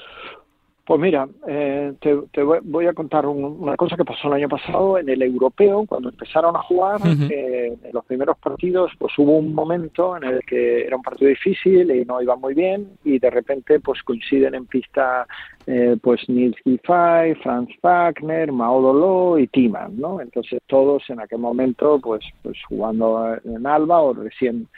Pues 0.86 1.00
mira, 1.00 1.26
eh, 1.48 1.94
te, 1.98 2.42
voy 2.42 2.86
a 2.86 2.92
contar 2.92 3.26
una 3.26 3.74
cosa 3.74 3.96
que 3.96 4.04
pasó 4.04 4.28
el 4.28 4.34
año 4.34 4.50
pasado 4.50 4.98
en 4.98 5.08
el 5.08 5.22
europeo, 5.22 5.86
cuando 5.86 6.10
empezaron 6.10 6.54
a 6.56 6.62
jugar, 6.62 7.00
eh, 7.30 7.74
en 7.82 7.92
los 7.92 8.04
primeros 8.04 8.36
partidos, 8.36 8.92
pues 8.98 9.14
hubo 9.16 9.38
un 9.38 9.54
momento 9.54 10.14
en 10.18 10.24
el 10.24 10.40
que 10.40 10.84
era 10.84 10.96
un 10.96 11.02
partido 11.02 11.30
difícil 11.30 11.90
y 11.90 12.04
no 12.04 12.20
iba 12.20 12.36
muy 12.36 12.52
bien, 12.52 12.98
y 13.02 13.18
de 13.18 13.30
repente 13.30 13.80
pues 13.80 14.02
coinciden 14.02 14.54
en 14.54 14.66
pista 14.66 15.26
eh, 15.66 15.96
pues 16.02 16.28
Nils 16.28 16.56
Giffey, 16.62 17.34
Franz 17.36 17.70
Wagner, 17.82 18.52
Mao 18.52 18.82
Dolo 18.82 19.38
y 19.38 19.46
Timan, 19.46 19.98
¿no? 19.98 20.20
Entonces 20.20 20.60
todos 20.66 21.08
en 21.08 21.18
aquel 21.18 21.38
momento 21.38 21.98
pues, 21.98 22.22
pues 22.42 22.58
jugando 22.68 23.38
en 23.42 23.66
Alba 23.66 24.02
o 24.02 24.12
recién 24.12 24.68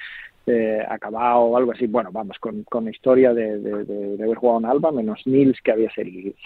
eh, 0.46 0.84
acabado 0.88 1.40
o 1.40 1.56
algo 1.56 1.72
así. 1.72 1.86
Bueno, 1.86 2.10
vamos, 2.12 2.38
con, 2.38 2.62
con 2.64 2.88
historia 2.88 3.34
de, 3.34 3.58
de, 3.58 4.22
haber 4.22 4.36
jugado 4.36 4.60
en 4.60 4.66
Alba, 4.66 4.92
menos 4.92 5.20
Nils 5.26 5.60
que 5.60 5.72
había 5.72 5.90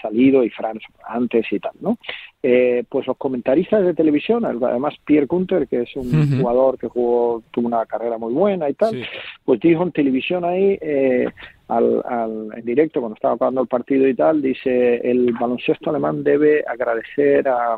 salido 0.01 0.43
y 0.43 0.49
Franz 0.49 0.81
antes 1.07 1.45
y 1.51 1.59
tal, 1.59 1.73
¿no? 1.79 1.97
Eh, 2.41 2.83
pues 2.89 3.05
los 3.05 3.17
comentaristas 3.17 3.85
de 3.85 3.93
televisión, 3.93 4.43
además 4.45 4.95
Pierre 5.05 5.27
Kunter, 5.27 5.67
que 5.67 5.83
es 5.83 5.95
un 5.95 6.39
jugador 6.39 6.79
que 6.79 6.87
jugó, 6.87 7.43
tuvo 7.51 7.67
una 7.67 7.85
carrera 7.85 8.17
muy 8.17 8.33
buena 8.33 8.67
y 8.69 8.73
tal, 8.73 9.05
pues 9.45 9.59
dijo 9.59 9.83
en 9.83 9.91
televisión 9.91 10.43
ahí, 10.45 10.79
eh, 10.81 11.27
al, 11.67 12.01
al, 12.03 12.49
en 12.57 12.65
directo 12.65 12.99
cuando 12.99 13.15
estaba 13.15 13.37
jugando 13.37 13.61
el 13.61 13.67
partido 13.67 14.07
y 14.07 14.15
tal, 14.15 14.41
dice 14.41 14.95
el 15.09 15.31
baloncesto 15.33 15.91
alemán 15.91 16.23
debe 16.23 16.63
agradecer 16.67 17.47
a, 17.47 17.77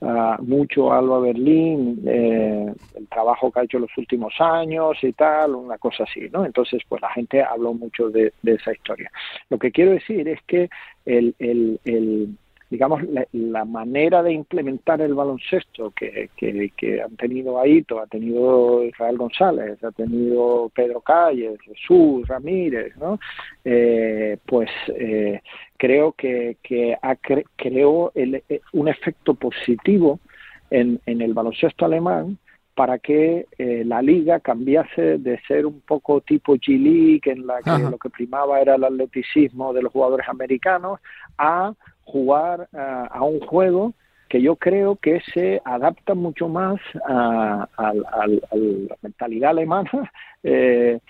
a 0.00 0.38
mucho 0.40 0.92
a 0.92 0.98
Alba 0.98 1.20
Berlín, 1.20 2.02
eh, 2.06 2.72
el 2.94 3.08
trabajo 3.08 3.50
que 3.50 3.60
ha 3.60 3.64
hecho 3.64 3.78
los 3.78 3.96
últimos 3.96 4.32
años 4.38 4.96
y 5.02 5.12
tal, 5.12 5.54
una 5.54 5.78
cosa 5.78 6.04
así, 6.04 6.28
¿no? 6.32 6.44
Entonces, 6.44 6.82
pues 6.88 7.02
la 7.02 7.10
gente 7.10 7.42
habló 7.42 7.74
mucho 7.74 8.08
de, 8.08 8.32
de 8.42 8.54
esa 8.54 8.72
historia. 8.72 9.10
Lo 9.50 9.58
que 9.58 9.72
quiero 9.72 9.92
decir 9.92 10.28
es 10.28 10.40
que 10.46 10.68
el, 11.04 11.34
el, 11.38 11.80
el 11.84 12.28
digamos, 12.70 13.02
la, 13.04 13.26
la, 13.32 13.64
manera 13.64 14.22
de 14.22 14.32
implementar 14.32 15.00
el 15.00 15.14
baloncesto 15.14 15.90
que, 15.92 16.30
que, 16.36 16.70
que, 16.76 17.00
han 17.00 17.16
tenido 17.16 17.58
Aito, 17.58 18.00
ha 18.00 18.06
tenido 18.06 18.84
Israel 18.84 19.16
González, 19.16 19.82
ha 19.82 19.90
tenido 19.90 20.70
Pedro 20.74 21.00
Calles, 21.00 21.58
Jesús 21.62 22.28
Ramírez, 22.28 22.96
¿no? 22.96 23.18
Eh, 23.64 24.36
pues 24.44 24.68
eh, 24.88 25.40
creo 25.76 26.12
que, 26.12 26.58
que 26.62 26.96
ha 27.00 27.16
cre 27.16 27.46
creó 27.56 28.12
el, 28.14 28.42
un 28.72 28.88
efecto 28.88 29.34
positivo 29.34 30.20
en, 30.70 31.00
en 31.06 31.22
el 31.22 31.32
baloncesto 31.32 31.86
alemán 31.86 32.38
para 32.78 33.00
que 33.00 33.48
eh, 33.58 33.82
la 33.84 34.00
liga 34.00 34.38
cambiase 34.38 35.18
de 35.18 35.40
ser 35.48 35.66
un 35.66 35.80
poco 35.80 36.20
tipo 36.20 36.54
G-League, 36.54 37.22
en 37.24 37.44
la 37.44 37.60
que 37.60 37.70
Ajá. 37.70 37.90
lo 37.90 37.98
que 37.98 38.08
primaba 38.08 38.60
era 38.60 38.76
el 38.76 38.84
atleticismo 38.84 39.72
de 39.72 39.82
los 39.82 39.90
jugadores 39.92 40.28
americanos, 40.28 41.00
a 41.36 41.72
jugar 42.10 42.68
a 42.72 43.22
un 43.22 43.40
juego 43.40 43.92
que 44.28 44.42
yo 44.42 44.56
creo 44.56 44.96
que 44.96 45.20
se 45.32 45.60
adapta 45.64 46.14
mucho 46.14 46.48
más 46.48 46.78
a, 47.06 47.68
la 47.78 48.96
mentalidad 49.02 49.50
alemana 49.50 49.90
eh, 50.42 51.00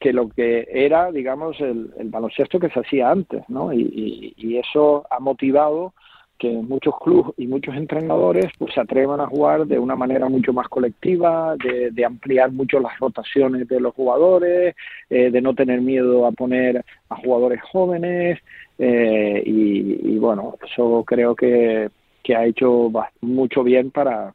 que 0.00 0.12
lo 0.12 0.28
que 0.28 0.68
era, 0.70 1.12
digamos, 1.12 1.60
el, 1.60 1.90
baloncesto 2.04 2.58
que 2.58 2.70
se 2.70 2.80
hacía 2.80 3.10
antes, 3.10 3.42
¿no? 3.48 3.72
Y 3.72 4.58
eso 4.58 5.06
ha 5.10 5.20
motivado 5.20 5.94
que 6.38 6.50
muchos 6.50 6.94
clubes 6.98 7.34
y 7.36 7.46
muchos 7.46 7.74
entrenadores 7.74 8.46
pues 8.58 8.74
se 8.74 8.80
atrevan 8.80 9.20
a 9.20 9.26
jugar 9.26 9.66
de 9.66 9.78
una 9.78 9.96
manera 9.96 10.28
mucho 10.28 10.52
más 10.52 10.68
colectiva, 10.68 11.56
de, 11.56 12.04
ampliar 12.04 12.52
mucho 12.52 12.78
las 12.78 12.98
rotaciones 12.98 13.66
de 13.68 13.80
los 13.80 13.94
jugadores, 13.94 14.74
eh, 15.10 15.30
de 15.30 15.40
no 15.40 15.54
tener 15.54 15.80
miedo 15.80 16.26
a 16.26 16.32
poner 16.32 16.84
a 17.08 17.16
jugadores 17.16 17.60
jóvenes 17.62 18.38
eh, 18.78 19.42
y, 19.44 20.14
y, 20.14 20.18
bueno, 20.18 20.56
eso 20.64 21.04
creo 21.06 21.34
que, 21.34 21.90
que 22.22 22.36
ha 22.36 22.44
hecho 22.44 22.90
mucho 23.20 23.64
bien 23.64 23.90
para, 23.90 24.34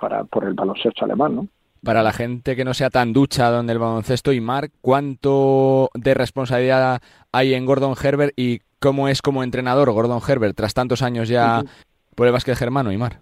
para 0.00 0.24
por 0.24 0.44
el 0.44 0.54
baloncesto 0.54 1.04
alemán, 1.04 1.36
¿no? 1.36 1.48
Para 1.84 2.02
la 2.02 2.12
gente 2.12 2.56
que 2.56 2.64
no 2.64 2.72
sea 2.72 2.88
tan 2.90 3.12
ducha 3.12 3.50
donde 3.50 3.74
el 3.74 3.78
baloncesto 3.78 4.32
y 4.32 4.40
Marc, 4.40 4.72
¿cuánto 4.80 5.90
de 5.94 6.14
responsabilidad 6.14 7.02
hay 7.30 7.54
en 7.54 7.66
Gordon 7.66 7.94
Herbert 8.02 8.32
y 8.36 8.60
cómo 8.80 9.08
es 9.08 9.20
como 9.20 9.42
entrenador 9.42 9.90
Gordon 9.92 10.20
Herbert 10.26 10.56
tras 10.56 10.74
tantos 10.74 11.02
años 11.02 11.28
ya 11.28 11.60
uh 11.60 11.62
-huh. 11.62 11.68
por 12.14 12.26
el 12.26 12.32
básquet 12.32 12.56
germano, 12.56 12.90
Imar? 12.90 13.18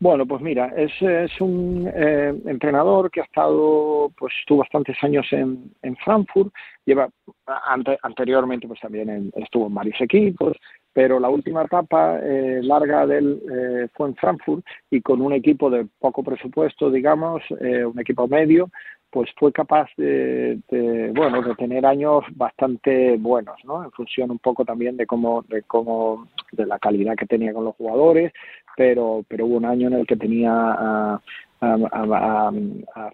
Bueno, 0.00 0.26
pues 0.26 0.40
mira, 0.40 0.72
es, 0.76 0.92
es 1.02 1.40
un 1.40 1.90
eh, 1.92 2.32
entrenador 2.46 3.10
que 3.10 3.20
ha 3.20 3.24
estado, 3.24 4.12
pues 4.16 4.32
estuvo 4.38 4.58
bastantes 4.58 4.96
años 5.02 5.26
en, 5.32 5.72
en 5.82 5.96
Frankfurt, 5.96 6.54
lleva 6.86 7.08
ante, 7.66 7.98
anteriormente 8.02 8.68
pues 8.68 8.78
también 8.80 9.10
en, 9.10 9.32
estuvo 9.34 9.66
en 9.66 9.74
varios 9.74 10.00
equipos, 10.00 10.56
pero 10.98 11.20
la 11.20 11.28
última 11.28 11.62
etapa 11.62 12.18
eh, 12.20 12.58
larga 12.60 13.06
de 13.06 13.18
eh, 13.18 13.88
fue 13.94 14.08
en 14.08 14.16
Frankfurt 14.16 14.66
y 14.90 15.00
con 15.00 15.22
un 15.22 15.32
equipo 15.32 15.70
de 15.70 15.86
poco 16.00 16.24
presupuesto, 16.24 16.90
digamos, 16.90 17.40
eh, 17.60 17.84
un 17.84 18.00
equipo 18.00 18.26
medio, 18.26 18.68
pues 19.08 19.30
fue 19.36 19.52
capaz 19.52 19.88
de, 19.96 20.58
de, 20.68 21.12
bueno 21.14 21.40
de 21.40 21.54
tener 21.54 21.86
años 21.86 22.24
bastante 22.34 23.16
buenos 23.16 23.56
no 23.64 23.84
en 23.84 23.92
función 23.92 24.32
un 24.32 24.40
poco 24.40 24.64
también 24.64 24.96
de 24.96 25.06
cómo 25.06 25.42
de 25.48 25.62
cómo 25.62 26.26
de 26.52 26.66
la 26.66 26.78
calidad 26.78 27.14
que 27.16 27.24
tenía 27.24 27.54
con 27.54 27.64
los 27.64 27.76
jugadores 27.76 28.32
pero 28.76 29.24
pero 29.28 29.46
hubo 29.46 29.56
un 29.56 29.64
año 29.64 29.86
en 29.86 29.94
el 29.94 30.06
que 30.06 30.16
tenía 30.16 30.52
a 30.52 31.22
a, 31.60 31.76
a, 31.90 32.52
a 32.94 33.12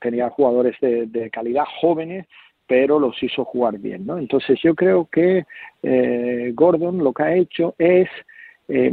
tenía 0.00 0.30
jugadores 0.30 0.76
de, 0.80 1.06
de 1.06 1.30
calidad 1.30 1.64
jóvenes 1.80 2.26
pero 2.66 2.98
los 2.98 3.20
hizo 3.22 3.44
jugar 3.44 3.78
bien, 3.78 4.06
¿no? 4.06 4.18
Entonces 4.18 4.58
yo 4.62 4.74
creo 4.74 5.08
que 5.10 5.44
eh, 5.82 6.52
Gordon 6.54 6.98
lo 6.98 7.12
que 7.12 7.22
ha 7.22 7.34
hecho 7.34 7.74
es 7.78 8.08
eh, 8.68 8.92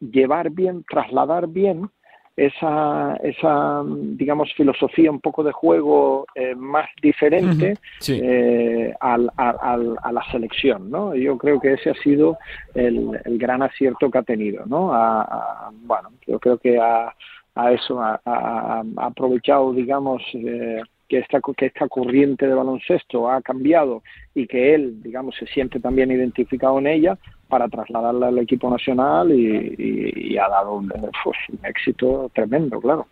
llevar 0.00 0.50
bien, 0.50 0.84
trasladar 0.88 1.46
bien 1.48 1.88
esa, 2.36 3.16
esa, 3.22 3.82
digamos, 3.86 4.52
filosofía 4.54 5.10
un 5.10 5.20
poco 5.20 5.44
de 5.44 5.52
juego 5.52 6.26
eh, 6.34 6.54
más 6.54 6.88
diferente 7.02 7.72
uh 7.72 7.74
-huh. 7.74 7.78
sí. 8.00 8.20
eh, 8.22 8.94
al, 9.00 9.30
al, 9.36 9.96
a 10.02 10.12
la 10.12 10.24
selección, 10.30 10.90
¿no? 10.90 11.14
Yo 11.14 11.36
creo 11.36 11.60
que 11.60 11.74
ese 11.74 11.90
ha 11.90 11.94
sido 11.94 12.38
el, 12.74 13.20
el 13.24 13.38
gran 13.38 13.62
acierto 13.62 14.10
que 14.10 14.18
ha 14.18 14.22
tenido, 14.22 14.64
¿no? 14.66 14.92
A, 14.94 15.22
a, 15.22 15.70
bueno, 15.72 16.08
yo 16.26 16.38
creo 16.38 16.56
que 16.56 16.78
a, 16.80 17.14
a 17.54 17.72
eso 17.72 18.00
ha, 18.00 18.20
ha, 18.24 18.82
aprovechado, 18.96 19.72
digamos, 19.74 20.22
eh, 20.34 20.80
que 21.12 21.18
esta, 21.18 21.40
que 21.54 21.66
esta 21.66 21.88
corriente 21.88 22.46
de 22.46 22.54
baloncesto 22.54 23.30
ha 23.30 23.42
cambiado 23.42 24.02
y 24.34 24.46
que 24.46 24.74
él, 24.74 25.02
digamos, 25.02 25.34
se 25.38 25.46
siente 25.46 25.78
también 25.78 26.10
identificado 26.10 26.78
en 26.78 26.86
ella 26.86 27.18
para 27.48 27.68
trasladarla 27.68 28.28
al 28.28 28.38
equipo 28.38 28.70
nacional 28.70 29.30
y, 29.30 30.38
ha 30.38 30.48
dado 30.48 30.76
un, 30.76 30.88
pues, 30.88 31.36
un, 31.50 31.66
éxito 31.66 32.30
tremendo, 32.34 32.80
claro. 32.80 33.06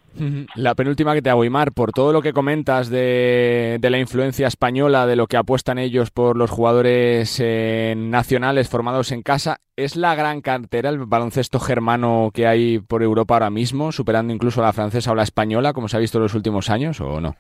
La 0.55 0.75
penúltima 0.75 1.13
que 1.13 1.21
te 1.21 1.29
hago, 1.29 1.45
Imar, 1.45 1.73
por 1.73 1.93
todo 1.93 2.15
lo 2.15 2.23
que 2.23 2.33
comentas 2.33 2.89
de, 2.89 3.77
de 3.79 3.91
la 3.91 3.99
influencia 3.99 4.47
española, 4.47 5.07
de 5.07 5.17
lo 5.17 5.27
que 5.27 5.37
apuestan 5.37 5.77
ellos 5.77 6.11
por 6.11 6.39
los 6.39 6.51
jugadores 6.51 7.39
eh, 7.39 7.93
nacionales 7.99 8.71
formados 8.71 9.13
en 9.13 9.21
casa, 9.21 9.59
¿es 9.77 9.95
la 9.95 10.15
gran 10.15 10.41
cantera 10.41 10.89
el 10.89 11.05
baloncesto 11.05 11.61
germano 11.61 12.31
que 12.33 12.47
hay 12.47 12.79
por 12.79 13.03
Europa 13.03 13.35
ahora 13.35 13.51
mismo, 13.51 13.93
superando 13.93 14.33
incluso 14.33 14.63
a 14.63 14.67
la 14.69 14.73
francesa 14.73 15.13
o 15.13 15.15
la 15.15 15.23
española, 15.25 15.75
como 15.75 15.89
se 15.89 15.99
ha 15.99 16.01
visto 16.01 16.17
en 16.17 16.23
los 16.23 16.35
últimos 16.35 16.71
años, 16.71 16.99
o 17.03 17.21
no? 17.21 17.37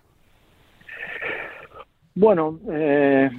Bueno, 2.21 2.59
eh, 2.71 3.31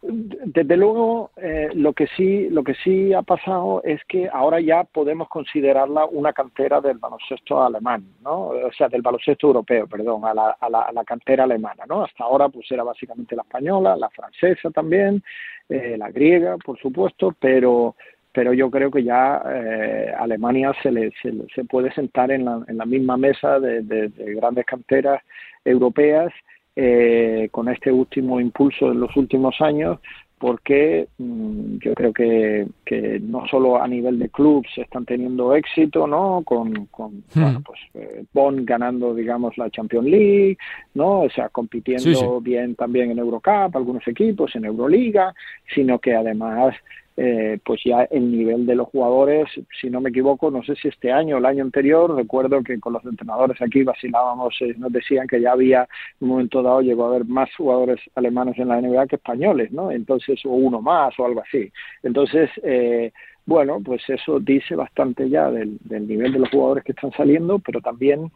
desde 0.00 0.76
luego 0.76 1.32
eh, 1.36 1.68
lo 1.74 1.92
que 1.92 2.06
sí 2.16 2.48
lo 2.48 2.62
que 2.62 2.74
sí 2.74 3.12
ha 3.12 3.22
pasado 3.22 3.82
es 3.82 4.00
que 4.04 4.28
ahora 4.32 4.60
ya 4.60 4.84
podemos 4.84 5.28
considerarla 5.28 6.04
una 6.06 6.32
cantera 6.32 6.80
del 6.80 6.98
baloncesto 6.98 7.60
alemán 7.60 8.04
no 8.22 8.50
o 8.50 8.72
sea 8.72 8.88
del 8.88 9.02
baloncesto 9.02 9.48
europeo 9.48 9.88
perdón 9.88 10.24
a 10.26 10.32
la, 10.32 10.50
a 10.60 10.70
la, 10.70 11.04
cantera 11.04 11.42
alemana 11.42 11.84
no 11.88 12.04
hasta 12.04 12.22
ahora 12.22 12.48
pues 12.48 12.70
era 12.70 12.84
básicamente 12.84 13.34
la 13.34 13.42
española 13.42 13.96
la 13.96 14.10
francesa 14.10 14.70
también 14.70 15.20
eh, 15.68 15.96
la 15.98 16.12
griega 16.12 16.56
por 16.58 16.78
supuesto 16.78 17.34
pero 17.40 17.96
pero 18.30 18.52
yo 18.52 18.70
creo 18.70 18.92
que 18.92 19.02
ya 19.02 19.42
eh, 19.44 20.14
Alemania 20.16 20.72
se, 20.80 20.92
le, 20.92 21.10
se, 21.20 21.32
se 21.52 21.64
puede 21.64 21.92
sentar 21.92 22.30
en 22.30 22.44
la, 22.44 22.62
en 22.68 22.78
la 22.78 22.86
misma 22.86 23.16
mesa 23.16 23.58
de, 23.58 23.82
de, 23.82 24.08
de 24.08 24.34
grandes 24.34 24.64
canteras 24.66 25.20
europeas 25.64 26.32
eh, 26.80 27.48
con 27.50 27.68
este 27.68 27.90
último 27.90 28.40
impulso 28.40 28.92
en 28.92 29.00
los 29.00 29.16
últimos 29.16 29.60
años, 29.60 29.98
porque 30.38 31.08
mmm, 31.18 31.78
yo 31.78 31.92
creo 31.92 32.12
que, 32.12 32.68
que, 32.84 33.18
no 33.20 33.48
solo 33.48 33.82
a 33.82 33.88
nivel 33.88 34.20
de 34.20 34.28
clubes 34.28 34.70
están 34.76 35.04
teniendo 35.04 35.56
éxito, 35.56 36.06
¿no? 36.06 36.42
Con, 36.44 36.86
con 36.86 37.14
hmm. 37.34 37.40
bueno, 37.40 37.62
pues 37.64 37.80
eh, 37.94 38.22
Bonn 38.32 38.64
ganando, 38.64 39.12
digamos, 39.12 39.58
la 39.58 39.70
Champions 39.70 40.06
League, 40.06 40.56
¿no? 40.94 41.22
O 41.22 41.30
sea, 41.30 41.48
compitiendo 41.48 42.04
sí, 42.04 42.14
sí. 42.14 42.26
bien 42.42 42.76
también 42.76 43.10
en 43.10 43.18
Eurocup, 43.18 43.74
algunos 43.74 44.06
equipos, 44.06 44.54
en 44.54 44.66
Euroliga, 44.66 45.34
sino 45.74 45.98
que 45.98 46.14
además 46.14 46.76
eh, 47.20 47.58
pues 47.64 47.80
ya 47.84 48.04
el 48.04 48.30
nivel 48.30 48.64
de 48.64 48.76
los 48.76 48.86
jugadores, 48.88 49.48
si 49.80 49.90
no 49.90 50.00
me 50.00 50.10
equivoco, 50.10 50.52
no 50.52 50.62
sé 50.62 50.76
si 50.76 50.86
este 50.86 51.10
año 51.10 51.34
o 51.34 51.38
el 51.38 51.46
año 51.46 51.64
anterior, 51.64 52.14
recuerdo 52.14 52.62
que 52.62 52.78
con 52.78 52.92
los 52.92 53.04
entrenadores 53.04 53.60
aquí 53.60 53.82
vacilábamos, 53.82 54.54
eh, 54.60 54.74
nos 54.78 54.92
decían 54.92 55.26
que 55.26 55.40
ya 55.40 55.50
había, 55.50 55.80
en 55.82 55.88
un 56.20 56.28
momento 56.28 56.62
dado 56.62 56.80
llegó 56.80 57.06
a 57.06 57.08
haber 57.08 57.24
más 57.24 57.52
jugadores 57.56 57.98
alemanes 58.14 58.56
en 58.60 58.68
la 58.68 58.80
NBA 58.80 59.08
que 59.08 59.16
españoles, 59.16 59.72
¿no? 59.72 59.90
Entonces, 59.90 60.38
o 60.46 60.50
uno 60.50 60.80
más 60.80 61.18
o 61.18 61.26
algo 61.26 61.40
así. 61.40 61.72
Entonces, 62.04 62.50
eh, 62.62 63.10
bueno, 63.46 63.80
pues 63.84 64.02
eso 64.08 64.38
dice 64.38 64.76
bastante 64.76 65.28
ya 65.28 65.50
del, 65.50 65.76
del, 65.80 66.06
nivel 66.06 66.32
de 66.34 66.38
los 66.38 66.50
jugadores 66.50 66.84
que 66.84 66.92
están 66.92 67.10
saliendo, 67.12 67.58
pero 67.58 67.80
también 67.80 68.30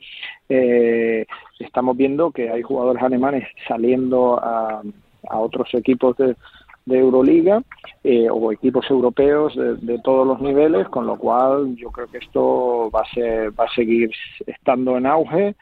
eh, 0.49 1.25
estamos 1.61 1.97
viendo 1.97 2.33
que 2.33 2.51
hay 2.51 2.62
jugadores 2.62 3.01
alemanes 3.01 3.47
saliendo 3.68 4.42
a, 4.42 4.83
a 5.29 5.38
otros 5.38 5.73
equipos 5.75 6.16
de 6.16 6.35
de 6.85 6.99
Euroliga 6.99 7.62
eh, 8.05 8.29
o 8.31 8.53
equipos 8.53 8.90
europeos 8.90 9.55
de, 9.55 9.77
de, 9.77 9.99
todos 10.01 10.27
los 10.27 10.40
niveles, 10.40 10.88
con 10.88 11.07
lo 11.07 11.16
cual 11.16 11.77
yo 11.77 11.90
creo 11.90 12.09
que 12.09 12.18
esto 12.18 12.90
va 12.90 13.01
a 13.01 13.14
ser, 13.14 13.59
va 13.59 13.64
a 13.64 13.75
seguir 13.75 14.11
estando 14.47 14.97
en 14.97 15.07
auge 15.07 15.55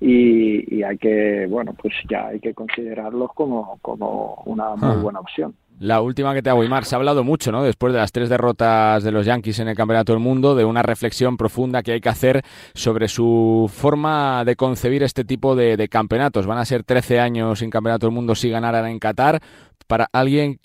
y, 0.00 0.76
y 0.76 0.82
hay 0.82 0.96
que, 0.98 1.46
bueno, 1.48 1.74
pues 1.74 1.94
ya 2.08 2.28
hay 2.28 2.40
que 2.40 2.54
considerarlos 2.54 3.32
como, 3.34 3.78
como 3.82 4.42
una 4.46 4.76
muy 4.76 4.96
buena 5.02 5.20
opción. 5.20 5.54
La 5.80 6.00
última 6.00 6.34
que 6.34 6.42
te 6.42 6.50
hago, 6.50 6.64
Imar, 6.64 6.84
se 6.84 6.96
ha 6.96 6.98
hablado 6.98 7.22
mucho, 7.22 7.52
¿no? 7.52 7.62
Después 7.62 7.92
de 7.92 8.00
las 8.00 8.10
tres 8.10 8.28
derrotas 8.28 9.04
de 9.04 9.12
los 9.12 9.24
Yankees 9.24 9.60
en 9.60 9.68
el 9.68 9.76
Campeonato 9.76 10.12
del 10.12 10.20
Mundo, 10.20 10.56
de 10.56 10.64
una 10.64 10.82
reflexión 10.82 11.36
profunda 11.36 11.84
que 11.84 11.92
hay 11.92 12.00
que 12.00 12.08
hacer 12.08 12.42
sobre 12.74 13.06
su 13.06 13.70
forma 13.72 14.44
de 14.44 14.56
concebir 14.56 15.04
este 15.04 15.24
tipo 15.24 15.54
de, 15.54 15.88
campeonatos. 15.88 16.46
Van 16.46 16.58
a 16.58 16.64
ser 16.64 16.82
13 16.82 17.20
años 17.20 17.60
sin 17.60 17.70
Campeonato 17.70 18.06
del 18.06 18.14
Mundo 18.14 18.34
si 18.34 18.50
ganaran 18.50 18.86
en 18.86 18.98
Qatar. 18.98 19.40
Para 19.86 20.08
alguien 20.12 20.58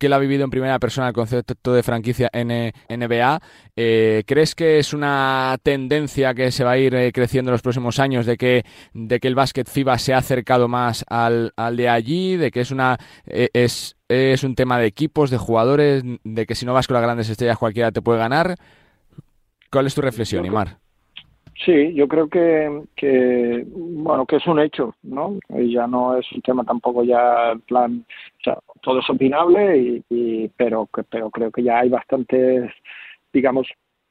que 0.00 0.08
lo 0.08 0.16
ha 0.16 0.18
vivido 0.18 0.44
en 0.44 0.50
primera 0.50 0.78
persona 0.78 1.08
el 1.08 1.12
concepto 1.12 1.74
de 1.74 1.82
franquicia 1.82 2.30
NBA. 2.32 3.40
Eh, 3.76 4.24
¿Crees 4.26 4.54
que 4.54 4.78
es 4.78 4.94
una 4.94 5.58
tendencia 5.62 6.32
que 6.32 6.50
se 6.50 6.64
va 6.64 6.72
a 6.72 6.78
ir 6.78 6.94
eh, 6.94 7.12
creciendo 7.12 7.50
en 7.50 7.52
los 7.52 7.62
próximos 7.62 7.98
años 7.98 8.24
de 8.24 8.38
que, 8.38 8.64
de 8.94 9.20
que 9.20 9.28
el 9.28 9.34
básquet 9.34 9.68
FIBA 9.68 9.98
se 9.98 10.14
ha 10.14 10.18
acercado 10.18 10.68
más 10.68 11.04
al, 11.08 11.52
al 11.54 11.76
de 11.76 11.90
allí, 11.90 12.36
de 12.36 12.50
que 12.50 12.62
es 12.62 12.70
una 12.70 12.96
eh, 13.26 13.50
es, 13.52 13.96
es 14.08 14.42
un 14.42 14.54
tema 14.54 14.78
de 14.78 14.86
equipos, 14.86 15.28
de 15.28 15.36
jugadores, 15.36 16.02
de 16.24 16.46
que 16.46 16.54
si 16.54 16.64
no 16.64 16.72
vas 16.72 16.86
con 16.86 16.94
las 16.94 17.02
grandes 17.02 17.28
estrellas 17.28 17.58
cualquiera 17.58 17.92
te 17.92 18.00
puede 18.00 18.18
ganar? 18.18 18.56
¿Cuál 19.70 19.86
es 19.86 19.94
tu 19.94 20.00
reflexión, 20.00 20.46
Imar? 20.46 20.78
Sí, 21.54 21.92
yo 21.94 22.08
creo 22.08 22.28
que, 22.28 22.84
que, 22.96 23.64
bueno, 23.68 24.24
que 24.24 24.36
es 24.36 24.46
un 24.46 24.60
hecho, 24.60 24.94
¿no? 25.02 25.38
Y 25.50 25.72
ya 25.72 25.86
no 25.86 26.16
es 26.16 26.30
un 26.32 26.40
tema 26.40 26.64
tampoco 26.64 27.04
ya 27.04 27.52
en 27.52 27.60
plan, 27.60 28.06
o 28.38 28.42
sea, 28.42 28.58
todo 28.80 29.00
es 29.00 29.10
opinable, 29.10 29.76
y, 29.76 30.04
y 30.08 30.48
pero, 30.56 30.88
pero 31.10 31.30
creo 31.30 31.50
que 31.50 31.62
ya 31.62 31.80
hay 31.80 31.90
bastantes, 31.90 32.70
digamos, 33.32 33.66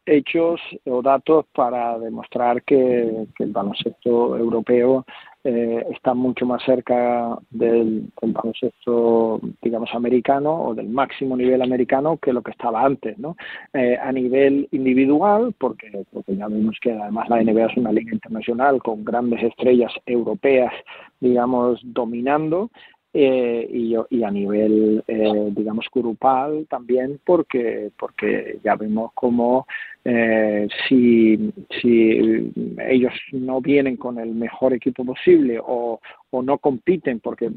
hechos 0.10 0.60
o 0.86 1.02
datos 1.02 1.46
para 1.54 2.00
demostrar 2.00 2.64
que, 2.64 3.28
el 3.40 3.52
baloncesto 3.52 4.38
europeo 4.38 5.06
eh, 5.44 5.86
está 5.92 6.14
mucho 6.14 6.46
más 6.46 6.62
cerca 6.64 7.38
del, 7.50 8.12
baloncesto, 8.22 9.40
digamos, 9.62 9.90
americano 9.94 10.64
o 10.64 10.76
del 10.76 10.90
máximo 10.90 11.38
nivel 11.38 11.62
americano 11.62 12.18
que 12.18 12.34
lo 12.34 12.42
que 12.42 12.52
estaba 12.52 12.84
antes, 12.84 13.18
¿no? 13.18 13.38
Eh, 13.74 13.98
a 13.98 14.12
nivel 14.12 14.68
individual, 14.72 15.54
porque, 15.58 16.06
porque 16.12 16.36
ya 16.36 16.48
vemos 16.48 16.78
que 16.82 16.92
además 16.92 17.30
la 17.30 17.42
NBA 17.42 17.68
es 17.68 17.78
una 17.78 17.92
liga 17.92 18.14
internacional 18.14 18.82
con 18.84 19.06
grandes 19.06 19.44
estrellas 19.44 19.94
europeas, 20.06 20.74
digamos, 21.20 21.80
dominando, 21.84 22.70
eh, 23.12 23.68
y, 23.72 23.96
y, 24.12 24.24
a 24.24 24.30
nivel, 24.30 25.04
eh, 25.08 25.50
digamos, 25.56 25.88
grupal 25.92 26.68
también, 26.70 27.20
porque, 27.26 27.92
porque 27.98 28.60
ya 28.64 28.76
vemos 28.76 29.12
como 29.16 29.66
eh, 30.06 30.68
si, 30.88 31.52
si 31.82 32.52
ellos 32.88 33.14
no 33.34 33.60
vienen 33.60 33.98
con 33.98 34.18
el 34.18 34.34
mejor 34.34 34.74
equipo 34.74 35.04
posible 35.04 35.60
o, 35.62 36.00
o 36.32 36.42
no 36.42 36.58
compiten, 36.58 37.20
porque 37.20 37.52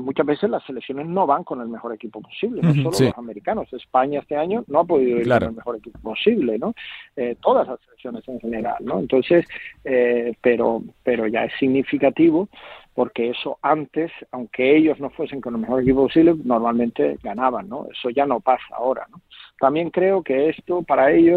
muchas 0.00 0.26
veces 0.26 0.50
las 0.50 0.64
selecciones 0.64 1.06
no 1.06 1.26
van 1.26 1.44
con 1.44 1.60
el 1.60 1.68
mejor 1.68 1.94
equipo 1.94 2.20
posible, 2.20 2.62
no 2.62 2.92
solo 2.92 3.08
los 3.08 3.18
americanos. 3.18 3.72
España 3.72 4.20
este 4.20 4.36
año 4.36 4.64
no 4.66 4.80
ha 4.80 4.84
podido 4.84 5.18
ir 5.18 5.28
con 5.28 5.42
el 5.42 5.52
mejor 5.52 5.76
equipo 5.76 5.98
posible, 6.00 6.58
¿no? 6.58 6.74
Eh, 7.16 7.36
todas 7.40 7.68
las 7.68 7.78
selecciones 7.80 8.26
en 8.28 8.40
general, 8.40 8.76
¿no? 8.80 8.98
Entonces, 8.98 9.46
eh, 9.84 10.34
pero, 10.40 10.82
pero 11.04 11.26
ya 11.26 11.44
es 11.44 11.52
significativo 11.58 12.48
porque 12.96 13.28
eso 13.28 13.58
antes, 13.60 14.10
aunque 14.32 14.74
ellos 14.74 14.98
no 14.98 15.10
fuesen 15.10 15.42
con 15.42 15.54
el 15.54 15.60
mejor 15.60 15.82
equipo 15.82 16.04
posible, 16.04 16.34
normalmente 16.42 17.18
ganaban, 17.22 17.68
¿no? 17.68 17.86
Eso 17.92 18.08
ya 18.08 18.24
no 18.24 18.40
pasa 18.40 18.64
ahora, 18.74 19.06
¿no? 19.10 19.20
También 19.60 19.90
creo 19.90 20.22
que 20.22 20.48
esto 20.48 20.82
para 20.82 21.12
ellos, 21.12 21.35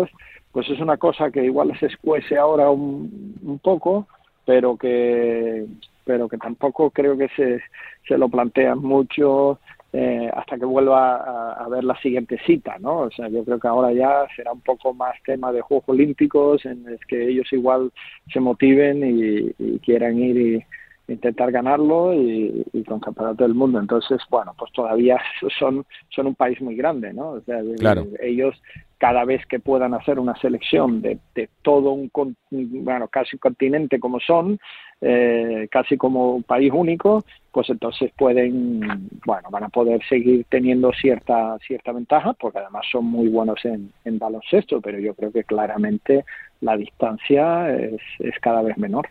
pues 0.52 0.70
es 0.70 0.80
una 0.80 0.98
cosa 0.98 1.32
que 1.32 1.44
igual 1.44 1.70
les 1.70 1.84
escuece 1.84 2.38
ahora 2.38 2.70
un, 2.70 3.36
un 3.44 3.60
poco, 3.60 4.08
pero 4.46 4.78
que, 4.78 5.66
pero 6.06 6.28
que 6.28 6.38
tampoco 6.38 6.90
creo 6.92 7.18
que 7.18 7.28
se, 7.30 7.62
se 8.08 8.18
lo 8.18 8.30
plantean 8.30 8.80
mucho 8.80 9.60
eh, 9.94 10.30
hasta 10.36 10.58
que 10.58 10.66
vuelva 10.66 11.16
a, 11.18 11.54
a, 11.64 11.70
ver 11.70 11.84
la 11.84 12.00
siguiente 12.00 12.40
cita, 12.46 12.78
¿no? 12.80 13.00
O 13.00 13.12
sea, 13.12 13.28
yo 13.28 13.44
creo 13.44 13.60
que 13.60 13.68
ahora 13.68 13.92
ya 13.92 14.28
será 14.36 14.52
un 14.52 14.62
poco 14.62 14.94
más 14.94 15.16
tema 15.26 15.52
de 15.52 15.62
Juegos 15.62 15.90
Olímpicos, 15.90 16.66
en 16.66 16.88
el 16.88 17.00
que 17.08 17.28
ellos 17.28 17.52
igual 17.52 17.92
se 18.32 18.40
motiven 18.40 19.04
y, 19.04 19.52
y 19.58 19.80
quieran 19.80 20.20
ir 20.20 20.38
y, 20.38 20.66
intentar 21.12 21.52
ganarlo 21.52 22.14
y, 22.14 22.66
y, 22.72 22.84
con 22.84 23.00
campeonato 23.00 23.44
del 23.44 23.54
mundo. 23.54 23.80
Entonces, 23.80 24.22
bueno, 24.30 24.54
pues 24.58 24.72
todavía 24.72 25.20
son, 25.60 25.86
son 26.10 26.28
un 26.28 26.36
país 26.36 26.62
muy 26.62 26.76
grande, 26.76 27.14
¿no? 27.14 27.32
O 27.32 27.42
sea, 27.42 27.60
claro. 27.78 28.06
ellos 28.22 28.56
cada 29.00 29.24
vez 29.24 29.46
que 29.46 29.60
puedan 29.60 29.94
hacer 29.94 30.20
una 30.20 30.36
selección 30.36 31.02
de, 31.02 31.18
de 31.34 31.50
todo 31.62 31.94
un, 31.94 32.12
bueno, 32.52 33.08
casi 33.08 33.38
continente 33.38 33.98
como 33.98 34.20
son, 34.20 34.60
eh, 35.00 35.70
casi 35.72 35.96
como 35.96 36.36
un 36.36 36.44
país 36.44 36.72
único, 36.76 37.24
pues 37.52 37.70
entonces 37.70 38.12
pueden, 38.18 39.10
bueno, 39.26 39.50
van 39.50 39.64
a 39.64 39.70
poder 39.70 40.02
seguir 40.08 40.46
teniendo 40.50 40.92
cierta 40.92 41.58
cierta 41.66 41.94
ventaja, 41.94 42.34
porque 42.34 42.60
además 42.60 42.86
son 42.92 43.06
muy 43.06 43.30
buenos 43.30 43.64
en, 43.64 43.92
en 44.04 44.20
baloncesto, 44.20 44.82
pero 44.82 45.00
yo 45.00 45.14
creo 45.14 45.32
que 45.32 45.46
claramente 45.46 46.26
la 46.60 46.76
distancia 46.76 47.74
es, 47.74 48.02
es 48.20 48.38
cada 48.42 48.62
vez 48.62 48.78
menor. 48.78 49.08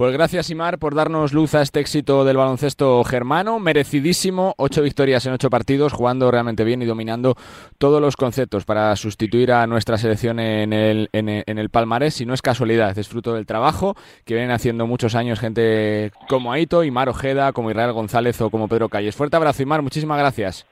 Pues 0.00 0.14
gracias, 0.14 0.48
Imar, 0.48 0.78
por 0.78 0.94
darnos 0.94 1.34
luz 1.34 1.54
a 1.54 1.60
este 1.60 1.78
éxito 1.78 2.24
del 2.24 2.38
baloncesto 2.38 3.04
germano. 3.04 3.58
Merecidísimo, 3.60 4.54
ocho 4.56 4.80
victorias 4.80 5.26
en 5.26 5.34
ocho 5.34 5.50
partidos, 5.50 5.92
jugando 5.92 6.30
realmente 6.30 6.64
bien 6.64 6.80
y 6.80 6.86
dominando 6.86 7.34
todos 7.76 8.00
los 8.00 8.16
conceptos 8.16 8.64
para 8.64 8.96
sustituir 8.96 9.52
a 9.52 9.66
nuestra 9.66 9.98
selección 9.98 10.40
en 10.40 10.72
el, 10.72 11.10
en 11.12 11.28
el, 11.28 11.44
en 11.46 11.58
el 11.58 11.68
palmarés. 11.68 12.18
Y 12.22 12.24
no 12.24 12.32
es 12.32 12.40
casualidad, 12.40 12.96
es 12.96 13.08
fruto 13.08 13.34
del 13.34 13.44
trabajo 13.44 13.94
que 14.24 14.32
vienen 14.32 14.52
haciendo 14.52 14.86
muchos 14.86 15.14
años 15.14 15.38
gente 15.38 16.12
como 16.30 16.50
Aito, 16.50 16.82
Imar 16.82 17.10
Ojeda, 17.10 17.52
como 17.52 17.70
Israel 17.70 17.92
González 17.92 18.40
o 18.40 18.48
como 18.48 18.68
Pedro 18.68 18.88
Calles. 18.88 19.14
Fuerte 19.14 19.36
abrazo, 19.36 19.62
Imar, 19.62 19.82
muchísimas 19.82 20.18
gracias. 20.18 20.66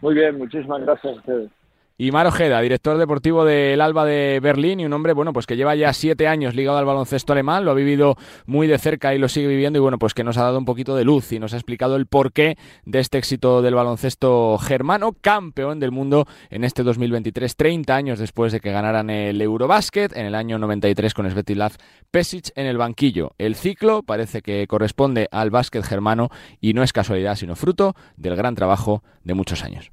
Muy 0.00 0.14
bien, 0.14 0.36
muchísimas 0.36 0.82
gracias 0.82 1.14
a 1.14 1.16
ustedes. 1.16 1.61
Y 2.02 2.10
Mar 2.10 2.26
Ojeda, 2.26 2.60
director 2.60 2.98
deportivo 2.98 3.44
del 3.44 3.80
Alba 3.80 4.04
de 4.04 4.40
Berlín 4.42 4.80
y 4.80 4.84
un 4.84 4.92
hombre, 4.92 5.12
bueno, 5.12 5.32
pues 5.32 5.46
que 5.46 5.56
lleva 5.56 5.76
ya 5.76 5.92
siete 5.92 6.26
años 6.26 6.56
ligado 6.56 6.76
al 6.76 6.84
baloncesto 6.84 7.32
alemán, 7.32 7.64
lo 7.64 7.70
ha 7.70 7.74
vivido 7.74 8.16
muy 8.44 8.66
de 8.66 8.76
cerca 8.78 9.14
y 9.14 9.18
lo 9.18 9.28
sigue 9.28 9.46
viviendo 9.46 9.78
y 9.78 9.82
bueno, 9.82 10.00
pues 10.00 10.12
que 10.12 10.24
nos 10.24 10.36
ha 10.36 10.42
dado 10.42 10.58
un 10.58 10.64
poquito 10.64 10.96
de 10.96 11.04
luz 11.04 11.30
y 11.30 11.38
nos 11.38 11.52
ha 11.52 11.58
explicado 11.58 11.94
el 11.94 12.06
porqué 12.06 12.58
de 12.84 12.98
este 12.98 13.18
éxito 13.18 13.62
del 13.62 13.76
baloncesto 13.76 14.58
germano, 14.58 15.14
campeón 15.20 15.78
del 15.78 15.92
mundo 15.92 16.26
en 16.50 16.64
este 16.64 16.82
2023, 16.82 17.54
30 17.54 17.94
años 17.94 18.18
después 18.18 18.50
de 18.50 18.58
que 18.58 18.72
ganaran 18.72 19.08
el 19.08 19.40
Eurobasket 19.40 20.16
en 20.16 20.26
el 20.26 20.34
año 20.34 20.58
93 20.58 21.14
con 21.14 21.30
Svetislav 21.30 21.76
Pesic 22.10 22.50
en 22.56 22.66
el 22.66 22.78
banquillo. 22.78 23.30
El 23.38 23.54
ciclo 23.54 24.02
parece 24.02 24.42
que 24.42 24.66
corresponde 24.66 25.28
al 25.30 25.50
básquet 25.50 25.84
germano 25.84 26.30
y 26.60 26.72
no 26.72 26.82
es 26.82 26.92
casualidad, 26.92 27.36
sino 27.36 27.54
fruto 27.54 27.94
del 28.16 28.34
gran 28.34 28.56
trabajo 28.56 29.04
de 29.22 29.34
muchos 29.34 29.62
años. 29.62 29.92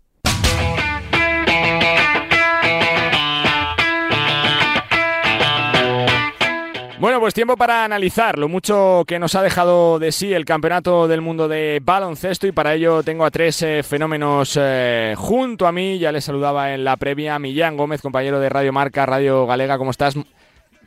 Bueno, 6.99 7.21
pues 7.21 7.33
tiempo 7.33 7.55
para 7.55 7.85
analizar 7.85 8.37
lo 8.37 8.49
mucho 8.49 9.05
que 9.07 9.19
nos 9.19 9.33
ha 9.33 9.41
dejado 9.41 9.99
de 9.99 10.11
sí 10.11 10.33
el 10.33 10.43
Campeonato 10.43 11.07
del 11.07 11.21
Mundo 11.21 11.47
de 11.47 11.79
Baloncesto 11.81 12.45
y 12.45 12.51
para 12.51 12.73
ello 12.73 13.03
tengo 13.03 13.23
a 13.23 13.31
tres 13.31 13.61
eh, 13.61 13.83
fenómenos 13.83 14.59
eh, 14.61 15.13
junto 15.17 15.65
a 15.65 15.71
mí. 15.71 15.97
Ya 15.97 16.11
les 16.11 16.25
saludaba 16.25 16.73
en 16.73 16.83
la 16.83 16.97
previa 16.97 17.39
Millán 17.39 17.77
Gómez, 17.77 18.01
compañero 18.01 18.41
de 18.41 18.49
Radio 18.49 18.73
Marca, 18.73 19.05
Radio 19.05 19.47
Galega. 19.47 19.77
¿Cómo 19.77 19.91
estás? 19.91 20.15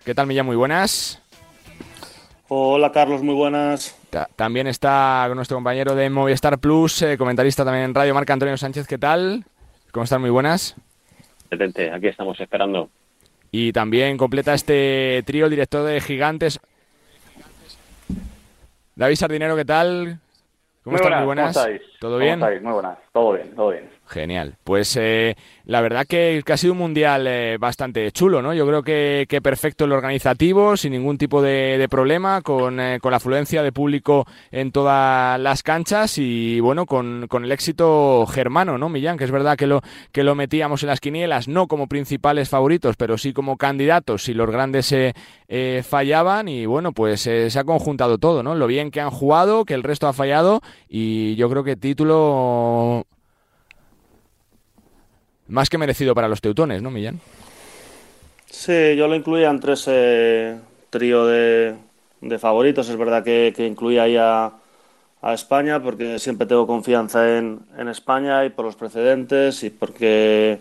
¿Qué 0.04 0.14
tal, 0.14 0.26
Millán? 0.26 0.44
Muy 0.44 0.56
buenas. 0.56 1.22
Hola, 2.48 2.92
Carlos. 2.92 3.22
Muy 3.22 3.34
buenas. 3.34 3.98
Ta 4.10 4.28
también 4.36 4.66
está 4.66 5.26
nuestro 5.34 5.56
compañero 5.56 5.94
de 5.94 6.10
Movistar 6.10 6.58
Plus, 6.58 7.00
eh, 7.00 7.16
comentarista 7.16 7.64
también 7.64 7.86
en 7.86 7.94
Radio 7.94 8.12
Marca, 8.12 8.34
Antonio 8.34 8.58
Sánchez. 8.58 8.86
¿Qué 8.86 8.98
tal? 8.98 9.46
¿Cómo 9.92 10.04
están? 10.04 10.20
Muy 10.20 10.28
buenas. 10.28 10.76
Excelente. 11.44 11.90
Aquí 11.90 12.08
estamos 12.08 12.38
esperando. 12.38 12.90
Y 13.52 13.72
también 13.72 14.16
completa 14.16 14.54
este 14.54 15.22
trío 15.26 15.44
el 15.44 15.50
director 15.50 15.84
de 15.86 16.00
Gigantes. 16.00 16.58
David 18.94 19.16
Sardinero, 19.16 19.56
¿qué 19.56 19.64
tal? 19.64 20.20
¿Cómo 20.84 20.96
Muy 20.96 20.96
están? 20.96 21.14
buenas, 21.14 21.16
Muy 21.16 21.24
buenas. 21.26 21.34
¿cómo 21.36 21.48
estáis? 21.48 21.82
¿Todo 21.98 22.18
¿Cómo 22.18 22.32
bien? 22.32 22.34
estáis? 22.34 22.62
Muy 22.62 22.72
buenas. 22.72 22.98
Todo 23.12 23.32
bien, 23.32 23.54
todo 23.54 23.70
bien. 23.70 23.90
Genial. 24.12 24.56
Pues 24.62 24.94
eh, 25.00 25.36
la 25.64 25.80
verdad 25.80 26.06
que, 26.06 26.42
que 26.44 26.52
ha 26.52 26.58
sido 26.58 26.74
un 26.74 26.80
mundial 26.80 27.26
eh, 27.26 27.56
bastante 27.58 28.12
chulo, 28.12 28.42
¿no? 28.42 28.52
Yo 28.52 28.66
creo 28.66 28.82
que, 28.82 29.40
perfecto 29.42 29.86
el 29.86 29.92
organizativo, 29.92 30.76
sin 30.76 30.92
ningún 30.92 31.16
tipo 31.16 31.40
de, 31.40 31.86
problema, 31.90 32.42
con, 32.42 32.78
eh, 32.78 32.98
con 33.00 33.10
la 33.10 33.16
afluencia 33.16 33.62
de 33.62 33.72
público 33.72 34.26
en 34.50 34.70
todas 34.70 35.40
las 35.40 35.62
canchas 35.62 36.18
y 36.18 36.60
bueno, 36.60 36.84
con, 36.84 37.26
con 37.26 37.44
el 37.44 37.52
éxito 37.52 38.26
germano, 38.26 38.76
¿no, 38.76 38.90
Millán? 38.90 39.16
Que 39.16 39.24
es 39.24 39.30
verdad 39.30 39.56
que 39.56 39.66
lo, 39.66 39.80
que 40.12 40.24
lo 40.24 40.34
metíamos 40.34 40.82
en 40.82 40.88
las 40.88 41.00
quinielas, 41.00 41.48
no 41.48 41.66
como 41.66 41.86
principales 41.86 42.50
favoritos, 42.50 42.96
pero 42.96 43.16
sí 43.16 43.32
como 43.32 43.56
candidatos 43.56 44.24
si 44.24 44.34
los 44.34 44.50
grandes 44.50 44.94
fallaban 45.84 46.48
y 46.48 46.66
bueno, 46.66 46.92
pues 46.92 47.22
se 47.22 47.58
ha 47.58 47.64
conjuntado 47.64 48.18
todo, 48.18 48.42
¿no? 48.42 48.54
Lo 48.54 48.66
bien 48.66 48.90
que 48.90 49.00
han 49.00 49.10
jugado, 49.10 49.64
que 49.64 49.74
el 49.74 49.82
resto 49.82 50.06
ha 50.06 50.12
fallado 50.12 50.60
y 50.88 51.34
yo 51.36 51.48
creo 51.48 51.64
que 51.64 51.76
título 51.76 53.06
más 55.52 55.68
que 55.68 55.78
merecido 55.78 56.14
para 56.14 56.28
los 56.28 56.40
teutones, 56.40 56.82
¿no, 56.82 56.90
Millán? 56.90 57.20
Sí, 58.50 58.96
yo 58.96 59.06
lo 59.06 59.14
incluía 59.14 59.50
entre 59.50 59.74
ese 59.74 60.56
trío 60.90 61.26
de, 61.26 61.76
favoritos. 62.38 62.88
Es 62.88 62.96
verdad 62.96 63.22
que, 63.22 63.52
que 63.54 63.66
incluía 63.66 64.04
ahí 64.04 64.16
a, 64.16 64.52
España 65.34 65.80
porque 65.80 66.18
siempre 66.18 66.48
tengo 66.48 66.66
confianza 66.66 67.38
en, 67.38 67.60
España 67.88 68.44
y 68.44 68.50
por 68.50 68.64
los 68.64 68.74
precedentes 68.74 69.62
y 69.62 69.70
porque 69.70 70.58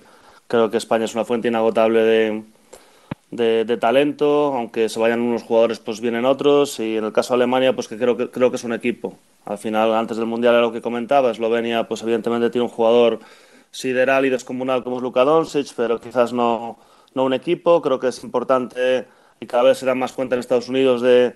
creo 0.47 0.69
que 0.69 0.77
España 0.77 1.05
es 1.05 1.15
una 1.15 1.25
fuente 1.25 1.47
inagotable 1.47 2.43
de, 3.31 3.77
talento, 3.77 4.53
aunque 4.53 4.87
se 4.87 4.99
vayan 4.99 5.21
unos 5.21 5.41
jugadores 5.41 5.79
pues 5.79 5.99
vienen 5.99 6.25
otros 6.25 6.79
y 6.79 6.97
en 6.97 7.05
el 7.05 7.11
caso 7.11 7.33
de 7.33 7.37
Alemania 7.37 7.73
pues 7.73 7.87
que 7.87 7.97
creo 7.97 8.15
que 8.15 8.29
creo 8.29 8.51
que 8.51 8.57
es 8.57 8.63
un 8.63 8.73
equipo. 8.73 9.17
Al 9.45 9.57
final 9.57 9.95
antes 9.95 10.17
del 10.17 10.27
mundial 10.27 10.53
era 10.53 10.61
lo 10.61 10.71
que 10.71 10.81
comentaba, 10.81 11.31
Eslovenia 11.31 11.87
pues 11.87 12.03
evidentemente 12.03 12.51
tiene 12.51 12.65
un 12.65 12.71
jugador 12.71 13.19
sideral 13.71 14.25
y 14.25 14.29
descomunal 14.29 14.83
como 14.83 14.97
es 14.97 15.03
Luka 15.03 15.23
Doncic, 15.23 15.73
pero 15.75 15.99
quizás 15.99 16.33
no 16.33 16.77
no 17.13 17.25
un 17.25 17.33
equipo, 17.33 17.81
creo 17.81 17.99
que 17.99 18.07
es 18.07 18.23
importante 18.23 19.07
y 19.39 19.45
cada 19.45 19.63
vez 19.63 19.77
se 19.77 19.85
dan 19.85 19.99
más 19.99 20.13
cuenta 20.13 20.35
en 20.35 20.39
Estados 20.39 20.69
Unidos 20.69 21.01
de 21.01 21.35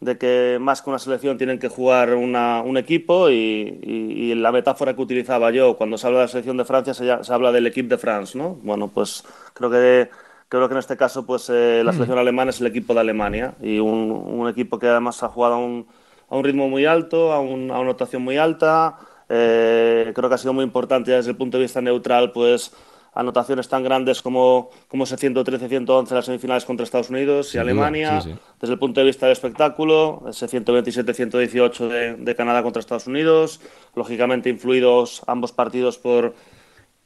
de 0.00 0.16
que 0.16 0.58
más 0.60 0.80
que 0.82 0.90
una 0.90 0.98
selección 0.98 1.36
tienen 1.36 1.58
que 1.58 1.68
jugar 1.68 2.14
una, 2.14 2.62
un 2.62 2.78
equipo 2.78 3.28
y, 3.28 3.34
y, 3.82 4.30
y, 4.32 4.34
la 4.34 4.50
metáfora 4.50 4.94
que 4.94 5.02
utilizaba 5.02 5.50
yo 5.50 5.76
cuando 5.76 5.98
se 5.98 6.06
habla 6.06 6.20
de 6.20 6.24
la 6.24 6.28
selección 6.28 6.56
de 6.56 6.64
Francia 6.64 6.94
se, 6.94 7.22
se 7.22 7.32
habla 7.32 7.52
del 7.52 7.66
equipo 7.66 7.90
de 7.90 7.98
France, 7.98 8.36
¿no? 8.36 8.54
Bueno, 8.62 8.88
pues 8.88 9.22
creo 9.52 9.70
que 9.70 10.10
creo 10.48 10.68
que 10.68 10.74
en 10.74 10.78
este 10.78 10.96
caso 10.96 11.26
pues 11.26 11.50
eh, 11.50 11.82
la 11.84 11.92
selección 11.92 12.16
mm. 12.16 12.20
alemana 12.20 12.50
es 12.50 12.60
el 12.60 12.66
equipo 12.66 12.94
de 12.94 13.00
Alemania 13.00 13.54
y 13.60 13.78
un, 13.78 14.10
un, 14.10 14.48
equipo 14.48 14.78
que 14.78 14.88
además 14.88 15.22
ha 15.22 15.28
jugado 15.28 15.54
a 15.54 15.58
un, 15.58 15.86
a 16.30 16.36
un 16.36 16.44
ritmo 16.44 16.68
muy 16.68 16.86
alto, 16.86 17.32
a, 17.32 17.40
un, 17.40 17.70
a 17.70 17.74
una 17.78 17.84
notación 17.84 18.22
muy 18.22 18.38
alta. 18.38 18.98
Eh, 19.32 20.10
creo 20.12 20.28
que 20.28 20.34
ha 20.34 20.38
sido 20.38 20.52
muy 20.52 20.64
importante 20.64 21.12
desde 21.12 21.30
el 21.30 21.36
punto 21.36 21.56
de 21.56 21.62
vista 21.62 21.80
neutral 21.80 22.32
pues 22.32 22.72
anotaciones 23.14 23.68
tan 23.68 23.84
grandes 23.84 24.22
como, 24.22 24.70
como 24.88 25.04
ese 25.04 25.16
113-111 25.16 26.10
en 26.10 26.16
las 26.16 26.24
semifinales 26.24 26.64
contra 26.64 26.82
Estados 26.82 27.10
Unidos 27.10 27.54
y 27.54 27.58
Alemania, 27.58 28.20
sí, 28.20 28.30
sí. 28.32 28.38
desde 28.60 28.72
el 28.72 28.78
punto 28.78 29.00
de 29.00 29.06
vista 29.06 29.26
del 29.26 29.32
espectáculo, 29.32 30.24
ese 30.28 30.46
127-118 30.46 31.88
de, 31.88 32.14
de, 32.16 32.34
Canadá 32.34 32.62
contra 32.62 32.80
Estados 32.80 33.06
Unidos, 33.06 33.60
lógicamente 33.94 34.48
influidos 34.48 35.22
ambos 35.26 35.52
partidos 35.52 35.98
por, 35.98 36.34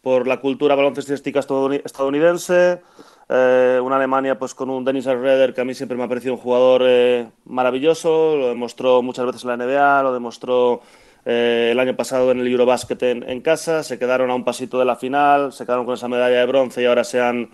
por 0.02 0.26
la 0.26 0.40
cultura 0.40 0.74
baloncestística 0.74 1.40
estadounidense, 1.40 2.82
eh, 3.28 3.80
una 3.82 3.96
Alemania 3.96 4.38
pues 4.38 4.54
con 4.54 4.68
un 4.68 4.84
Dennis 4.84 5.06
Redder 5.06 5.54
que 5.54 5.62
a 5.62 5.64
mí 5.64 5.74
siempre 5.74 5.96
me 5.96 6.04
ha 6.04 6.08
parecido 6.08 6.34
un 6.34 6.40
jugador 6.40 6.82
eh, 6.84 7.26
maravilloso, 7.46 8.36
lo 8.36 8.48
demostró 8.48 9.00
muchas 9.02 9.24
veces 9.24 9.44
en 9.44 9.48
la 9.48 9.56
NBA, 9.56 10.02
lo 10.02 10.12
demostró 10.12 10.82
eh, 11.24 11.70
el 11.72 11.80
año 11.80 11.96
pasado 11.96 12.30
en 12.30 12.40
el 12.40 12.46
Eurobasket 12.48 13.02
en, 13.02 13.28
en, 13.28 13.40
casa, 13.40 13.82
se 13.82 13.98
quedaron 13.98 14.30
a 14.30 14.34
un 14.34 14.44
pasito 14.44 14.78
de 14.78 14.84
la 14.84 14.96
final, 14.96 15.52
se 15.52 15.64
quedaron 15.64 15.84
con 15.84 15.94
esa 15.94 16.08
medalla 16.08 16.38
de 16.38 16.46
bronce 16.46 16.82
y 16.82 16.84
ahora 16.84 17.04
se 17.04 17.20
han 17.20 17.50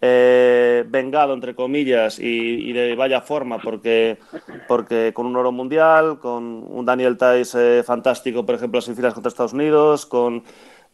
eh, 0.00 0.84
vengado, 0.88 1.32
entre 1.32 1.54
comillas, 1.54 2.18
y, 2.18 2.24
y, 2.24 2.72
de 2.72 2.96
vaya 2.96 3.20
forma, 3.20 3.58
porque, 3.58 4.18
porque 4.66 5.12
con 5.14 5.26
un 5.26 5.36
oro 5.36 5.52
mundial, 5.52 6.18
con 6.18 6.42
un 6.68 6.84
Daniel 6.84 7.16
Tais 7.16 7.54
eh, 7.54 7.82
fantástico, 7.84 8.44
por 8.44 8.56
ejemplo, 8.56 8.78
las 8.78 8.84
semifinales 8.84 9.14
contra 9.14 9.28
Estados 9.28 9.52
Unidos, 9.52 10.06
con, 10.06 10.42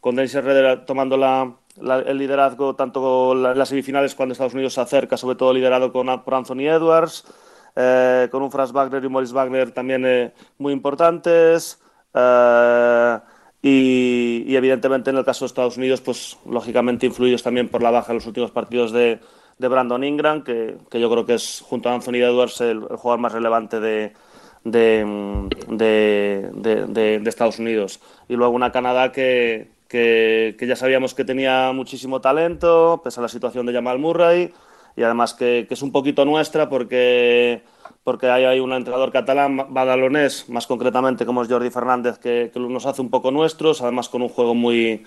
con 0.00 0.14
Dennis 0.14 0.35
Herrera 0.35 0.85
tomando 0.85 1.16
la, 1.16 1.54
la, 1.81 2.00
el 2.00 2.18
liderazgo 2.18 2.74
tanto 2.74 3.33
en 3.33 3.59
las 3.59 3.68
semifinales 3.70 4.14
cuando 4.14 4.35
Estados 4.35 4.54
Unidos 4.54 4.74
se 4.74 4.81
acerca, 4.81 5.16
sobre 5.16 5.37
todo 5.37 5.54
liderado 5.54 5.90
con, 5.92 6.07
por 6.22 6.35
Anthony 6.35 6.68
Edwards, 6.68 7.24
eh, 7.76 8.28
con 8.31 8.42
un 8.42 8.50
Franz 8.50 8.72
Wagner 8.72 9.04
y 9.04 9.09
Maurice 9.09 9.33
Wagner 9.33 9.70
también 9.70 10.04
eh, 10.04 10.35
muy 10.59 10.72
importantes. 10.72 11.81
Uh, 12.14 13.21
y, 13.61 14.44
y, 14.47 14.57
evidentemente 14.57 15.11
en 15.11 15.16
el 15.16 15.25
caso 15.25 15.44
de 15.44 15.49
Estados 15.49 15.77
Unidos, 15.77 16.01
pues 16.01 16.38
lógicamente 16.47 17.07
influidos 17.07 17.42
también 17.42 17.68
por 17.68 17.83
la 17.83 17.90
baja 17.90 18.12
en 18.12 18.18
los 18.18 18.27
últimos 18.27 18.51
partidos 18.51 18.92
de, 18.92 19.21
de 19.59 19.68
Brandon 19.68 20.05
Ingram, 20.05 20.44
que, 20.44 20.77
que, 20.90 21.01
yo 21.01 21.11
creo 21.11 21.27
que 21.27 21.35
es 21.35 21.62
junto 21.66 21.88
a 21.88 21.94
Anthony 21.94 22.16
Edwards 22.16 22.61
el, 22.61 22.87
el 22.90 22.97
jugador 22.97 23.21
más 23.21 23.33
relevante 23.33 23.81
de, 23.81 24.12
de, 24.64 25.05
de, 25.68 26.87
de, 26.87 27.29
Estados 27.29 27.59
Unidos. 27.59 28.01
Y 28.29 28.35
luego 28.37 28.55
una 28.55 28.73
Canadá 28.73 29.12
que, 29.12 29.71
que, 29.88 30.57
que, 30.59 30.66
ya 30.66 30.77
sabíamos 30.77 31.14
que 31.14 31.25
tenía 31.25 31.73
muchísimo 31.73 32.21
talento, 32.21 33.01
pese 33.03 33.21
a 33.21 33.23
la 33.23 33.29
situación 33.29 33.66
de 33.66 33.73
Jamal 33.73 33.99
Murray, 33.99 34.53
y 34.97 35.03
además 35.03 35.35
que, 35.35 35.66
que 35.68 35.75
es 35.75 35.83
un 35.83 35.92
poquito 35.92 36.25
nuestra 36.25 36.68
porque 36.68 37.62
porque 38.09 38.31
hay, 38.31 38.47
hay 38.47 38.59
un 38.59 38.73
entrenador 38.73 39.12
catalán, 39.12 39.66
badalonés, 39.68 40.49
más 40.49 40.66
concretamente 40.66 41.27
como 41.27 41.42
es 41.42 41.49
Jordi 41.51 41.68
Fernández, 41.68 42.18
que, 42.18 42.51
que, 42.51 42.59
nos 42.59 42.87
hace 42.87 43.03
un 43.03 43.11
poco 43.11 43.31
nuestros, 43.31 43.83
además 43.83 44.09
con 44.09 44.23
un 44.23 44.31
juego 44.31 44.55
muy, 44.55 45.05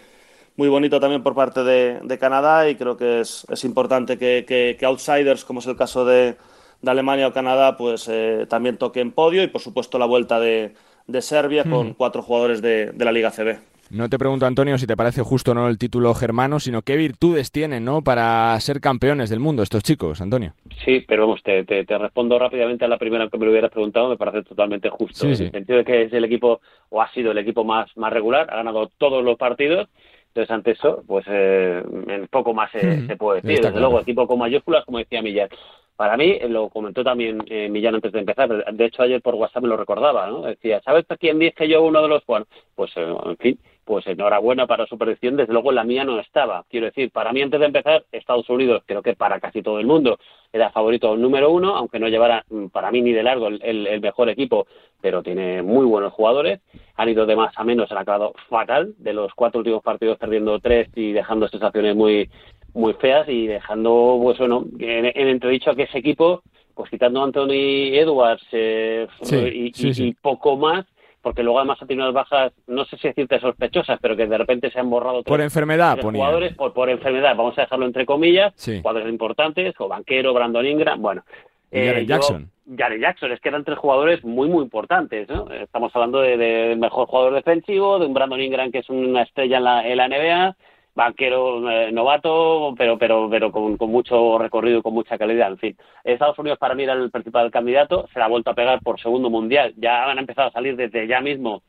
muy 0.56 0.70
bonito 0.70 1.00
también 1.00 1.24
por 1.24 1.34
parte 1.34 1.64
de, 1.64 2.00
de 2.04 2.20
Canadá 2.20 2.70
y 2.70 2.76
creo 2.76 2.98
que 2.98 3.22
es, 3.22 3.44
es 3.50 3.64
importante 3.64 4.20
que, 4.20 4.46
que, 4.48 4.78
que, 4.80 4.86
outsiders, 4.86 5.44
como 5.44 5.62
es 5.62 5.66
el 5.66 5.76
caso 5.76 6.06
de, 6.06 6.36
de 6.80 6.92
Alemania 6.92 7.28
o 7.28 7.34
Canadá, 7.34 7.76
pues 7.76 8.08
eh, 8.08 8.46
también 8.48 8.78
toquen 8.78 9.12
podio 9.12 9.42
y 9.42 9.48
por 9.48 9.62
supuesto 9.62 9.98
la 9.98 10.06
vuelta 10.06 10.40
de, 10.40 10.76
de 11.08 11.22
Serbia 11.24 11.64
mm. 11.66 11.72
con 11.72 11.94
cuatro 11.96 12.22
jugadores 12.22 12.62
de, 12.62 12.92
de 12.92 13.04
la 13.04 13.12
Liga 13.12 13.32
CB. 13.32 13.58
No 13.92 14.10
te 14.10 14.18
pregunto, 14.18 14.46
Antonio, 14.46 14.78
si 14.78 14.88
te 14.88 14.96
parece 14.96 15.22
justo 15.22 15.52
o 15.52 15.54
no 15.54 15.68
el 15.68 15.78
título 15.78 16.14
germano, 16.14 16.60
sino 16.60 16.82
qué 16.82 16.96
virtudes 16.96 17.52
tienen 17.52 17.84
¿no? 17.84 18.02
para 18.02 18.60
ser 18.60 18.80
campeones 18.80 19.30
del 19.30 19.40
mundo 19.40 19.64
estos 19.64 19.84
chicos, 19.84 20.22
Antonio. 20.22 20.54
Sí, 20.86 21.04
pero 21.08 21.28
vamos, 21.28 21.44
te, 21.44 21.66
te, 21.66 21.86
te 21.86 21.98
respondo 21.98 22.40
rápidamente 22.40 22.86
a 22.86 22.88
la 22.88 22.98
primera 22.98 23.28
que 23.28 23.38
me 23.38 23.46
lo 23.46 23.52
hubieras 23.52 23.72
preguntado, 23.72 24.10
me 24.10 24.18
parece 24.18 24.44
totalmente 24.44 24.90
justo. 24.90 25.28
Sí, 25.28 25.36
sí. 25.36 25.44
En 25.44 25.48
el 25.48 25.52
sentido 25.52 25.78
de 25.80 25.86
que 25.86 26.02
es 26.04 26.14
el 26.14 26.24
equipo, 26.24 26.62
o 26.90 27.02
ha 27.02 27.12
sido 27.12 27.32
el 27.32 27.38
equipo 27.38 27.64
más, 27.64 27.96
más 27.98 28.14
regular, 28.14 28.48
ha 28.50 28.58
ganado 28.58 28.90
todos 28.98 29.24
los 29.24 29.38
partidos, 29.38 29.90
entonces, 30.34 30.52
ante 30.52 30.72
eso, 30.72 31.04
pues 31.06 31.26
eh, 31.28 31.84
poco 32.30 32.54
más 32.54 32.72
se, 32.72 32.86
mm, 32.86 33.08
se 33.08 33.16
puede 33.18 33.42
decir. 33.42 33.58
Desde 33.58 33.72
claro. 33.74 33.80
luego, 33.82 34.00
equipo 34.00 34.26
con 34.28 34.40
mayúsculas, 34.40 34.86
como 34.86 35.00
decía 35.00 35.22
Millán. 35.22 35.50
Para 35.98 36.16
mí, 36.16 36.40
lo 36.48 36.70
comentó 36.70 37.04
también 37.04 37.44
eh, 37.48 37.68
Millán 37.70 37.96
antes 37.96 38.14
de 38.14 38.20
empezar, 38.20 38.74
de 38.74 38.86
hecho 38.86 39.04
ayer 39.04 39.22
por 39.22 39.36
WhatsApp 39.36 39.64
me 39.64 39.68
lo 39.70 39.76
recordaba, 39.76 40.28
¿no? 40.28 40.44
Decía, 40.44 40.82
¿sabes 40.86 41.06
quién 41.20 41.38
dije 41.38 41.68
yo 41.68 41.84
uno 41.84 42.02
de 42.02 42.08
los 42.08 42.24
Juan? 42.24 42.46
Pues, 42.76 42.92
eh, 42.96 43.14
en 43.26 43.38
fin, 43.38 43.60
pues 43.86 44.06
enhorabuena 44.08 44.68
para 44.68 44.86
su 44.86 44.98
predicción, 44.98 45.36
desde 45.36 45.54
luego 45.54 45.72
la 45.72 45.84
mía 45.84 46.04
no 46.04 46.20
estaba. 46.20 46.64
Quiero 46.70 46.86
decir, 46.86 47.12
para 47.12 47.34
mí 47.34 47.42
antes 47.42 47.60
de 47.60 47.66
empezar, 47.66 48.04
Estados 48.12 48.50
Unidos, 48.50 48.84
creo 48.86 49.02
que 49.02 49.16
para 49.16 49.40
casi 49.40 49.62
todo 49.62 49.80
el 49.80 49.86
mundo, 49.86 50.20
era 50.54 50.70
favorito 50.70 51.16
número 51.16 51.52
uno, 51.52 51.76
aunque 51.76 52.00
no 52.00 52.08
llevara 52.08 52.44
mm, 52.50 52.68
para 52.68 52.92
mí 52.92 53.02
ni 53.02 53.12
de 53.12 53.24
largo 53.24 53.48
el, 53.48 53.62
el, 53.64 53.88
el 53.88 54.02
mejor 54.02 54.30
equipo, 54.30 54.68
pero 55.02 55.24
tiene 55.24 55.62
muy 55.62 55.86
buenos 55.86 56.14
jugadores. 56.14 56.60
Han 56.96 57.10
ido 57.10 57.26
de 57.26 57.36
más 57.36 57.54
a 57.58 57.64
menos, 57.64 57.92
han 57.92 57.98
acabado 57.98 58.34
fatal, 58.50 58.94
de 58.98 59.14
los 59.14 59.34
cuatro 59.34 59.60
últimos 59.60 59.82
partidos 59.82 60.18
perdiendo 60.18 60.60
tres 60.60 60.90
y 60.96 61.12
dejando 61.12 61.48
sensaciones 61.48 61.96
muy 61.96 62.30
muy 62.74 62.94
feas 62.94 63.28
y 63.28 63.48
dejando, 63.48 64.20
pues 64.22 64.38
bueno, 64.38 64.66
en, 64.80 65.06
en 65.06 65.28
entredicho 65.28 65.72
a 65.72 65.76
que 65.76 65.84
ese 65.84 65.98
equipo, 65.98 66.42
pues 66.74 66.90
quitando 66.90 67.22
a 67.22 67.26
Anthony 67.26 67.94
Edwards 67.94 68.46
eh, 68.52 69.08
sí, 69.22 69.36
y, 69.36 69.74
sí, 69.74 69.88
y, 69.90 69.94
sí. 69.94 70.08
y, 70.08 70.14
poco 70.14 70.58
más, 70.58 70.86
porque 71.22 71.44
luego 71.44 71.60
además 71.60 71.82
ha 71.82 71.86
tenido 71.86 72.06
unas 72.10 72.16
bajas, 72.16 72.52
no 72.68 72.84
sé 72.86 72.98
si 72.98 73.08
decirte 73.08 73.40
sospechosas, 73.40 74.00
pero 74.02 74.16
que 74.16 74.26
de 74.28 74.38
repente 74.38 74.72
se 74.72 74.80
han 74.80 74.90
borrado 74.90 75.24
por 75.24 75.38
tres, 75.38 75.46
enfermedad, 75.46 75.94
tres 75.94 76.06
ponía. 76.06 76.20
jugadores, 76.22 76.56
por, 76.56 76.74
por 76.74 76.90
enfermedad, 76.90 77.36
vamos 77.36 77.58
a 77.58 77.62
dejarlo 77.62 77.86
entre 77.86 78.06
comillas, 78.06 78.54
Sí. 78.56 78.80
jugadores 78.82 79.10
importantes, 79.10 79.76
o 79.80 79.88
Banquero, 79.88 80.34
Brandon 80.34 80.66
Ingram, 80.66 81.02
bueno. 81.02 81.24
Y 81.72 81.86
Jared 81.86 82.02
yo- 82.02 82.08
Jackson. 82.08 82.52
Jared 82.78 83.02
Jackson, 83.02 83.32
es 83.34 83.40
que 83.42 83.50
eran 83.50 83.64
tres 83.66 83.78
jugadores 83.80 84.24
muy, 84.24 84.48
muy 84.48 84.64
importantes, 84.64 85.28
¿no? 85.30 85.50
Estamos 85.52 85.94
hablando 85.96 86.22
de, 86.22 86.38
de 86.38 86.76
mejor 86.78 87.08
jugador 87.08 87.34
defensivo, 87.34 88.00
de 88.00 88.06
un 88.06 88.14
Brandon 88.14 88.40
Ingram 88.40 88.72
que 88.72 88.80
es 88.80 88.90
una 88.90 89.24
estrella 89.24 89.58
en 89.58 89.64
la, 89.64 89.88
en 89.88 89.98
la 89.98 90.08
NBA, 90.08 90.56
banquero 90.94 91.70
eh, 91.70 91.92
novato, 91.92 92.74
pero 92.78 92.98
pero 92.98 93.30
pero 93.30 93.52
con, 93.52 93.78
con 93.78 93.92
mucho 93.92 94.38
recorrido 94.38 94.80
y 94.80 94.82
con 94.82 94.94
mucha 94.94 95.18
calidad, 95.18 95.52
en 95.52 95.58
fin. 95.58 95.78
Estados 96.04 96.38
Unidos 96.40 96.60
para 96.60 96.76
mí 96.76 96.84
era 96.84 96.94
el 96.94 97.12
principal 97.12 97.50
candidato, 97.52 98.08
se 98.14 98.20
la 98.20 98.26
ha 98.26 98.30
vuelto 98.30 98.52
a 98.52 98.56
pegar 98.56 98.82
por 98.82 99.00
segundo 99.00 99.30
mundial, 99.30 99.74
ya 99.78 100.10
han 100.10 100.20
empezado 100.20 100.50
a 100.50 100.52
salir 100.52 100.76
desde 100.76 101.08
ya 101.08 101.22
mismo 101.22 101.64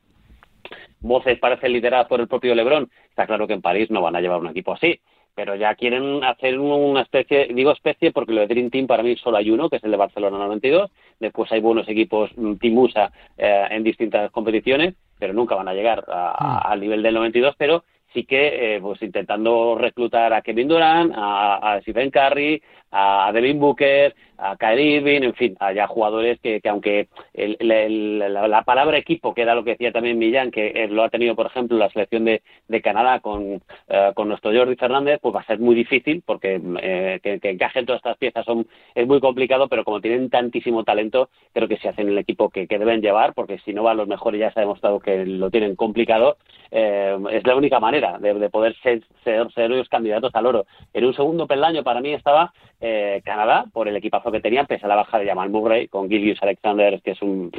voces 1.03 1.37
parece 1.37 1.69
lideradas 1.69 2.07
por 2.07 2.19
el 2.19 2.27
propio 2.27 2.55
LeBron. 2.55 2.89
Está 3.09 3.27
claro 3.27 3.45
que 3.47 3.53
en 3.53 3.61
París 3.61 3.91
no 3.91 4.01
van 4.01 4.15
a 4.15 4.21
llevar 4.21 4.39
un 4.39 4.47
equipo 4.47 4.73
así, 4.73 4.99
pero 5.35 5.55
ya 5.55 5.75
quieren 5.75 6.23
hacer 6.23 6.59
una 6.59 7.01
especie, 7.01 7.49
digo 7.53 7.71
especie 7.71 8.11
porque 8.11 8.33
lo 8.33 8.41
de 8.41 8.47
Dream 8.47 8.69
Team 8.69 8.87
para 8.87 9.03
mí 9.03 9.15
solo 9.17 9.37
hay 9.37 9.51
uno, 9.51 9.69
que 9.69 9.77
es 9.77 9.83
el 9.83 9.91
de 9.91 9.97
Barcelona 9.97 10.37
92. 10.37 10.91
Después 11.19 11.51
hay 11.51 11.59
buenos 11.59 11.87
equipos 11.87 12.31
mm, 12.35 12.55
Team 12.55 12.77
USA 12.77 13.11
eh, 13.37 13.67
en 13.69 13.83
distintas 13.83 14.31
competiciones, 14.31 14.95
pero 15.19 15.33
nunca 15.33 15.55
van 15.55 15.67
a 15.67 15.73
llegar 15.73 16.05
a, 16.07 16.31
a, 16.31 16.57
al 16.71 16.79
nivel 16.79 17.03
del 17.03 17.15
92, 17.15 17.55
pero 17.57 17.83
sí 18.13 18.25
que 18.25 18.75
eh, 18.75 18.81
pues 18.81 19.01
intentando 19.01 19.75
reclutar 19.77 20.33
a 20.33 20.41
Kevin 20.41 20.67
Durant, 20.67 21.11
a, 21.15 21.73
a 21.75 21.81
Stephen 21.81 22.11
Curry, 22.11 22.61
a 22.95 23.31
Devin 23.33 23.59
Booker, 23.59 24.13
a 24.37 24.55
Kyrie 24.55 24.97
Irving, 24.97 25.23
en 25.23 25.33
fin, 25.33 25.55
a 25.59 25.73
ya 25.73 25.87
jugadores 25.87 26.39
que, 26.41 26.61
que 26.61 26.69
aunque 26.69 27.07
el, 27.33 27.57
la, 27.59 28.47
la, 28.47 28.63
palabra 28.63 28.97
equipo, 28.97 29.33
que 29.33 29.41
era 29.41 29.55
lo 29.55 29.63
que 29.63 29.71
decía 29.71 29.91
también 29.91 30.19
Millán, 30.19 30.51
que 30.51 30.67
eh, 30.67 30.87
lo 30.87 31.03
ha 31.03 31.09
tenido, 31.09 31.35
por 31.35 31.47
ejemplo, 31.47 31.77
la 31.77 31.89
selección 31.89 32.25
de, 32.25 32.43
de 32.67 32.81
Canadá 32.81 33.19
con, 33.19 33.61
eh, 33.87 34.11
con 34.13 34.27
nuestro 34.27 34.51
Jordi 34.53 34.75
Fernández, 34.75 35.19
pues 35.21 35.33
va 35.33 35.41
a 35.41 35.45
ser 35.45 35.59
muy 35.59 35.75
difícil 35.75 36.23
porque 36.25 36.61
eh, 36.81 37.19
que, 37.23 37.49
encajen 37.49 37.85
todas 37.85 37.99
estas 37.99 38.17
piezas 38.17 38.45
son, 38.45 38.67
es 38.93 39.07
muy 39.07 39.19
complicado, 39.19 39.67
pero 39.69 39.83
como 39.83 40.01
tienen 40.01 40.29
tantísimo 40.29 40.83
talento, 40.83 41.29
creo 41.53 41.67
que 41.67 41.77
se 41.77 41.89
hacen 41.89 42.09
el 42.09 42.17
equipo 42.17 42.49
que, 42.49 42.67
que 42.67 42.77
deben 42.77 43.01
llevar, 43.01 43.33
porque 43.33 43.59
si 43.59 43.73
no 43.73 43.83
van 43.83 43.97
los 43.97 44.07
mejores 44.07 44.39
ya 44.39 44.51
se 44.51 44.59
ha 44.59 44.63
demostrado 44.63 44.99
que 44.99 45.25
lo 45.25 45.49
tienen 45.49 45.75
complicado, 45.75 46.37
eh, 46.69 47.17
es 47.31 47.45
la 47.47 47.55
única 47.55 47.79
manera 47.79 48.17
de, 48.19 48.33
de 48.33 48.49
poder 48.49 48.75
ser, 48.83 49.01
ser, 49.23 49.51
ser 49.53 49.69
los 49.69 49.89
candidatos 49.89 50.31
al 50.35 50.45
oro. 50.45 50.65
En 50.93 51.05
un 51.05 51.13
segundo 51.13 51.47
peldaño 51.47 51.83
para 51.83 52.01
mí 52.01 52.13
estaba 52.13 52.51
eh, 52.85 53.21
Canadá, 53.23 53.63
por 53.71 53.87
el 53.87 53.95
equipazo 53.95 54.29
que 54.29 54.41
tenían, 54.41 54.67
pese 54.67 54.85
a 54.85 54.89
la 54.89 54.97
baja 54.97 55.17
de 55.17 55.25
Jamal 55.25 55.49
Murray, 55.49 55.87
con 55.87 56.09
Gilius 56.09 56.43
Alexander, 56.43 57.01
que 57.01 57.11
es 57.11 57.21
un, 57.21 57.49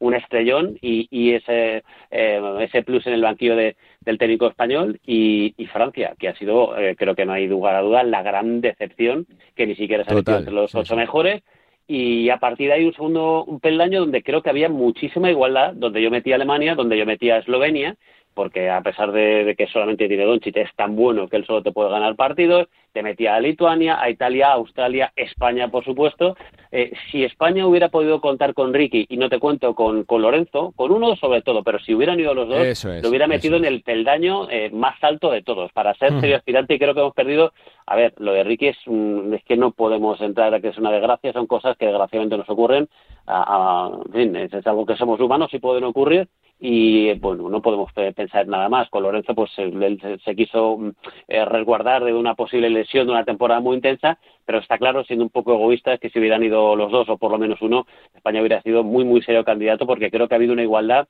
un 0.00 0.14
estrellón 0.14 0.76
y, 0.82 1.34
ese, 1.34 1.84
eh, 2.10 2.58
ese 2.60 2.82
plus 2.82 3.06
en 3.06 3.12
el 3.12 3.22
banquillo 3.22 3.54
de, 3.54 3.76
del 4.00 4.18
técnico 4.18 4.48
español 4.48 4.98
y, 5.06 5.54
Francia, 5.72 6.14
que 6.18 6.28
ha 6.28 6.34
sido, 6.34 6.76
eh, 6.76 6.96
creo 6.96 7.14
que 7.14 7.24
no 7.24 7.32
hay 7.32 7.46
lugar 7.46 7.76
a 7.76 7.82
duda, 7.82 8.02
la 8.02 8.22
gran 8.22 8.60
decepción, 8.60 9.24
que 9.54 9.68
ni 9.68 9.76
siquiera 9.76 10.04
se 10.04 10.10
ha 10.10 10.14
metido 10.16 10.38
entre 10.38 10.52
los 10.52 10.74
ocho 10.74 10.96
mejores. 10.96 11.42
Y 11.86 12.28
a 12.30 12.38
partir 12.38 12.68
de 12.68 12.74
ahí 12.74 12.84
un 12.84 12.94
segundo 12.94 13.44
un 13.44 13.60
peldaño 13.60 14.00
donde 14.00 14.24
creo 14.24 14.42
que 14.42 14.50
había 14.50 14.68
muchísima 14.68 15.30
igualdad, 15.30 15.74
donde 15.74 16.02
yo 16.02 16.10
metí 16.10 16.32
a 16.32 16.34
Alemania, 16.34 16.74
donde 16.74 16.98
yo 16.98 17.06
metí 17.06 17.30
a 17.30 17.38
Eslovenia, 17.38 17.96
porque 18.34 18.70
a 18.70 18.80
pesar 18.80 19.12
de, 19.12 19.54
que 19.56 19.66
solamente 19.66 20.08
tiene 20.08 20.24
Doncic, 20.24 20.56
es 20.56 20.74
tan 20.74 20.96
bueno 20.96 21.28
que 21.28 21.36
él 21.36 21.46
solo 21.46 21.62
te 21.62 21.72
puede 21.72 21.90
ganar 21.90 22.16
partidos, 22.16 22.68
te 22.92 23.02
metía 23.02 23.34
a 23.34 23.40
Lituania, 23.40 24.00
a 24.00 24.10
Italia, 24.10 24.48
a 24.48 24.54
Australia, 24.54 25.12
España, 25.16 25.68
por 25.68 25.84
supuesto. 25.84 26.36
Eh, 26.70 26.92
si 27.10 27.24
España 27.24 27.66
hubiera 27.66 27.88
podido 27.88 28.20
contar 28.20 28.54
con 28.54 28.72
Ricky, 28.72 29.06
y 29.08 29.16
no 29.16 29.28
te 29.28 29.38
cuento 29.38 29.74
con, 29.74 30.04
con 30.04 30.22
Lorenzo, 30.22 30.72
con 30.76 30.92
uno 30.92 31.16
sobre 31.16 31.42
todo, 31.42 31.62
pero 31.62 31.78
si 31.80 31.94
hubieran 31.94 32.20
ido 32.20 32.34
los 32.34 32.48
dos, 32.48 32.84
lo 33.02 33.08
hubiera 33.08 33.26
metido 33.26 33.56
en 33.56 33.64
el 33.64 33.82
peldaño 33.82 34.48
eh, 34.50 34.70
más 34.70 35.02
alto 35.02 35.30
de 35.30 35.42
todos, 35.42 35.72
para 35.72 35.94
ser 35.94 36.18
serio 36.20 36.36
aspirante, 36.36 36.74
y 36.74 36.78
creo 36.78 36.94
que 36.94 37.00
hemos 37.00 37.14
perdido. 37.14 37.52
A 37.86 37.96
ver, 37.96 38.14
lo 38.18 38.32
de 38.32 38.44
Ricky 38.44 38.68
es, 38.68 38.78
es 38.86 39.44
que 39.44 39.56
no 39.56 39.72
podemos 39.72 40.20
entrar 40.20 40.54
a 40.54 40.60
que 40.60 40.68
es 40.68 40.78
una 40.78 40.92
desgracia, 40.92 41.32
son 41.32 41.46
cosas 41.46 41.76
que 41.76 41.86
desgraciadamente 41.86 42.36
nos 42.36 42.48
ocurren. 42.48 42.88
en 43.26 44.12
fin, 44.12 44.36
es 44.36 44.66
algo 44.66 44.86
que 44.86 44.96
somos 44.96 45.20
humanos 45.20 45.52
y 45.52 45.58
pueden 45.58 45.84
ocurrir, 45.84 46.28
y 46.64 47.12
bueno, 47.14 47.48
no 47.48 47.60
podemos 47.60 47.92
pensar 47.92 48.46
nada 48.46 48.68
más. 48.68 48.88
Con 48.88 49.02
Lorenzo 49.02 49.34
pues 49.34 49.50
él 49.56 50.20
se 50.24 50.36
quiso 50.36 50.78
mm, 50.78 50.90
eh, 51.26 51.44
resguardar 51.44 52.04
de 52.04 52.14
una 52.14 52.36
posible 52.36 52.70
lesión 52.82 53.06
de 53.06 53.12
una 53.12 53.24
temporada 53.24 53.60
muy 53.60 53.76
intensa, 53.76 54.18
pero 54.44 54.58
está 54.58 54.78
claro, 54.78 55.04
siendo 55.04 55.24
un 55.24 55.30
poco 55.30 55.54
egoísta, 55.54 55.94
es 55.94 56.00
que 56.00 56.10
si 56.10 56.18
hubieran 56.18 56.42
ido 56.42 56.76
los 56.76 56.90
dos 56.90 57.08
o 57.08 57.16
por 57.16 57.30
lo 57.30 57.38
menos 57.38 57.60
uno, 57.62 57.86
España 58.14 58.40
hubiera 58.40 58.62
sido 58.62 58.82
muy, 58.82 59.04
muy 59.04 59.22
serio 59.22 59.44
candidato 59.44 59.86
porque 59.86 60.10
creo 60.10 60.28
que 60.28 60.34
ha 60.34 60.36
habido 60.36 60.52
una 60.52 60.62
igualdad 60.62 61.08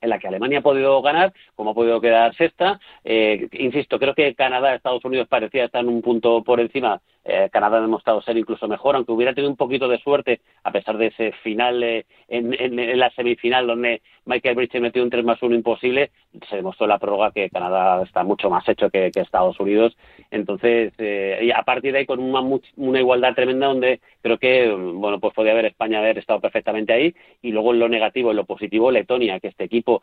en 0.00 0.10
la 0.10 0.18
que 0.18 0.28
Alemania 0.28 0.58
ha 0.58 0.62
podido 0.62 1.00
ganar, 1.02 1.32
como 1.54 1.70
ha 1.70 1.74
podido 1.74 2.00
quedar 2.00 2.34
sexta. 2.34 2.78
Eh, 3.04 3.48
insisto, 3.52 3.98
creo 3.98 4.14
que 4.14 4.34
Canadá, 4.34 4.74
Estados 4.74 5.04
Unidos 5.04 5.28
parecía 5.28 5.64
estar 5.64 5.82
en 5.82 5.88
un 5.88 6.02
punto 6.02 6.42
por 6.42 6.60
encima 6.60 7.00
eh, 7.24 7.48
Canadá 7.50 7.78
ha 7.78 7.80
demostrado 7.80 8.20
ser 8.20 8.36
incluso 8.36 8.68
mejor, 8.68 8.96
aunque 8.96 9.12
hubiera 9.12 9.32
tenido 9.32 9.50
un 9.50 9.56
poquito 9.56 9.88
de 9.88 9.98
suerte, 9.98 10.40
a 10.62 10.70
pesar 10.70 10.98
de 10.98 11.06
ese 11.06 11.32
final 11.42 11.82
eh, 11.82 12.04
en, 12.28 12.98
la 12.98 13.10
semifinal 13.10 13.66
donde 13.66 14.02
Michael 14.26 14.56
Bridges 14.56 14.82
metió 14.82 15.02
un 15.02 15.08
3 15.08 15.24
más 15.24 15.42
1 15.42 15.54
imposible, 15.54 16.10
se 16.48 16.56
demostró 16.56 16.84
en 16.84 16.90
la 16.90 16.98
prórroga 16.98 17.30
que 17.30 17.48
Canadá 17.48 18.02
está 18.02 18.24
mucho 18.24 18.50
más 18.50 18.68
hecho 18.68 18.90
que, 18.90 19.10
Estados 19.14 19.58
Unidos. 19.58 19.96
Entonces, 20.30 20.92
eh, 20.98 21.40
y 21.42 21.50
a 21.50 21.62
partir 21.62 21.92
de 21.92 22.00
ahí, 22.00 22.06
con 22.06 22.20
una, 22.20 22.40
una 22.76 23.00
igualdad 23.00 23.34
tremenda, 23.34 23.68
donde 23.68 24.00
creo 24.20 24.38
que, 24.38 24.70
bueno, 24.70 25.18
pues 25.18 25.32
podía 25.32 25.52
haber 25.52 25.66
España 25.66 26.00
haber 26.00 26.18
estado 26.18 26.40
perfectamente 26.40 26.92
ahí, 26.92 27.14
y 27.40 27.52
luego 27.52 27.72
en 27.72 27.78
lo 27.78 27.88
negativo, 27.88 28.30
en 28.30 28.36
lo 28.36 28.44
positivo, 28.44 28.90
Letonia, 28.90 29.40
que 29.40 29.48
este 29.48 29.64
equipo 29.64 30.02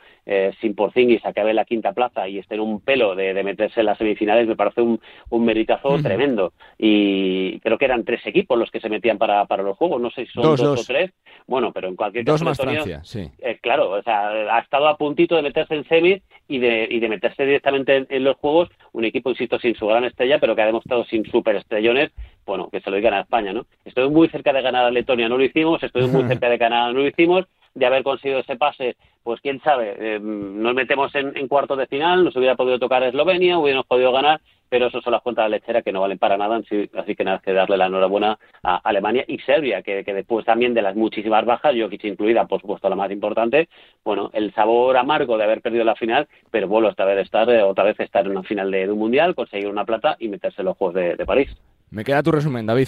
sin 0.59 0.75
Porzingis 0.75 1.25
acabe 1.25 1.51
en 1.51 1.57
la 1.57 1.65
quinta 1.65 1.93
plaza 1.93 2.27
y 2.27 2.39
esté 2.39 2.55
en 2.55 2.61
un 2.61 2.81
pelo 2.81 3.15
de, 3.15 3.43
meterse 3.43 3.81
en 3.81 3.87
las 3.87 3.97
semifinales, 3.97 4.47
me 4.47 4.55
parece 4.55 4.81
un, 4.81 4.99
un 5.29 5.45
meritazo 5.45 6.01
tremendo. 6.01 6.53
Y 6.77 7.10
y 7.11 7.59
creo 7.59 7.77
que 7.77 7.85
eran 7.85 8.03
tres 8.03 8.25
equipos 8.25 8.57
los 8.57 8.71
que 8.71 8.79
se 8.79 8.89
metían 8.89 9.17
para, 9.17 9.45
para 9.45 9.63
los 9.63 9.77
juegos, 9.77 10.01
no 10.01 10.09
sé 10.11 10.25
si 10.25 10.31
son 10.31 10.43
dos, 10.43 10.61
o 10.61 10.75
tres. 10.85 11.11
Bueno, 11.47 11.71
pero 11.71 11.87
en 11.87 11.95
cualquier 11.95 12.25
caso. 12.25 12.33
Dos 12.33 12.43
más 12.43 12.57
Francia, 12.57 13.01
sí. 13.03 13.29
Eh, 13.39 13.59
claro, 13.61 13.91
o 13.91 14.01
sea, 14.01 14.29
ha 14.29 14.59
estado 14.59 14.87
a 14.87 14.97
puntito 14.97 15.35
de 15.35 15.41
meterse 15.41 15.75
en 15.75 15.87
semis 15.87 16.21
y 16.47 16.59
de, 16.59 16.87
y 16.89 16.99
de 16.99 17.09
meterse 17.09 17.45
directamente 17.45 18.05
en, 18.09 18.23
los 18.23 18.37
juegos. 18.37 18.69
Un 18.93 19.05
equipo, 19.05 19.29
insisto, 19.29 19.59
sin 19.59 19.75
su 19.75 19.87
gran 19.87 20.05
estrella, 20.05 20.39
pero 20.39 20.55
que 20.55 20.61
ha 20.61 20.67
demostrado 20.67 21.03
sin 21.05 21.25
superestrellones, 21.25 22.11
bueno, 22.45 22.69
que 22.69 22.81
se 22.81 22.89
lo 22.89 22.97
digan 22.97 23.13
a 23.13 23.21
España, 23.21 23.53
¿no? 23.53 23.65
Estoy 23.85 24.09
muy 24.09 24.29
cerca 24.29 24.53
de 24.53 24.61
ganar 24.61 24.85
a 24.85 24.91
Letonia, 24.91 25.29
no 25.29 25.37
lo 25.37 25.43
hicimos. 25.43 25.81
Estoy 25.83 26.07
muy 26.07 26.23
cerca 26.27 26.49
de 26.49 26.57
ganar, 26.57 26.93
no 26.93 27.01
lo 27.01 27.07
hicimos 27.07 27.45
de 27.73 27.85
haber 27.85 28.03
conseguido 28.03 28.39
ese 28.39 28.55
pase, 28.55 28.95
pues 29.23 29.39
quién 29.41 29.61
sabe, 29.61 29.95
eh, 29.97 30.19
nos 30.19 30.73
metemos 30.73 31.13
en, 31.15 31.47
cuartos 31.47 31.77
de 31.77 31.87
final, 31.87 32.23
nos 32.23 32.35
hubiera 32.35 32.55
podido 32.55 32.79
tocar 32.79 33.03
Eslovenia, 33.03 33.57
hubiéramos 33.59 33.85
podido 33.85 34.11
ganar, 34.11 34.41
pero 34.67 34.87
eso 34.87 35.01
son 35.01 35.11
las 35.11 35.21
cuentas 35.21 35.45
de 35.45 35.49
lechera 35.49 35.81
que 35.81 35.91
no 35.91 36.01
valen 36.01 36.17
para 36.17 36.37
nada, 36.37 36.57
así 36.57 37.15
que 37.15 37.23
nada 37.23 37.41
que 37.43 37.53
darle 37.53 37.77
la 37.77 37.87
enhorabuena 37.87 38.39
a 38.63 38.77
Alemania 38.77 39.25
y 39.27 39.37
Serbia, 39.39 39.81
que, 39.81 40.03
después 40.03 40.45
también 40.45 40.73
de 40.73 40.81
las 40.81 40.95
muchísimas 40.95 41.45
bajas, 41.45 41.75
Jokic 41.77 42.05
incluida, 42.05 42.45
por 42.45 42.61
supuesto, 42.61 42.89
la 42.89 42.95
más 42.95 43.11
importante, 43.11 43.69
bueno, 44.03 44.29
el 44.33 44.53
sabor 44.53 44.97
amargo 44.97 45.37
de 45.37 45.43
haber 45.43 45.61
perdido 45.61 45.83
la 45.83 45.95
final, 45.95 46.27
pero 46.49 46.67
vuelvo 46.67 46.89
esta 46.89 47.05
vez 47.05 47.19
estar, 47.19 47.49
eh, 47.49 47.61
otra 47.61 47.83
vez 47.83 47.99
estar 47.99 48.25
en 48.25 48.31
una 48.31 48.43
final 48.43 48.71
de, 48.71 48.89
un 48.89 48.97
mundial, 48.97 49.35
conseguir 49.35 49.67
una 49.67 49.85
plata 49.85 50.15
y 50.19 50.29
meterse 50.29 50.61
en 50.61 50.67
los 50.67 50.77
Juegos 50.77 50.95
de, 50.95 51.25
París. 51.25 51.55
Me 51.89 52.03
queda 52.03 52.23
tu 52.23 52.31
resumen, 52.31 52.65
David. 52.65 52.87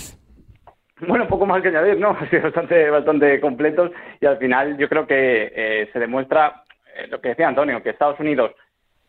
Bueno, 1.02 1.28
poco 1.28 1.46
más 1.46 1.62
que 1.62 1.70
añadir, 1.70 2.00
¿no? 2.00 2.10
Ha 2.20 2.30
sido 2.30 2.44
bastante, 2.44 2.90
bastante 2.90 3.40
completos 3.40 3.92
y 4.20 4.26
al 4.26 4.38
final 4.38 4.78
yo 4.78 4.88
creo 4.90 5.08
que 5.08 5.52
eh, 5.56 5.90
se 5.92 6.00
demuestra 6.00 6.64
eh, 6.96 7.08
lo 7.08 7.20
que 7.20 7.30
decía 7.30 7.48
Antonio, 7.48 7.82
que 7.82 7.90
Estados 7.90 8.20
Unidos 8.20 8.52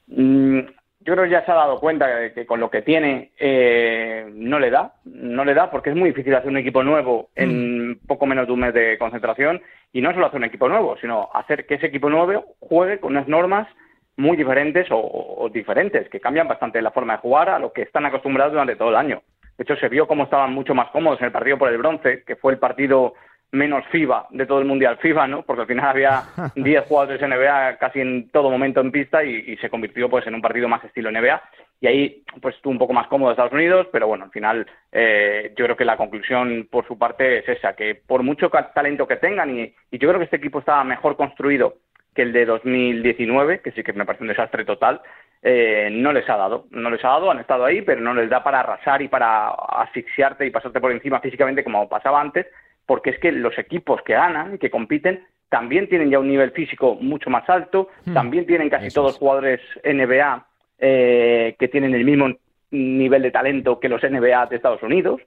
mm, 0.08 0.60
yo 1.04 1.12
creo 1.12 1.24
que 1.24 1.30
ya 1.30 1.44
se 1.44 1.52
ha 1.52 1.56
dado 1.56 1.78
cuenta 1.78 2.06
de 2.06 2.32
que 2.32 2.46
con 2.46 2.60
lo 2.60 2.70
que 2.70 2.80
tiene 2.80 3.32
eh, 3.38 4.26
no 4.32 4.58
le 4.58 4.70
da, 4.70 4.94
no 5.04 5.44
le 5.44 5.52
da 5.52 5.70
porque 5.70 5.90
es 5.90 5.96
muy 5.96 6.08
difícil 6.10 6.34
hacer 6.34 6.48
un 6.48 6.56
equipo 6.56 6.82
nuevo 6.82 7.28
en 7.34 7.90
mm. 7.90 7.98
poco 8.06 8.24
menos 8.24 8.46
de 8.46 8.52
un 8.54 8.60
mes 8.60 8.72
de 8.72 8.96
concentración 8.98 9.60
y 9.92 10.00
no 10.00 10.12
solo 10.12 10.26
hacer 10.26 10.38
un 10.38 10.44
equipo 10.44 10.68
nuevo, 10.68 10.96
sino 11.00 11.28
hacer 11.34 11.66
que 11.66 11.74
ese 11.74 11.86
equipo 11.86 12.08
nuevo 12.08 12.56
juegue 12.58 13.00
con 13.00 13.12
unas 13.12 13.28
normas 13.28 13.68
muy 14.16 14.36
diferentes 14.36 14.86
o, 14.90 15.50
diferentes, 15.52 16.08
que 16.08 16.20
cambian 16.20 16.48
bastante 16.48 16.80
la 16.80 16.92
forma 16.92 17.14
de 17.14 17.18
jugar 17.18 17.48
a 17.50 17.58
lo 17.58 17.72
que 17.72 17.82
están 17.82 18.06
acostumbrados 18.06 18.52
durante 18.52 18.76
todo 18.76 18.90
el 18.90 18.96
año. 18.96 19.22
De 19.56 19.62
hecho, 19.62 19.76
se 19.76 19.88
vio 19.88 20.06
cómo 20.06 20.24
estaban 20.24 20.52
mucho 20.52 20.74
más 20.74 20.90
cómodos 20.90 21.20
en 21.20 21.26
el 21.26 21.32
partido 21.32 21.58
por 21.58 21.70
el 21.70 21.78
bronce, 21.78 22.24
que 22.24 22.36
fue 22.36 22.52
el 22.52 22.58
partido 22.58 23.14
menos 23.54 23.84
FIBA 23.86 24.26
de 24.30 24.46
todo 24.46 24.58
el 24.58 24.64
Mundial 24.64 24.98
FIBA, 24.98 25.28
¿no? 25.28 25.42
Porque 25.42 25.62
al 25.62 25.68
final 25.68 25.86
había 25.86 26.22
10 26.56 26.84
jugadores 26.86 27.20
NBA 27.20 27.76
casi 27.78 28.00
en 28.00 28.28
todo 28.30 28.50
momento 28.50 28.80
en 28.80 28.90
pista 28.90 29.24
y, 29.24 29.56
se 29.56 29.70
convirtió 29.70 30.10
pues 30.10 30.26
en 30.26 30.34
un 30.34 30.42
partido 30.42 30.68
más 30.68 30.84
estilo 30.84 31.10
NBA. 31.10 31.40
Y 31.80 31.86
ahí 31.86 32.24
pues 32.40 32.56
estuvo 32.56 32.72
un 32.72 32.78
poco 32.78 32.92
más 32.92 33.06
cómodo 33.08 33.30
Estados 33.30 33.52
Unidos, 33.52 33.86
pero 33.92 34.06
bueno, 34.06 34.24
al 34.24 34.30
final 34.30 34.66
eh, 34.90 35.52
yo 35.56 35.64
creo 35.64 35.76
que 35.76 35.84
la 35.84 35.96
conclusión 35.96 36.66
por 36.70 36.86
su 36.86 36.98
parte 36.98 37.38
es 37.38 37.48
esa, 37.48 37.74
que 37.74 37.94
por 37.94 38.22
mucho 38.22 38.50
talento 38.74 39.06
que 39.06 39.16
tengan, 39.16 39.56
y, 39.56 39.74
y 39.90 39.98
yo 39.98 40.08
creo 40.08 40.18
que 40.18 40.24
este 40.24 40.36
equipo 40.36 40.58
estaba 40.60 40.82
mejor 40.82 41.16
construido 41.16 41.74
que 42.14 42.22
el 42.22 42.32
de 42.32 42.46
2019, 42.46 43.60
que 43.60 43.72
sí 43.72 43.82
que 43.82 43.92
me 43.92 44.04
parece 44.04 44.24
un 44.24 44.28
desastre 44.28 44.64
total, 44.64 45.00
eh, 45.42 45.90
no 45.92 46.12
les 46.12 46.28
ha 46.28 46.36
dado. 46.36 46.66
No 46.70 46.90
les 46.90 47.04
ha 47.04 47.08
dado, 47.08 47.30
han 47.30 47.40
estado 47.40 47.64
ahí, 47.64 47.82
pero 47.82 48.00
no 48.00 48.14
les 48.14 48.30
da 48.30 48.42
para 48.42 48.60
arrasar 48.60 49.02
y 49.02 49.08
para 49.08 49.48
asfixiarte 49.48 50.46
y 50.46 50.50
pasarte 50.50 50.80
por 50.80 50.92
encima 50.92 51.20
físicamente 51.20 51.64
como 51.64 51.88
pasaba 51.88 52.20
antes, 52.20 52.46
porque 52.86 53.10
es 53.10 53.18
que 53.18 53.32
los 53.32 53.56
equipos 53.58 54.00
que 54.02 54.14
ganan, 54.14 54.54
y 54.54 54.58
que 54.58 54.70
compiten, 54.70 55.24
también 55.48 55.88
tienen 55.88 56.10
ya 56.10 56.18
un 56.18 56.28
nivel 56.28 56.52
físico 56.52 56.96
mucho 57.00 57.30
más 57.30 57.48
alto, 57.48 57.88
hmm. 58.06 58.14
también 58.14 58.46
tienen 58.46 58.70
casi 58.70 58.88
todos 58.88 59.18
jugadores 59.18 59.60
NBA 59.84 60.46
eh, 60.78 61.56
que 61.58 61.68
tienen 61.68 61.94
el 61.94 62.04
mismo 62.04 62.28
nivel 62.74 63.22
de 63.22 63.30
talento 63.30 63.80
que 63.80 63.88
los 63.88 64.02
NBA 64.02 64.46
de 64.46 64.56
Estados 64.56 64.82
Unidos. 64.82 65.20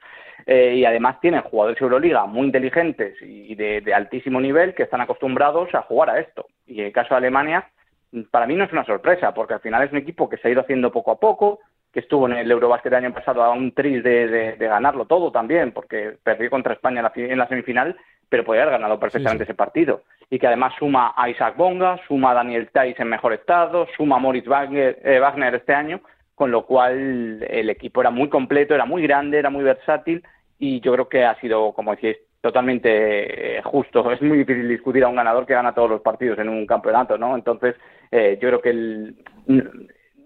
Eh, 0.46 0.76
y 0.76 0.86
además 0.86 1.20
tienen 1.20 1.42
jugadores 1.42 1.80
de 1.80 1.84
Euroliga 1.84 2.26
muy 2.26 2.46
inteligentes 2.46 3.16
y 3.22 3.56
de, 3.56 3.82
de, 3.82 3.94
altísimo 3.94 4.40
nivel 4.40 4.76
que 4.76 4.84
están 4.84 5.02
acostumbrados 5.02 5.74
a 5.74 5.82
jugar 5.82 6.10
a 6.10 6.20
esto. 6.20 6.46
Y 6.66 6.80
en 6.80 6.86
el 6.88 6.92
caso 6.94 7.10
de 7.10 7.18
Alemania, 7.18 7.68
para 8.32 8.48
mí 8.48 8.56
no 8.56 8.64
es 8.64 8.72
una 8.72 8.86
sorpresa, 8.86 9.34
porque 9.34 9.56
al 9.56 9.60
final 9.60 9.84
es 9.84 9.92
un 9.92 9.98
equipo 9.98 10.30
que 10.30 10.38
se 10.38 10.48
ha 10.48 10.52
ido 10.52 10.62
haciendo 10.62 10.92
poco 10.92 11.12
a 11.12 11.20
poco, 11.20 11.60
que 11.92 12.02
estuvo 12.02 12.28
en 12.28 12.34
el 12.34 12.52
Eurobasket 12.52 12.92
el 12.92 13.06
año 13.06 13.14
pasado 13.14 13.44
a 13.44 13.52
un 13.52 13.72
tris 13.72 14.04
de, 14.04 14.56
ganarlo 14.60 15.06
todo 15.06 15.32
también, 15.32 15.72
porque 15.72 16.18
perdió 16.24 16.50
contra 16.50 16.74
España 16.74 17.12
en 17.16 17.38
la, 17.38 17.48
semifinal, 17.48 17.98
pero 18.30 18.44
podía 18.44 18.64
haber 18.64 18.74
ganado 18.74 19.00
perfectamente 19.00 19.44
ese 19.44 19.54
partido. 19.54 20.04
Y 20.30 20.40
que 20.40 20.48
además 20.48 20.74
suma 20.78 21.14
a 21.16 21.30
Isaac 21.30 21.56
Bonga, 21.58 22.00
suma 22.08 22.32
a 22.32 22.36
Daniel 22.36 22.70
Tais 22.72 23.00
en 23.00 23.08
mejor 23.08 23.34
estado, 23.34 23.88
suma 23.96 24.18
a 24.18 24.20
Moritz 24.20 24.48
Wagner, 24.48 25.00
eh, 25.04 25.20
Wagner 25.20 25.56
este 25.56 25.74
año, 25.74 26.02
con 26.38 26.52
lo 26.52 26.68
cual 26.68 27.42
el 27.50 27.68
equipo 27.72 28.00
era 28.00 28.12
muy 28.12 28.30
completo, 28.30 28.76
era 28.76 28.86
muy 28.86 29.02
grande, 29.02 29.40
era 29.40 29.50
muy 29.50 29.64
versátil 29.64 30.24
y 30.60 30.80
yo 30.82 30.94
creo 30.94 31.10
que 31.10 31.26
ha 31.26 31.34
sido, 31.42 31.74
como 31.74 31.96
decíais, 31.96 32.18
totalmente 32.42 33.58
eh, 33.58 33.62
justo. 33.64 34.12
Es 34.12 34.22
muy 34.22 34.38
difícil 34.38 34.70
discutir 34.70 35.04
a 35.04 35.08
un 35.08 35.16
ganador 35.16 35.48
que 35.48 35.56
gana 35.56 35.74
todos 35.74 35.90
los 35.90 36.02
partidos 36.02 36.38
en 36.38 36.50
un 36.50 36.68
campeonato, 36.68 37.18
¿no? 37.18 37.34
Entonces, 37.34 37.74
eh, 38.12 38.38
yo 38.40 38.50
creo 38.50 38.62
que 38.62 38.70
el, 38.70 39.16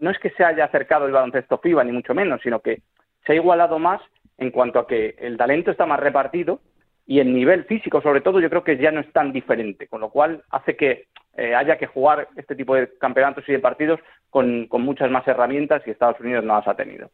no 0.02 0.10
es 0.12 0.20
que 0.20 0.32
se 0.32 0.44
haya 0.44 0.66
acercado 0.66 1.06
el 1.06 1.14
baloncesto 1.14 1.60
FIBA, 1.60 1.86
ni 1.86 1.94
mucho 1.94 2.14
menos, 2.14 2.42
sino 2.42 2.60
que 2.60 2.82
se 3.26 3.32
ha 3.32 3.36
igualado 3.36 3.80
más 3.80 4.02
en 4.38 4.52
cuanto 4.52 4.80
a 4.80 4.88
que 4.88 5.16
el 5.18 5.38
talento 5.38 5.72
está 5.72 5.86
más 5.86 6.02
repartido 6.02 6.60
y 7.06 7.20
el 7.20 7.34
nivel 7.34 7.66
físico, 7.66 8.02
sobre 8.02 8.22
todo, 8.22 8.40
yo 8.40 8.50
creo 8.50 8.64
que 8.64 8.78
ya 8.78 8.92
no 8.92 9.02
es 9.02 9.12
tan 9.12 9.34
diferente, 9.34 9.88
con 9.88 10.02
lo 10.02 10.10
cual 10.10 10.44
hace 10.50 10.76
que 10.76 11.08
eh, 11.36 11.56
haya 11.56 11.78
que 11.78 11.88
jugar 11.88 12.28
este 12.36 12.56
tipo 12.56 12.76
de 12.76 12.90
campeonatos 12.98 13.48
y 13.48 13.54
de 13.54 13.60
partidos 13.60 14.00
con, 14.30 14.68
muchas 14.70 15.10
más 15.10 15.28
herramientas 15.28 15.82
y 15.86 15.92
Estados 15.92 16.20
Unidos 16.20 16.44
no 16.44 16.56
las 16.56 16.68
ha 16.68 16.76
tenido. 16.76 17.10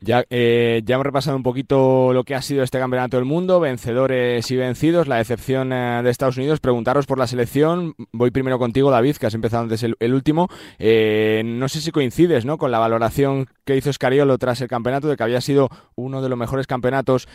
Ya, 0.00 0.24
eh, 0.30 0.82
ya 0.84 0.94
hemos 0.94 1.06
repasado 1.06 1.36
un 1.36 1.42
poquito 1.42 2.12
lo 2.12 2.22
que 2.22 2.36
ha 2.36 2.42
sido 2.42 2.62
este 2.62 2.78
campeonato 2.78 3.16
del 3.16 3.26
mundo, 3.26 3.58
vencedores 3.58 4.48
y 4.48 4.56
vencidos, 4.56 5.08
la 5.08 5.16
decepción 5.16 5.72
eh, 5.72 6.02
de 6.04 6.10
Estados 6.10 6.36
Unidos. 6.36 6.60
Preguntaros 6.60 7.06
por 7.06 7.18
la 7.18 7.26
selección. 7.26 7.96
Voy 8.12 8.30
primero 8.30 8.60
contigo, 8.60 8.92
David, 8.92 9.16
que 9.16 9.26
has 9.26 9.34
empezado 9.34 9.64
antes 9.64 9.82
el, 9.82 10.14
último. 10.14 10.48
Eh, 10.78 11.42
no 11.44 11.68
sé 11.68 11.80
si 11.80 11.90
coincides 11.90 12.44
¿no? 12.44 12.58
con 12.58 12.70
la 12.70 12.78
valoración 12.78 13.48
que 13.64 13.76
hizo 13.76 13.92
Scariolo 13.92 14.38
tras 14.38 14.60
el 14.60 14.68
campeonato, 14.68 15.08
de 15.08 15.16
que 15.16 15.22
había 15.24 15.40
sido 15.40 15.68
uno 15.96 16.22
de 16.22 16.28
los 16.28 16.38
mejores 16.38 16.68
campeonatos 16.68 17.28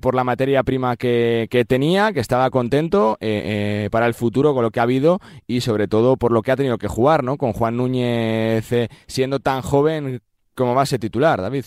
por 0.00 0.14
la 0.14 0.22
materia 0.22 0.62
prima 0.62 0.96
que, 0.96 1.48
que 1.50 1.64
tenía, 1.64 2.12
que 2.12 2.20
estaba 2.20 2.50
contento 2.50 3.18
para 3.90 4.06
el 4.06 4.14
futuro 4.14 4.54
con 4.54 4.62
lo 4.62 4.70
que 4.70 4.78
ha 4.78 4.84
habido 4.84 5.20
y 5.46 5.62
sobre 5.62 5.88
todo 5.88 6.16
por 6.16 6.32
lo 6.32 6.42
que 6.42 6.52
ha 6.52 6.56
tenido 6.56 6.78
que 6.78 6.86
jugar, 6.86 7.24
¿no? 7.24 7.36
Con 7.38 7.52
Juan 7.52 7.76
Núñez 7.76 8.68
siendo 9.08 9.40
tan 9.40 9.62
joven 9.62 10.20
como 10.54 10.74
base 10.74 10.98
titular, 10.98 11.40
David 11.40 11.64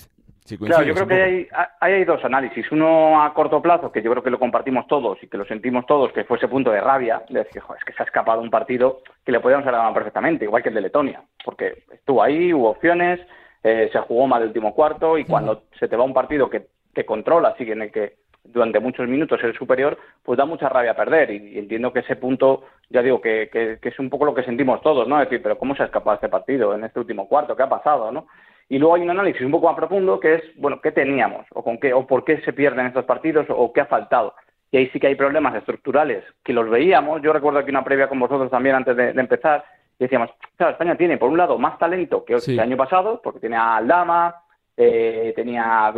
claro, 0.59 0.83
yo 0.83 0.93
creo 0.93 1.07
que 1.07 1.21
hay, 1.21 1.47
hay, 1.79 2.05
dos 2.05 2.23
análisis. 2.23 2.71
Uno 2.71 3.23
a 3.23 3.33
corto 3.33 3.61
plazo, 3.61 3.91
que 3.91 4.01
yo 4.01 4.11
creo 4.11 4.23
que 4.23 4.29
lo 4.29 4.39
compartimos 4.39 4.87
todos 4.87 5.21
y 5.21 5.27
que 5.27 5.37
lo 5.37 5.45
sentimos 5.45 5.85
todos, 5.85 6.11
que 6.11 6.23
fue 6.23 6.37
ese 6.37 6.47
punto 6.47 6.71
de 6.71 6.81
rabia, 6.81 7.23
de 7.29 7.39
decir, 7.43 7.61
es 7.77 7.83
que 7.85 7.93
se 7.93 8.03
ha 8.03 8.05
escapado 8.05 8.41
un 8.41 8.49
partido 8.49 9.01
que 9.25 9.31
le 9.31 9.39
podíamos 9.39 9.63
haber 9.63 9.77
ganado 9.77 9.93
perfectamente, 9.93 10.45
igual 10.45 10.63
que 10.63 10.69
el 10.69 10.75
de 10.75 10.81
Letonia, 10.81 11.21
porque 11.43 11.83
estuvo 11.91 12.21
ahí, 12.21 12.53
hubo 12.53 12.69
opciones, 12.69 13.19
eh, 13.63 13.89
se 13.91 13.99
jugó 13.99 14.27
mal 14.27 14.41
el 14.41 14.49
último 14.49 14.73
cuarto 14.73 15.17
y 15.17 15.25
cuando 15.25 15.63
se 15.79 15.87
te 15.87 15.95
va 15.95 16.03
un 16.03 16.13
partido 16.13 16.49
que, 16.49 16.67
que 16.93 17.05
controla, 17.05 17.49
así 17.49 17.63
en 17.71 17.83
el 17.83 17.91
que 17.91 18.23
durante 18.43 18.79
muchos 18.79 19.07
minutos 19.07 19.39
eres 19.41 19.55
superior, 19.55 19.97
pues 20.21 20.37
da 20.37 20.45
mucha 20.45 20.67
rabia 20.67 20.95
perder. 20.95 21.31
Y, 21.31 21.57
entiendo 21.57 21.93
que 21.93 21.99
ese 21.99 22.17
punto, 22.17 22.65
ya 22.89 23.01
digo, 23.01 23.21
que, 23.21 23.49
que, 23.51 23.79
que, 23.81 23.89
es 23.89 23.99
un 23.99 24.09
poco 24.09 24.25
lo 24.25 24.35
que 24.35 24.43
sentimos 24.43 24.81
todos, 24.81 25.07
¿no? 25.07 25.21
Es 25.21 25.29
decir, 25.29 25.41
pero 25.41 25.57
¿cómo 25.57 25.75
se 25.75 25.83
ha 25.83 25.85
escapado 25.85 26.15
este 26.15 26.29
partido 26.29 26.75
en 26.75 26.83
este 26.83 26.99
último 26.99 27.27
cuarto? 27.27 27.55
¿Qué 27.55 27.63
ha 27.63 27.69
pasado, 27.69 28.11
no? 28.11 28.27
Y 28.69 28.79
luego 28.79 28.95
hay 28.95 29.01
un 29.01 29.11
análisis 29.11 29.41
un 29.41 29.51
poco 29.51 29.67
más 29.67 29.75
profundo 29.75 30.19
que 30.19 30.35
es, 30.35 30.43
bueno, 30.55 30.81
¿qué 30.81 30.91
teníamos? 30.91 31.45
¿O, 31.51 31.63
con 31.63 31.77
qué, 31.77 31.93
o 31.93 32.07
por 32.07 32.23
qué 32.23 32.41
se 32.41 32.53
pierden 32.53 32.87
estos 32.87 33.05
partidos? 33.05 33.45
¿O 33.49 33.71
qué 33.71 33.81
ha 33.81 33.85
faltado? 33.85 34.33
Y 34.71 34.77
ahí 34.77 34.89
sí 34.89 34.99
que 34.99 35.07
hay 35.07 35.15
problemas 35.15 35.53
estructurales 35.55 36.23
que 36.43 36.53
los 36.53 36.69
veíamos. 36.69 37.21
Yo 37.21 37.31
recuerdo 37.31 37.59
aquí 37.59 37.69
una 37.69 37.83
previa 37.83 38.07
con 38.07 38.19
vosotros 38.19 38.49
también 38.49 38.75
antes 38.75 38.95
de, 38.97 39.09
empezar. 39.09 39.63
Y 39.99 40.05
decíamos, 40.05 40.31
claro, 40.55 40.71
España 40.71 40.95
tiene 40.95 41.17
por 41.17 41.29
un 41.29 41.37
lado 41.37 41.59
más 41.59 41.77
talento 41.77 42.25
que 42.25 42.33
el 42.33 42.59
año 42.59 42.75
pasado, 42.75 43.21
porque 43.23 43.39
tiene 43.39 43.55
a 43.55 43.75
Aldama, 43.75 44.35
eh, 44.75 45.33
tenía, 45.35 45.93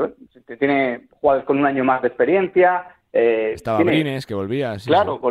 tiene 0.59 1.07
jugadores 1.09 1.45
con 1.45 1.57
un 1.57 1.65
año 1.65 1.85
más 1.85 2.01
de 2.01 2.09
experiencia. 2.09 2.87
Eh, 3.13 3.53
Estaba 3.55 3.79
Brines, 3.79 4.25
que 4.25 4.33
volvía. 4.33 4.75
claro, 4.85 5.21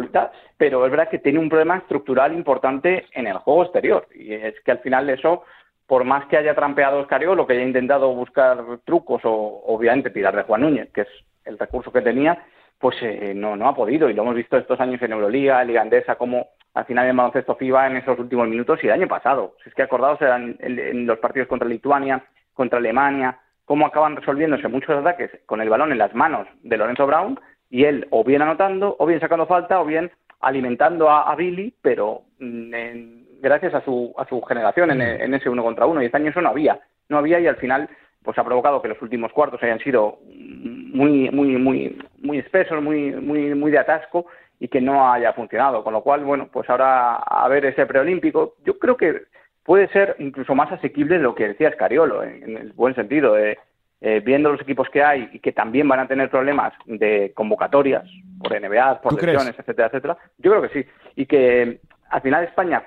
pero 0.57 0.87
es 0.87 0.91
verdad 0.91 1.11
que 1.11 1.19
tiene 1.19 1.39
un 1.39 1.51
problema 1.51 1.77
estructural 1.77 2.33
importante 2.33 3.05
en 3.13 3.27
el 3.27 3.37
juego 3.37 3.65
exterior. 3.65 4.09
Y 4.15 4.33
es 4.33 4.55
que 4.65 4.71
al 4.71 4.79
final 4.79 5.11
eso 5.11 5.43
por 5.87 6.05
más 6.05 6.27
que 6.27 6.37
haya 6.37 6.55
trampeado 6.55 7.01
Escariolo, 7.01 7.47
que 7.47 7.55
haya 7.55 7.63
intentado 7.63 8.15
buscar 8.15 8.59
trucos 8.85 9.23
o 9.25 9.63
obviamente 9.67 10.11
tirar 10.11 10.35
de 10.35 10.43
Juan 10.43 10.63
Núñez, 10.63 10.91
que 10.93 11.03
es 11.03 11.09
el 11.45 11.59
recurso 11.59 11.93
que 11.93 12.01
tenía, 12.01 12.43
pues 12.79 12.97
eh, 13.03 13.33
no, 13.35 13.57
no 13.57 13.69
ha 13.69 13.75
podido. 13.75 14.09
Y 14.09 14.15
lo 14.15 14.23
hemos 14.23 14.35
visto 14.35 14.57
estos 14.57 14.81
años 14.81 15.01
en 15.03 15.13
Euroliga, 15.13 15.63
Liga 15.65 15.83
Andesa, 15.83 16.17
como 16.17 16.49
al 16.75 16.85
final 16.87 17.07
el 17.07 17.17
baloncesto 17.17 17.55
FIBA 17.55 17.87
en 17.87 17.97
esos 17.99 18.19
últimos 18.19 18.49
minutos 18.49 18.81
y 18.83 18.87
el 18.87 18.93
año 18.93 19.09
pasado. 19.09 19.57
Si 19.63 19.69
es 19.69 19.75
que 19.75 19.83
acordados 19.83 20.21
eran 20.21 20.57
en, 20.59 21.07
los 21.07 21.19
partidos 21.19 21.49
contra 21.49 21.69
Lituania, 21.69 22.25
contra 22.53 22.79
Alemania, 22.79 23.39
cómo 23.65 23.87
acaban 23.87 24.17
resolviéndose 24.17 24.69
muchos 24.69 24.91
ataques 24.91 25.31
con 25.47 25.61
el 25.61 25.69
balón 25.69 25.93
en 25.93 25.99
las 25.99 26.15
manos 26.15 26.49
de 26.63 26.77
Lorenzo 26.77 27.07
Brown 27.07 27.39
y 27.71 27.85
él 27.85 28.07
o 28.11 28.25
bien 28.25 28.43
anotando, 28.43 28.97
o 28.99 29.07
bien 29.07 29.21
sacando 29.21 29.47
falta, 29.47 29.81
o 29.81 29.85
bien 29.85 30.11
alimentando 30.41 31.09
a, 31.11 31.35
Billy, 31.37 31.75
pero 31.81 32.23
mm, 32.39 32.75
en, 32.75 33.24
gracias 33.41 33.75
a 33.75 33.85
su, 33.85 34.15
a 34.17 34.27
su 34.27 34.41
generación 34.43 34.91
en, 34.91 35.01
en, 35.01 35.35
ese 35.35 35.49
uno 35.49 35.63
contra 35.63 35.87
uno. 35.87 36.03
Y 36.03 36.07
este 36.07 36.17
año 36.17 36.31
eso 36.31 36.41
no 36.41 36.51
había. 36.51 36.81
No 37.09 37.19
había 37.19 37.41
y 37.41 37.47
al 37.47 37.57
final 37.57 37.89
pues 38.25 38.39
ha 38.39 38.45
provocado 38.45 38.81
que 38.81 38.89
los 38.89 39.01
últimos 39.03 39.33
cuartos 39.33 39.63
hayan 39.63 39.79
sido 39.81 40.19
muy, 40.25 41.31
muy, 41.31 41.59
muy, 41.59 41.99
muy 42.23 42.39
espesos, 42.39 42.83
muy, 42.83 43.13
muy, 43.13 43.55
muy 43.55 43.71
de 43.71 43.79
atasco 43.79 44.27
y 44.59 44.69
que 44.69 44.81
no 44.81 45.13
haya 45.13 45.35
funcionado. 45.35 45.85
Con 45.85 45.93
lo 45.93 46.03
cual, 46.03 46.25
bueno, 46.25 46.49
pues 46.51 46.69
ahora 46.71 47.17
a 47.17 47.47
ver 47.49 47.67
ese 47.67 47.85
preolímpico, 47.85 48.55
yo 48.65 48.79
creo 48.79 48.97
que 48.97 49.25
puede 49.63 49.89
ser 49.89 50.17
incluso 50.19 50.55
más 50.55 50.73
asequible 50.73 51.19
lo 51.19 51.35
que 51.35 51.49
decía 51.49 51.69
Escariolo, 51.69 52.23
en, 52.23 52.57
el 52.57 52.73
buen 52.73 52.95
sentido, 52.95 53.35
de 53.35 53.59
eh, 54.01 54.21
viendo 54.25 54.53
los 54.53 54.61
equipos 54.61 54.89
que 54.91 55.03
hay 55.03 55.29
y 55.33 55.41
que 55.41 55.53
también 55.53 55.87
van 55.89 56.01
a 56.01 56.09
tener 56.09 56.31
problemas 56.31 56.73
de 56.87 57.33
convocatorias 57.35 58.05
por 58.39 58.59
NBA, 58.59 59.03
por 59.03 59.15
lesiones, 59.15 59.59
etcétera, 59.59 59.89
etcétera. 59.89 60.17
Yo 60.39 60.51
creo 60.51 60.63
que 60.63 60.69
sí. 60.69 60.89
Y 61.17 61.27
que 61.27 61.81
al 62.09 62.23
final 62.23 62.45
España 62.45 62.83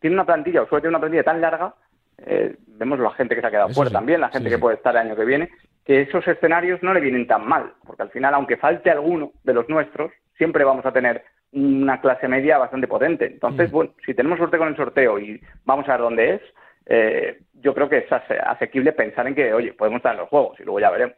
tiene 0.00 0.14
una 0.14 0.26
plantilla, 0.26 0.62
o 0.62 0.66
suele 0.66 0.82
tener 0.82 0.90
una 0.90 1.00
plantilla 1.00 1.24
tan 1.24 1.40
larga, 1.40 1.74
eh, 2.18 2.56
vemos 2.66 2.98
la 2.98 3.10
gente 3.10 3.34
que 3.34 3.40
se 3.40 3.46
ha 3.46 3.50
quedado 3.50 3.68
fuera 3.70 3.90
también, 3.90 4.20
la 4.20 4.30
gente 4.30 4.48
que 4.48 4.58
puede 4.58 4.76
estar 4.76 4.94
el 4.94 5.02
año 5.02 5.16
que 5.16 5.24
viene, 5.24 5.50
que 5.84 6.02
esos 6.02 6.26
escenarios 6.26 6.82
no 6.82 6.94
le 6.94 7.00
vienen 7.00 7.26
tan 7.26 7.46
mal, 7.46 7.72
porque 7.86 8.02
al 8.02 8.10
final, 8.10 8.34
aunque 8.34 8.56
falte 8.56 8.90
alguno 8.90 9.32
de 9.44 9.54
los 9.54 9.68
nuestros, 9.68 10.10
siempre 10.36 10.64
vamos 10.64 10.84
a 10.86 10.92
tener 10.92 11.24
una 11.52 12.00
clase 12.00 12.28
media 12.28 12.58
bastante 12.58 12.88
potente. 12.88 13.26
Entonces, 13.26 13.70
mm. 13.70 13.74
bueno, 13.74 13.92
si 14.04 14.14
tenemos 14.14 14.38
suerte 14.38 14.58
con 14.58 14.68
el 14.68 14.76
sorteo 14.76 15.18
y 15.18 15.40
vamos 15.64 15.88
a 15.88 15.92
ver 15.92 16.00
dónde 16.00 16.34
es, 16.34 16.42
eh, 16.86 17.40
yo 17.54 17.74
creo 17.74 17.88
que 17.88 17.98
es 17.98 18.12
asequible 18.12 18.92
pensar 18.92 19.26
en 19.26 19.34
que, 19.34 19.52
oye, 19.52 19.72
podemos 19.72 19.98
estar 19.98 20.12
en 20.12 20.20
los 20.20 20.28
juegos 20.28 20.58
y 20.60 20.64
luego 20.64 20.80
ya 20.80 20.90
veremos. 20.90 21.16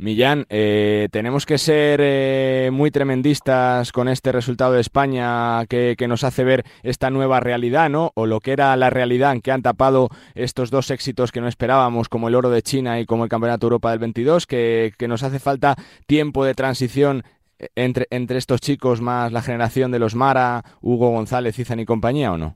Millán, 0.00 0.46
eh, 0.48 1.08
tenemos 1.12 1.44
que 1.44 1.58
ser 1.58 2.00
eh, 2.02 2.70
muy 2.72 2.90
tremendistas 2.90 3.92
con 3.92 4.08
este 4.08 4.32
resultado 4.32 4.72
de 4.72 4.80
España 4.80 5.66
que, 5.66 5.94
nos 6.08 6.24
hace 6.24 6.42
ver 6.42 6.64
esta 6.82 7.10
nueva 7.10 7.38
realidad, 7.40 7.90
¿no? 7.90 8.10
O 8.14 8.24
lo 8.24 8.40
que 8.40 8.52
era 8.52 8.74
la 8.78 8.88
realidad 8.88 9.36
que 9.44 9.52
han 9.52 9.60
tapado 9.60 10.08
estos 10.34 10.70
dos 10.70 10.90
éxitos 10.90 11.32
que 11.32 11.42
no 11.42 11.48
esperábamos, 11.48 12.08
como 12.08 12.28
el 12.28 12.34
oro 12.34 12.48
de 12.48 12.62
China 12.62 12.98
y 12.98 13.04
como 13.04 13.24
el 13.24 13.30
Campeonato 13.30 13.66
Europa 13.66 13.90
del 13.90 13.98
22, 13.98 14.46
que, 14.46 14.94
nos 15.06 15.22
hace 15.22 15.38
falta 15.38 15.76
tiempo 16.06 16.46
de 16.46 16.54
transición 16.54 17.22
eh, 17.58 17.68
entre, 17.74 18.06
entre 18.08 18.38
estos 18.38 18.62
chicos 18.62 19.02
más 19.02 19.32
la 19.32 19.42
generación 19.42 19.92
de 19.92 19.98
los 19.98 20.14
Mara, 20.14 20.64
Hugo 20.80 21.10
González, 21.10 21.58
Izan 21.58 21.78
y 21.78 21.84
compañía, 21.84 22.32
¿o 22.32 22.38
no? 22.38 22.54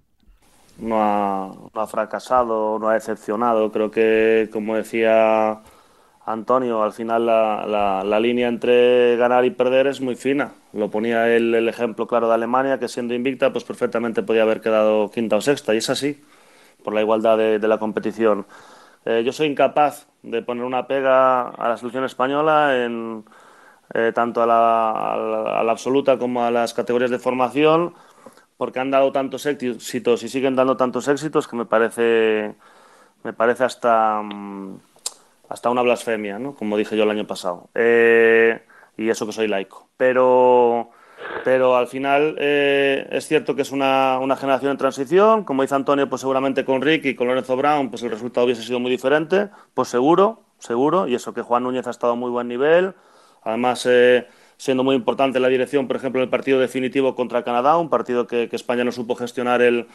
No 0.78 0.96
ha, 1.02 1.52
no 1.74 1.80
ha 1.80 1.86
fracasado, 1.86 2.78
no 2.78 2.88
ha 2.88 2.94
decepcionado. 2.94 3.70
Creo 3.70 3.90
que, 3.90 4.48
como 4.50 4.76
decía 4.76 5.60
Antonio, 6.26 6.82
al 6.82 6.92
final 6.92 7.26
la, 7.26 8.02
la, 8.04 8.20
línea 8.20 8.48
entre 8.48 9.16
ganar 9.16 9.44
y 9.44 9.50
perder 9.50 9.86
es 9.86 10.00
muy 10.00 10.16
fina. 10.16 10.52
Lo 10.72 10.90
ponía 10.90 11.28
él 11.28 11.54
el 11.54 11.68
ejemplo 11.68 12.06
claro 12.06 12.28
de 12.28 12.34
Alemania, 12.34 12.78
que 12.78 12.88
siendo 12.88 13.14
invicta, 13.14 13.52
pues 13.52 13.64
perfectamente 13.64 14.22
podía 14.22 14.42
haber 14.42 14.62
quedado 14.62 15.10
quinta 15.10 15.36
o 15.36 15.42
sexta, 15.42 15.74
y 15.74 15.78
es 15.78 15.90
así, 15.90 16.24
por 16.82 16.94
la 16.94 17.02
igualdad 17.02 17.36
de, 17.38 17.58
la 17.68 17.78
competición. 17.78 18.46
Eh, 19.04 19.22
yo 19.24 19.32
soy 19.32 19.48
incapaz 19.48 20.06
de 20.22 20.42
poner 20.42 20.64
una 20.64 20.86
pega 20.86 21.48
a 21.48 21.68
la 21.68 21.76
selección 21.76 22.04
española 22.04 22.84
en 22.84 23.24
eh, 23.92 24.12
tanto 24.14 24.42
a 24.42 24.46
la, 24.46 25.70
absoluta 25.70 26.18
como 26.18 26.44
a 26.44 26.50
las 26.50 26.74
categorías 26.74 27.10
de 27.10 27.18
formación, 27.18 27.94
porque 28.56 28.80
han 28.80 28.90
dado 28.90 29.12
tantos 29.12 29.46
éxitos 29.46 30.22
y 30.22 30.28
siguen 30.28 30.56
dando 30.56 30.76
tantos 30.76 31.08
éxitos 31.08 31.48
que 31.48 31.56
me 31.56 31.66
parece, 31.66 32.54
me 33.24 33.32
parece 33.32 33.64
hasta. 33.64 34.22
Mm, 34.22 34.78
hasta 35.48 35.70
una 35.70 35.82
blasfemia, 35.82 36.38
¿no? 36.38 36.54
Como 36.54 36.76
dije 36.76 36.96
yo 36.96 37.04
el 37.04 37.10
año 37.10 37.26
pasado. 37.26 37.68
Eh, 37.74 38.60
y 38.96 39.08
eso 39.08 39.26
que 39.26 39.32
soy 39.32 39.48
laico. 39.48 39.88
Pero, 39.96 40.90
pero 41.44 41.76
al 41.76 41.86
final 41.86 42.36
eh, 42.38 43.06
es 43.10 43.26
cierto 43.26 43.54
que 43.54 43.62
es 43.62 43.72
una, 43.72 44.18
una, 44.20 44.36
generación 44.36 44.72
en 44.72 44.78
transición. 44.78 45.44
Como 45.44 45.62
dice 45.62 45.74
Antonio, 45.74 46.08
pues 46.08 46.20
seguramente 46.20 46.64
con 46.64 46.82
Rick 46.82 47.04
y 47.06 47.14
con 47.14 47.28
Lorenzo 47.28 47.56
Brown, 47.56 47.90
pues 47.90 48.02
el 48.02 48.10
resultado 48.10 48.46
hubiese 48.46 48.62
sido 48.62 48.80
muy 48.80 48.90
diferente. 48.90 49.50
Pues 49.74 49.88
seguro, 49.88 50.42
seguro. 50.58 51.06
Y 51.08 51.14
eso 51.14 51.34
que 51.34 51.42
Juan 51.42 51.64
Núñez 51.64 51.86
ha 51.86 51.90
estado 51.90 52.14
a 52.14 52.16
muy 52.16 52.30
buen 52.30 52.48
nivel. 52.48 52.94
Además, 53.42 53.86
eh, 53.90 54.26
siendo 54.56 54.84
muy 54.84 54.96
importante 54.96 55.40
la 55.40 55.48
dirección, 55.48 55.86
por 55.86 55.96
ejemplo, 55.96 56.20
en 56.20 56.24
el 56.24 56.30
partido 56.30 56.58
definitivo 56.58 57.14
contra 57.14 57.44
Canadá, 57.44 57.76
un 57.76 57.90
partido 57.90 58.26
que, 58.26 58.48
que 58.48 58.56
España 58.56 58.84
no 58.84 58.92
supo 58.92 59.14
gestionar 59.16 59.60
el, 59.60 59.86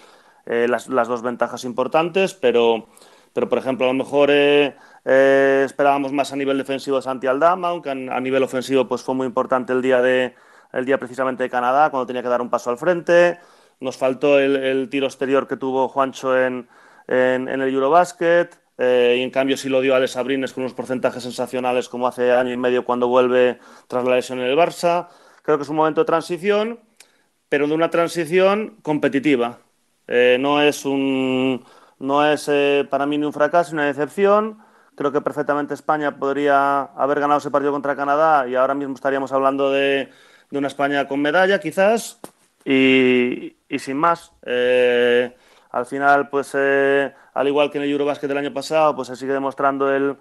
las, 0.46 0.88
las, 0.88 1.08
dos 1.08 1.24
ventajas 1.24 1.64
importantes, 1.64 2.36
pero, 2.36 2.88
pero 3.34 3.50
por 3.50 3.58
ejemplo, 3.58 3.86
a 3.86 3.90
lo 3.90 3.94
mejor 3.94 4.30
eh, 4.32 5.64
esperábamos 5.66 6.12
más 6.12 6.34
a 6.34 6.36
nivel 6.36 6.58
defensivo 6.58 6.98
de 6.98 7.04
Santi 7.04 7.28
Aldama, 7.28 7.70
aunque 7.70 7.90
a, 7.90 8.20
nivel 8.20 8.44
ofensivo 8.44 8.88
pues 8.88 9.02
fue 9.02 9.16
muy 9.16 9.28
importante 9.28 9.74
el 9.74 9.82
día, 9.82 10.02
de, 10.02 10.36
el 10.74 10.86
día 10.86 10.98
precisamente 10.98 11.44
de 11.44 11.50
Canadá, 11.50 11.90
cuando 11.90 12.08
tenía 12.08 12.22
que 12.22 12.30
dar 12.30 12.42
un 12.42 12.50
paso 12.50 12.70
al 12.70 12.78
frente. 12.78 13.40
Nos 13.80 13.98
faltó 13.98 14.40
el, 14.40 14.90
tiro 14.90 15.08
exterior 15.08 15.48
que 15.48 15.56
tuvo 15.56 15.88
Juancho 15.88 16.38
en, 16.38 16.68
en, 17.08 17.48
el 17.48 17.62
Eurobasket. 17.62 18.60
Eh, 18.82 19.18
y 19.20 19.24
en 19.24 19.30
cambio 19.30 19.58
sí 19.58 19.68
lo 19.68 19.82
dio 19.82 19.94
a 19.94 20.08
Sabrines 20.08 20.54
con 20.54 20.64
unos 20.64 20.74
porcentajes 20.74 21.24
sensacionales 21.24 21.90
como 21.90 22.08
hace 22.08 22.32
año 22.32 22.54
y 22.54 22.58
medio 22.58 22.86
cuando 22.86 23.10
vuelve 23.10 23.60
tras 23.90 24.06
la 24.06 24.16
lesión 24.16 24.40
en 24.40 24.46
el 24.46 24.58
Barça. 24.58 25.10
Creo 25.44 25.58
que 25.58 25.64
es 25.64 25.70
un 25.70 25.76
momento 25.76 26.02
de 26.02 26.06
transición, 26.06 26.80
pero 27.50 27.68
de 27.68 27.74
una 27.74 27.90
transición 27.90 28.78
competitiva. 28.82 29.60
Eh, 30.08 30.38
no 30.40 30.62
es, 30.62 30.86
un, 30.86 31.64
no 32.00 32.26
es 32.26 32.50
para 32.90 33.06
mí 33.06 33.18
ni 33.18 33.26
un 33.26 33.34
fracaso 33.34 33.72
ni 33.72 33.80
una 33.80 33.88
decepción. 33.88 34.60
Creo 35.00 35.14
que 35.14 35.22
perfectamente 35.22 35.74
España 35.74 36.18
podría 36.18 36.82
haber 36.82 37.22
ganado 37.22 37.38
ese 37.38 37.52
partido 37.52 37.72
contra 37.72 37.96
Canadá 37.96 38.46
y 38.50 38.56
ahora 38.56 38.74
mismo 38.74 38.96
estaríamos 38.96 39.32
hablando 39.32 39.72
de, 39.72 40.10
una 40.52 40.68
España 40.68 41.08
con 41.08 41.22
medalla, 41.22 41.60
quizás, 41.60 42.20
y, 42.66 43.56
sin 43.78 43.96
más. 43.96 44.34
Eh, 44.46 45.34
al 45.72 45.86
final, 45.86 46.28
pues 46.28 46.52
eh, 46.54 47.14
al 47.34 47.48
igual 47.48 47.72
que 47.72 47.78
en 47.78 47.86
el 47.86 47.92
Eurobasket 47.92 48.28
del 48.28 48.40
año 48.40 48.54
pasado, 48.54 48.94
pues 48.94 49.08
se 49.08 49.16
sigue 49.16 49.32
demostrando 49.32 49.90
el, 49.90 50.18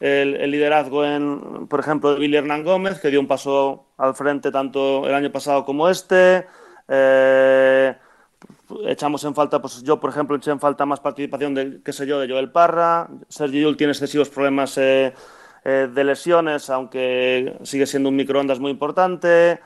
liderazgo, 0.00 1.02
en, 1.02 1.66
por 1.66 1.80
ejemplo, 1.80 2.12
de 2.12 2.20
Billy 2.20 2.36
Hernán 2.36 2.62
Gómez, 2.62 3.00
que 3.00 3.08
dio 3.08 3.20
un 3.20 3.26
paso 3.26 3.86
al 3.96 4.14
frente 4.14 4.50
tanto 4.50 5.08
el 5.08 5.14
año 5.14 5.32
pasado 5.32 5.64
como 5.64 5.88
este. 5.88 6.46
Eh, 6.88 7.94
echamos 8.86 9.24
en 9.24 9.34
falta, 9.34 9.60
pues 9.60 9.82
yo, 9.82 10.00
por 10.00 10.10
ejemplo, 10.10 10.36
eché 10.36 10.50
en 10.50 10.60
falta 10.60 10.86
más 10.86 11.00
participación 11.00 11.54
de, 11.54 11.80
qué 11.84 11.92
sé 11.92 12.06
yo, 12.06 12.20
de 12.20 12.28
Joel 12.28 12.50
Parra. 12.50 13.08
Sergi 13.28 13.60
Yul 13.60 13.76
tiene 13.76 13.92
excesivos 13.92 14.28
problemas 14.28 14.76
eh, 14.78 15.12
eh, 15.64 15.88
de 15.92 16.04
lesiones, 16.04 16.70
aunque 16.70 17.56
sigue 17.62 17.86
siendo 17.86 18.08
un 18.08 18.16
microondas 18.16 18.60
muy 18.60 18.70
importante. 18.70 19.60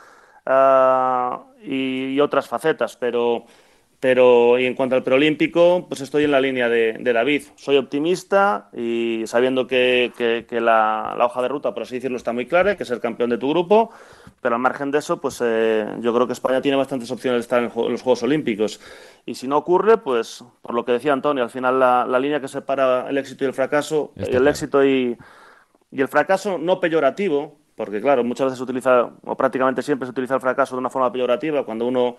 Ah, 0.46 1.44
y, 1.62 2.18
otras 2.20 2.48
facetas, 2.48 2.96
pero 2.96 3.44
pero 4.00 4.58
y 4.58 4.66
en 4.66 4.74
cuanto 4.74 4.94
al 4.94 5.02
preolímpico, 5.02 5.86
pues 5.88 6.00
estoy 6.00 6.24
en 6.24 6.30
la 6.30 6.40
línea 6.40 6.68
de, 6.68 7.12
David. 7.12 7.42
Soy 7.56 7.76
optimista 7.76 8.70
y 8.72 9.24
sabiendo 9.26 9.66
que, 9.66 10.46
la, 10.50 11.16
hoja 11.20 11.42
de 11.42 11.48
ruta, 11.48 11.74
por 11.74 11.82
así 11.82 11.96
decirlo, 11.96 12.16
está 12.16 12.32
muy 12.32 12.46
clara, 12.46 12.76
que 12.76 12.84
es 12.84 12.90
el 12.90 13.00
campeón 13.00 13.30
de 13.30 13.38
tu 13.38 13.50
grupo, 13.50 13.90
pero 14.40 14.54
al 14.54 14.60
margen 14.60 14.90
de 14.90 14.98
eso, 14.98 15.20
pues 15.20 15.40
eh, 15.44 15.86
yo 16.00 16.14
creo 16.14 16.26
que 16.26 16.32
España 16.32 16.60
tiene 16.60 16.76
bastantes 16.76 17.10
opciones 17.10 17.38
de 17.38 17.42
estar 17.42 17.62
en, 17.62 17.72
los 17.90 18.02
Juegos 18.02 18.22
Olímpicos. 18.22 18.80
Y 19.26 19.34
si 19.34 19.48
no 19.48 19.56
ocurre, 19.56 19.98
pues 19.98 20.44
por 20.62 20.74
lo 20.74 20.84
que 20.84 20.92
decía 20.92 21.12
Antonio, 21.12 21.42
al 21.42 21.50
final 21.50 21.78
la, 21.78 22.18
línea 22.18 22.40
que 22.40 22.48
separa 22.48 23.08
el 23.08 23.18
éxito 23.18 23.44
y 23.44 23.48
el 23.48 23.54
fracaso, 23.54 24.12
el 24.16 24.46
éxito 24.46 24.84
y, 24.84 25.16
y 25.90 26.00
el 26.00 26.08
fracaso 26.08 26.58
no 26.58 26.80
peyorativo, 26.80 27.56
porque 27.74 28.00
claro, 28.00 28.24
muchas 28.24 28.46
veces 28.46 28.58
se 28.58 28.64
utiliza, 28.64 29.10
o 29.24 29.36
prácticamente 29.36 29.82
siempre 29.82 30.06
se 30.06 30.10
utiliza 30.10 30.34
el 30.34 30.40
fracaso 30.40 30.74
de 30.74 30.80
una 30.80 30.90
forma 30.90 31.12
peyorativa, 31.12 31.64
cuando 31.64 31.86
uno 31.86 32.16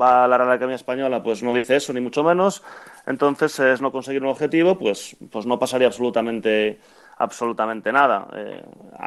va 0.00 0.24
a 0.24 0.28
la 0.28 0.38
Real 0.38 0.50
Academia 0.50 0.76
Española, 0.76 1.22
pues 1.22 1.42
no 1.42 1.52
dice 1.54 1.76
eso, 1.76 1.92
ni 1.92 2.00
mucho 2.00 2.24
menos. 2.24 2.62
Entonces, 3.06 3.58
es 3.60 3.80
no 3.80 3.92
conseguir 3.92 4.22
un 4.22 4.28
objetivo, 4.28 4.78
pues, 4.78 5.16
pues 5.30 5.46
no 5.46 5.58
pasaría 5.58 5.86
absolutamente 5.86 6.80
absolutamente 7.22 7.92
nada. 7.92 8.26
Eh, 8.34 8.64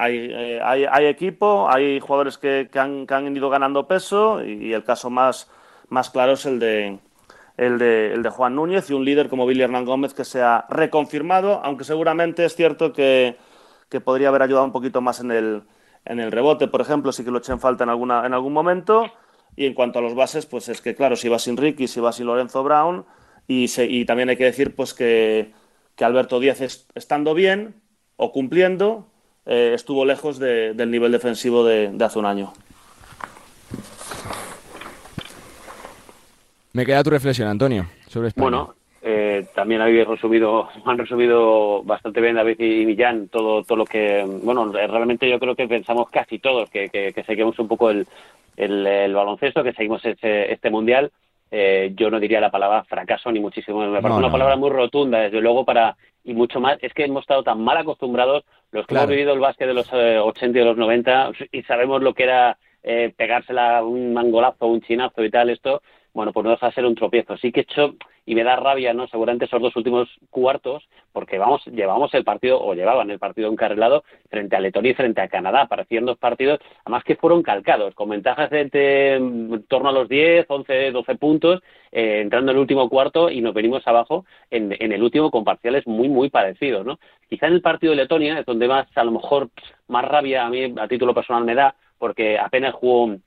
eh, 0.08 0.60
hay, 0.64 0.86
hay, 0.86 1.06
equipo, 1.06 1.70
hay 1.70 2.00
jugadores 2.00 2.38
que, 2.38 2.70
han, 2.76 3.06
que, 3.06 3.14
han, 3.14 3.36
ido 3.36 3.50
ganando 3.50 3.88
peso 3.88 4.44
y, 4.44 4.74
el 4.74 4.84
caso 4.84 5.10
más, 5.10 5.52
más 5.90 6.10
claro 6.10 6.34
es 6.34 6.46
el 6.46 6.58
de, 6.60 7.00
el 7.58 7.78
de, 7.78 8.14
el 8.14 8.24
de 8.24 8.30
Juan 8.30 8.56
Núñez 8.56 8.90
y 8.90 8.94
un 8.94 9.04
líder 9.04 9.28
como 9.28 9.46
Billy 9.46 9.64
Hernán 9.64 9.86
Gómez 9.86 10.14
que 10.14 10.24
se 10.24 10.42
ha 10.42 10.66
reconfirmado, 10.70 11.60
aunque 11.64 11.84
seguramente 11.84 12.46
es 12.46 12.56
cierto 12.56 12.94
que, 12.94 13.38
que 13.90 14.00
podría 14.00 14.30
haber 14.30 14.44
ayudado 14.44 14.66
un 14.66 14.72
poquito 14.72 15.02
más 15.02 15.20
en 15.20 15.32
el, 15.32 15.64
en 16.06 16.22
el 16.22 16.32
rebote, 16.32 16.70
por 16.70 16.80
ejemplo, 16.80 17.12
sí 17.12 17.26
que 17.26 17.32
lo 17.32 17.40
eché 17.40 17.52
en 17.52 17.60
falta 17.60 17.84
en, 17.84 17.90
alguna, 17.90 18.26
en 18.26 18.34
algún 18.34 18.54
momento 18.54 19.12
y 19.58 19.66
en 19.66 19.74
cuanto 19.74 20.00
a 20.00 20.02
los 20.02 20.16
bases, 20.16 20.46
pues 20.46 20.70
es 20.70 20.82
que, 20.82 20.96
claro, 20.96 21.18
si 21.18 21.28
va 21.28 21.38
sin 21.38 21.58
Ricky, 21.58 21.88
si 21.88 22.00
va 22.00 22.14
sin 22.14 22.28
Lorenzo 22.28 22.64
Brown, 22.64 23.06
y, 23.48 23.70
y 23.78 24.06
también 24.06 24.30
hay 24.30 24.38
que 24.38 24.46
decir 24.46 24.74
pues 24.74 24.94
que, 24.94 25.54
Alberto 26.00 26.40
Díaz, 26.40 26.62
estando 26.96 27.34
bien 27.34 27.76
o 28.18 28.32
cumpliendo, 28.32 29.06
eh, 29.46 29.72
estuvo 29.74 30.06
lejos 30.06 30.40
del 30.40 30.90
nivel 30.90 31.12
defensivo 31.12 31.66
de, 31.66 31.92
hace 32.00 32.20
un 32.20 32.26
año. 32.26 32.54
Me 36.74 36.86
queda 36.86 37.04
tu 37.04 37.10
reflexión, 37.10 37.48
Antonio, 37.48 37.88
sobre 38.08 38.30
España. 38.30 38.44
Bueno, 38.44 38.76
eh, 39.02 39.46
también 39.54 39.82
habéis 39.82 40.08
resumido, 40.08 40.68
han 40.86 40.98
resumido 40.98 41.84
bastante 41.84 42.22
bien 42.22 42.36
David 42.36 42.60
y 42.60 42.86
Millán 42.86 43.30
todo, 43.30 43.64
todo 43.64 43.78
lo 43.78 43.86
que, 43.86 44.26
bueno, 44.44 44.72
realmente 44.72 45.30
yo 45.30 45.40
creo 45.40 45.56
que 45.56 45.68
pensamos 45.68 46.10
casi 46.10 46.40
todos 46.40 46.70
que, 46.70 46.90
que, 46.90 47.14
que 47.14 47.24
seguimos 47.24 47.58
un 47.60 47.68
poco 47.68 47.90
el, 47.90 48.08
el, 48.58 49.14
baloncesto, 49.14 49.64
que 49.64 49.74
seguimos 49.74 50.04
este, 50.06 50.52
este 50.52 50.70
mundial. 50.70 51.12
Eh, 51.52 51.94
yo 51.96 52.10
no 52.10 52.20
diría 52.20 52.42
la 52.42 52.52
palabra 52.52 52.84
fracaso 52.84 53.32
ni 53.32 53.40
muchísimo, 53.40 53.80
me 53.80 54.02
parece 54.02 54.20
una 54.20 54.32
palabra 54.32 54.56
muy 54.56 54.70
rotunda, 54.70 55.20
desde 55.20 55.42
luego, 55.42 55.64
para 55.64 55.96
y 56.24 56.34
mucho 56.34 56.60
más. 56.60 56.78
Es 56.82 56.94
que 56.94 57.06
hemos 57.06 57.22
estado 57.22 57.44
tan 57.44 57.64
mal 57.64 57.78
acostumbrados, 57.78 58.44
los 58.72 58.86
que 58.88 58.96
hemos 58.96 59.08
vivido 59.08 59.34
el 59.34 59.40
básquet 59.40 59.68
de 59.68 59.74
los 59.74 59.88
80 59.94 60.46
eh, 60.46 60.50
y 60.50 60.54
de 60.54 60.66
los 60.66 60.78
90, 60.78 61.32
y 61.52 61.64
sabemos 61.64 62.02
lo 62.02 62.14
que 62.14 62.24
era 62.24 62.58
eh, 62.84 63.14
pegársela 63.16 63.84
un 63.84 64.14
mangolazo, 64.14 64.68
un 64.68 64.82
chinazo 64.82 65.24
y 65.24 65.30
tal, 65.30 65.50
esto, 65.50 65.82
bueno, 66.16 66.32
pues 66.32 66.46
no 66.46 66.52
deja 66.52 66.68
de 66.68 66.74
ser 66.74 66.86
un 66.86 66.96
tropiezo. 66.96 67.36
Sí 67.36 67.52
que 67.52 67.60
he 67.60 67.64
hecho, 67.64 67.96
y 68.26 68.36
me 68.36 68.46
da 68.46 68.56
rabia, 68.56 68.94
¿no? 68.94 69.06
Seguramente 69.08 69.46
esos 69.46 69.62
dos 69.62 69.76
últimos 69.76 70.08
cuartos, 70.30 70.88
porque 71.12 71.38
vamos, 71.38 71.64
llevamos 71.66 72.14
el 72.14 72.24
partido, 72.24 72.60
o 72.62 72.74
llevaban 72.74 73.12
el 73.12 73.20
partido 73.20 73.52
encarrilado 73.52 74.06
frente 74.30 74.56
a 74.56 74.62
Letonia 74.62 74.92
y 74.92 74.96
frente 74.96 75.20
a 75.20 75.28
Canadá. 75.28 75.68
Parecían 75.68 76.06
dos 76.06 76.18
partidos, 76.18 76.62
además 76.86 77.04
que 77.04 77.18
fueron 77.18 77.44
calcados, 77.44 77.94
con 77.96 78.10
ventajas 78.10 78.50
de 78.50 79.16
en 79.16 79.64
torno 79.68 79.90
a 79.90 79.92
los 79.92 80.08
10, 80.08 80.46
11, 80.48 80.92
12 80.92 81.16
puntos, 81.16 81.62
eh, 81.92 82.22
entrando 82.22 82.52
en 82.52 82.58
el 82.58 82.62
último 82.62 82.90
cuarto 82.90 83.30
y 83.30 83.42
nos 83.42 83.54
venimos 83.54 83.86
abajo 83.86 84.26
en, 84.50 84.74
en 84.80 84.94
el 84.94 85.04
último 85.04 85.30
con 85.30 85.44
parciales 85.44 85.86
muy, 85.86 86.08
muy 86.08 86.30
parecidos, 86.30 86.86
¿no? 86.86 86.98
Quizá 87.30 87.48
en 87.48 87.54
el 87.54 87.62
partido 87.62 87.92
de 87.92 87.98
Letonia 87.98 88.40
es 88.40 88.46
donde 88.46 88.70
más, 88.70 88.88
a 88.96 89.04
lo 89.04 89.12
mejor, 89.12 89.50
más 89.90 90.06
rabia 90.06 90.46
a 90.46 90.50
mí, 90.50 90.74
a 90.78 90.88
título 90.88 91.14
personal, 91.14 91.44
me 91.44 91.56
da, 91.56 91.76
porque 91.98 92.40
apenas 92.40 92.74
jugó 92.74 93.18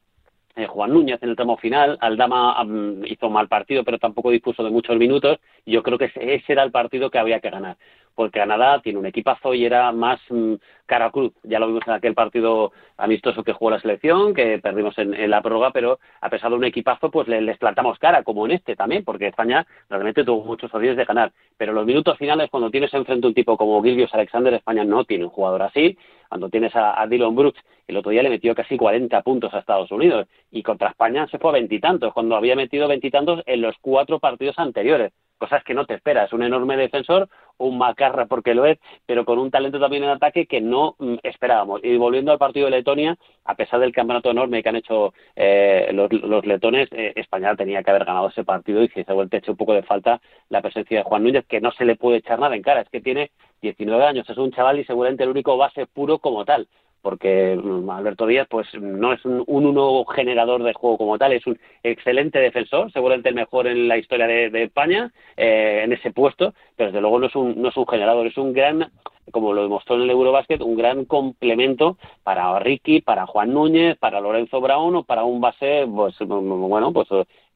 eh, 0.58 0.66
Juan 0.66 0.92
Núñez 0.92 1.22
en 1.22 1.30
el 1.30 1.36
tramo 1.36 1.56
final. 1.56 1.96
Aldama 2.00 2.56
hizo 3.06 3.30
mal 3.30 3.46
partido, 3.46 3.84
pero 3.84 3.98
tampoco 3.98 4.30
dispuso 4.30 4.64
de 4.64 4.70
muchos 4.70 4.96
minutos. 4.96 5.38
Yo 5.64 5.82
creo 5.84 5.98
que 5.98 6.06
ese, 6.06 6.42
era 6.48 6.64
el 6.64 6.72
partido 6.72 7.10
que 7.10 7.18
había 7.18 7.38
que 7.38 7.50
ganar. 7.50 7.76
Porque 8.18 8.40
Canadá 8.40 8.80
tiene 8.82 8.98
un 8.98 9.06
equipazo 9.06 9.54
y 9.54 9.64
era 9.64 9.92
más 9.92 10.18
mm, 10.28 10.54
cara 10.86 11.08
cruz. 11.12 11.32
Ya 11.44 11.60
lo 11.60 11.68
vimos 11.68 11.84
en 11.86 11.92
aquel 11.92 12.14
partido 12.14 12.72
amistoso 12.96 13.44
que 13.44 13.52
jugó 13.52 13.70
la 13.70 13.78
selección, 13.78 14.34
que 14.34 14.58
perdimos 14.58 14.98
en, 14.98 15.30
la 15.30 15.40
prórroga, 15.40 15.70
pero 15.70 16.00
a 16.20 16.28
pesar 16.28 16.50
de 16.50 16.56
un 16.56 16.64
equipazo, 16.64 17.12
pues 17.12 17.28
les, 17.28 17.56
plantamos 17.58 17.96
cara, 18.00 18.24
como 18.24 18.44
en 18.44 18.50
este 18.50 18.74
también, 18.74 19.04
porque 19.04 19.28
España 19.28 19.64
realmente 19.88 20.24
tuvo 20.24 20.42
muchos 20.44 20.74
odios 20.74 20.96
de 20.96 21.04
ganar. 21.04 21.30
Pero 21.56 21.72
los 21.72 21.86
minutos 21.86 22.18
finales, 22.18 22.50
cuando 22.50 22.72
tienes 22.72 22.92
enfrente 22.92 23.28
un 23.28 23.34
tipo 23.34 23.56
como 23.56 23.80
Gilgios 23.84 24.12
Alexander, 24.12 24.52
España 24.52 24.82
no 24.82 25.04
tiene 25.04 25.22
un 25.22 25.30
jugador 25.30 25.62
así. 25.62 25.96
Cuando 26.28 26.48
tienes 26.48 26.74
a, 26.74 27.00
a 27.00 27.06
Dylan 27.06 27.36
Brooks, 27.36 27.60
el 27.86 27.98
otro 27.98 28.10
día 28.10 28.24
le 28.24 28.30
metió 28.30 28.52
casi 28.52 28.76
40 28.76 29.22
puntos 29.22 29.54
a 29.54 29.60
Estados 29.60 29.92
Unidos 29.92 30.26
y 30.50 30.64
contra 30.64 30.88
España 30.88 31.28
se 31.28 31.38
fue 31.38 31.50
a 31.50 31.52
veintitantos, 31.52 32.12
cuando 32.12 32.34
había 32.34 32.56
metido 32.56 32.88
veintitantos 32.88 33.44
en 33.46 33.60
los 33.60 33.76
cuatro 33.80 34.18
partidos 34.18 34.58
anteriores 34.58 35.12
cosas 35.38 35.64
que 35.64 35.74
no 35.74 35.86
te 35.86 35.94
esperas. 35.94 36.32
Un 36.32 36.42
enorme 36.42 36.76
defensor, 36.76 37.28
un 37.56 37.78
macarra 37.78 38.26
porque 38.26 38.54
lo 38.54 38.66
es, 38.66 38.78
pero 39.06 39.24
con 39.24 39.38
un 39.38 39.50
talento 39.50 39.80
también 39.80 40.04
en 40.04 40.10
ataque 40.10 40.46
que 40.46 40.60
no 40.60 40.96
mm, 40.98 41.16
esperábamos. 41.22 41.80
Y 41.82 41.96
volviendo 41.96 42.32
al 42.32 42.38
partido 42.38 42.66
de 42.66 42.72
Letonia, 42.72 43.16
a 43.44 43.54
pesar 43.54 43.80
del 43.80 43.92
campeonato 43.92 44.30
enorme 44.30 44.62
que 44.62 44.68
han 44.68 44.76
hecho 44.76 45.14
eh, 45.36 45.90
los, 45.92 46.46
letones, 46.46 46.88
eh, 46.92 47.12
España 47.16 47.56
tenía 47.56 47.82
que 47.82 47.90
haber 47.90 48.04
ganado 48.04 48.28
ese 48.28 48.44
partido 48.44 48.82
y 48.82 48.88
se 48.88 49.04
ha 49.06 49.14
vuelto 49.14 49.36
hecho 49.36 49.52
un 49.52 49.56
poco 49.56 49.74
de 49.74 49.82
falta 49.82 50.20
la 50.48 50.60
presencia 50.60 50.98
de 50.98 51.04
Juan 51.04 51.22
Núñez, 51.22 51.46
que 51.46 51.60
no 51.60 51.72
se 51.72 51.84
le 51.84 51.96
puede 51.96 52.18
echar 52.18 52.38
nada 52.38 52.56
en 52.56 52.62
cara. 52.62 52.82
Es 52.82 52.88
que 52.90 53.00
tiene 53.00 53.30
19 53.62 54.04
años, 54.04 54.28
es 54.28 54.36
un 54.36 54.52
chaval 54.52 54.78
y 54.78 54.84
seguramente 54.84 55.24
el 55.24 55.30
único 55.30 55.56
base 55.56 55.86
puro 55.86 56.18
como 56.18 56.44
tal 56.44 56.68
porque 57.02 57.56
mm, 57.56 57.90
Alberto 57.90 58.26
Díaz 58.26 58.46
pues 58.48 58.66
no 58.80 59.12
es 59.12 59.24
un, 59.24 59.42
uno 59.46 60.04
generador 60.06 60.62
de 60.62 60.74
juego 60.74 60.98
como 60.98 61.18
tal, 61.18 61.32
es 61.32 61.46
un 61.46 61.58
excelente 61.82 62.38
defensor, 62.38 62.92
seguramente 62.92 63.28
el 63.28 63.34
mejor 63.34 63.66
en 63.66 63.88
la 63.88 63.98
historia 63.98 64.26
de, 64.26 64.62
España 64.62 65.12
eh, 65.36 65.82
en 65.84 65.92
ese 65.92 66.12
puesto, 66.12 66.54
pero 66.76 66.90
desde 66.90 67.00
luego 67.00 67.18
no 67.18 67.26
es 67.26 67.36
un, 67.36 67.60
no 67.60 67.68
es 67.68 67.76
un 67.76 67.86
generador, 67.86 68.26
es 68.26 68.36
un 68.36 68.52
gran 68.52 68.90
como 69.30 69.52
lo 69.52 69.62
demostró 69.62 69.96
en 69.96 70.02
el 70.02 70.10
Eurobasket, 70.10 70.62
un 70.62 70.76
gran 70.76 71.04
complemento 71.04 71.98
para 72.22 72.58
Ricky, 72.60 73.02
para 73.02 73.26
Juan 73.26 73.52
Núñez, 73.52 73.98
para 73.98 74.20
Lorenzo 74.20 74.60
Brown 74.60 74.96
o 74.96 75.02
para 75.02 75.24
un 75.24 75.40
base, 75.40 75.86
pues 75.86 76.16
bueno, 76.20 76.92
pues 76.92 77.08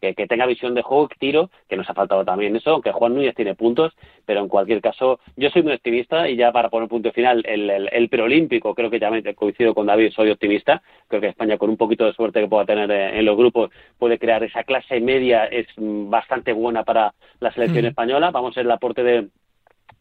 que, 0.03 0.27
tenga 0.27 0.47
visión 0.47 0.75
de 0.75 0.83
juego, 0.83 1.09
tiro, 1.19 1.51
que 1.69 1.77
nos 1.77 1.89
ha 1.89 1.95
faltado 1.95 2.25
también 2.25 2.57
eso, 2.57 2.71
aunque 2.71 2.91
Juan 2.91 3.15
Núñez 3.15 3.37
tiene 3.37 3.55
puntos, 3.55 3.93
pero 4.27 4.41
en 4.41 4.49
cualquier 4.49 4.81
caso, 4.81 5.21
yo 5.37 5.49
soy 5.51 5.63
muy 5.63 5.75
optimista 5.75 6.29
y 6.29 6.37
ya 6.37 6.51
para 6.51 6.69
poner 6.71 6.89
punto 6.89 7.13
final, 7.13 7.45
el, 7.47 7.71
el, 7.71 8.09
preolímpico, 8.09 8.75
creo 8.75 8.91
que 8.91 8.99
ya 8.99 9.11
me 9.11 9.23
coincido 9.35 9.75
con 9.75 9.87
David, 9.87 10.13
soy 10.13 10.31
optimista, 10.31 10.83
creo 11.07 11.21
que 11.21 11.29
España 11.29 11.57
con 11.57 11.71
un 11.71 11.77
poquito 11.77 12.05
de 12.05 12.15
suerte 12.15 12.41
que 12.41 12.49
pueda 12.49 12.67
tener 12.67 12.91
en 12.91 13.25
los 13.25 13.37
grupos 13.37 13.71
puede 13.97 14.19
crear 14.19 14.43
esa 14.43 14.65
clase 14.65 15.01
media, 15.01 15.45
es 15.47 15.67
bastante 15.77 16.53
buena 16.53 16.83
para 16.83 17.15
la 17.39 17.53
selección 17.53 17.85
mm. 17.85 17.89
española, 17.89 18.31
vamos 18.33 18.51
a 18.51 18.55
ser 18.55 18.67
el 18.67 18.73
aporte 18.73 19.05
de 19.05 19.29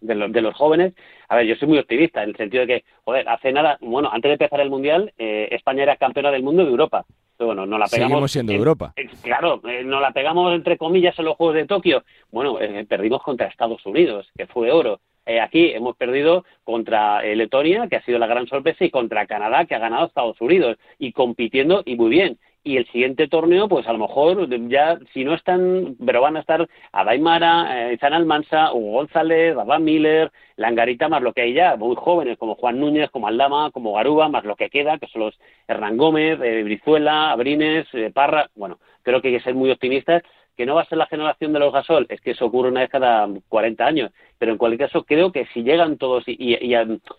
de, 0.02 0.42
los 0.42 0.56
jóvenes. 0.56 0.94
A 1.30 1.36
ver, 1.36 1.46
yo 1.46 1.56
soy 1.56 1.68
muy 1.68 1.78
optimista 1.78 2.24
en 2.24 2.30
el 2.30 2.36
sentido 2.36 2.66
de 2.66 2.68
que, 2.68 2.84
joder, 3.04 3.30
hace 3.30 3.52
nada, 3.52 3.78
bueno, 3.82 4.10
antes 4.12 4.30
de 4.30 4.34
empezar 4.34 4.60
el 4.60 4.72
Mundial, 4.72 5.14
eh, 5.20 5.50
España 5.52 5.84
era 5.84 5.96
campeona 5.96 6.32
del 6.32 6.42
mundo 6.42 6.66
de 6.66 6.72
Europa 6.72 7.06
bueno, 7.46 7.66
no 7.66 7.78
la 7.78 7.88
pegamos. 7.88 8.12
Seguimos 8.12 8.32
siendo 8.32 8.54
Europa. 8.54 8.94
claro, 9.22 9.62
eh, 9.68 9.84
no 9.84 10.00
la 10.00 10.12
pegamos 10.12 10.54
entre 10.54 10.78
comillas 10.78 11.18
en 11.20 11.26
los 11.26 11.36
Juegos 11.36 11.56
de 11.56 11.66
Tokio. 11.66 12.04
Bueno, 12.32 12.60
eh, 12.60 12.86
perdimos 12.88 13.22
contra 13.22 13.48
Estados 13.48 13.86
Unidos, 13.86 14.30
que 14.38 14.48
fue 14.48 14.72
oro. 14.72 15.00
Eh, 15.26 15.40
aquí 15.40 15.72
hemos 15.72 15.96
perdido 15.98 16.46
contra 16.64 17.22
Letonia, 17.22 17.88
que 17.88 17.98
ha 17.98 18.04
sido 18.04 18.18
la 18.18 18.28
gran 18.28 18.48
sorpresa, 18.48 18.84
y 18.84 18.90
contra 18.90 19.28
Canadá, 19.28 19.66
que 19.66 19.76
ha 19.76 19.80
ganado 19.80 20.08
Estados 20.08 20.42
Unidos, 20.42 20.78
y 20.98 21.12
compitiendo 21.12 21.84
y 21.86 21.96
muy 21.96 22.10
bien 22.10 22.40
y 22.64 22.78
el 22.78 22.86
siguiente 22.88 23.28
torneo, 23.28 23.68
pues 23.68 23.88
a 23.88 23.94
lo 23.94 24.00
mejor 24.00 24.48
ya, 24.70 25.00
si 25.14 25.24
no 25.24 25.34
están, 25.34 25.96
pero 26.06 26.22
van 26.22 26.38
a 26.38 26.42
estar 26.42 26.68
Adaimara, 26.92 27.90
eh, 27.90 27.94
Izan 27.94 28.14
Almansa, 28.14 28.74
Hugo 28.74 28.92
González, 28.94 29.56
Rabán 29.56 29.84
Miller, 29.84 30.32
Langarita, 30.58 31.10
más 31.10 31.24
lo 31.24 31.34
que 31.34 31.42
hay 31.42 31.54
ya, 31.54 31.76
muy 31.76 31.96
jóvenes, 31.96 32.38
como 32.38 32.56
Juan 32.56 32.80
Núñez, 32.80 33.10
como 33.10 33.28
Aldama, 33.28 33.72
como 33.72 33.94
Garuba, 33.94 34.30
más 34.30 34.44
lo 34.46 34.56
que 34.56 34.70
queda, 34.70 35.00
que 35.00 35.08
son 35.08 35.22
los 35.24 35.40
Hernán 35.68 35.98
Gómez, 35.98 36.40
eh, 36.42 36.64
Brizuela, 36.64 37.32
Abrines, 37.32 37.88
eh, 37.94 38.12
Parra, 38.14 38.50
bueno, 38.56 38.80
creo 39.02 39.22
que 39.22 39.30
hay 39.30 39.38
que 39.38 39.44
ser 39.44 39.56
muy 39.56 39.72
optimistas, 39.72 40.22
que 40.56 40.66
no 40.66 40.76
va 40.76 40.82
a 40.82 40.86
ser 40.86 40.98
la 40.98 41.08
generación 41.08 41.54
de 41.54 41.60
los 41.60 41.74
Gasol, 41.74 42.06
es 42.10 42.22
que 42.22 42.32
eso 42.32 42.46
ocurre 42.46 42.70
una 42.70 42.82
vez 42.82 42.90
cada 42.90 43.28
40 43.50 43.86
años, 43.86 44.12
pero 44.38 44.52
en 44.52 44.58
cualquier 44.58 44.90
caso 44.90 45.04
creo 45.04 45.32
que 45.32 45.46
si 45.54 45.64
llegan 45.64 45.98
todos 45.98 46.24
y, 46.28 46.36
y, 46.40 46.76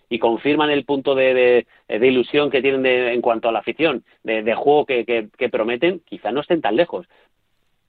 y, 0.09 0.19
confirman 0.19 0.69
el 0.69 0.85
punto 0.85 1.15
de, 1.15 1.65
de, 1.87 2.07
ilusión 2.07 2.49
que 2.49 2.61
tienen 2.61 2.85
en 2.85 3.21
cuanto 3.21 3.49
a 3.49 3.51
la 3.51 3.59
afición, 3.59 4.03
de, 4.23 4.53
juego 4.55 4.85
que, 4.85 5.05
que, 5.05 5.27
que 5.37 5.49
prometen, 5.49 6.01
quizá 6.05 6.31
no 6.31 6.41
estén 6.41 6.61
tan 6.61 6.75
lejos 6.75 7.07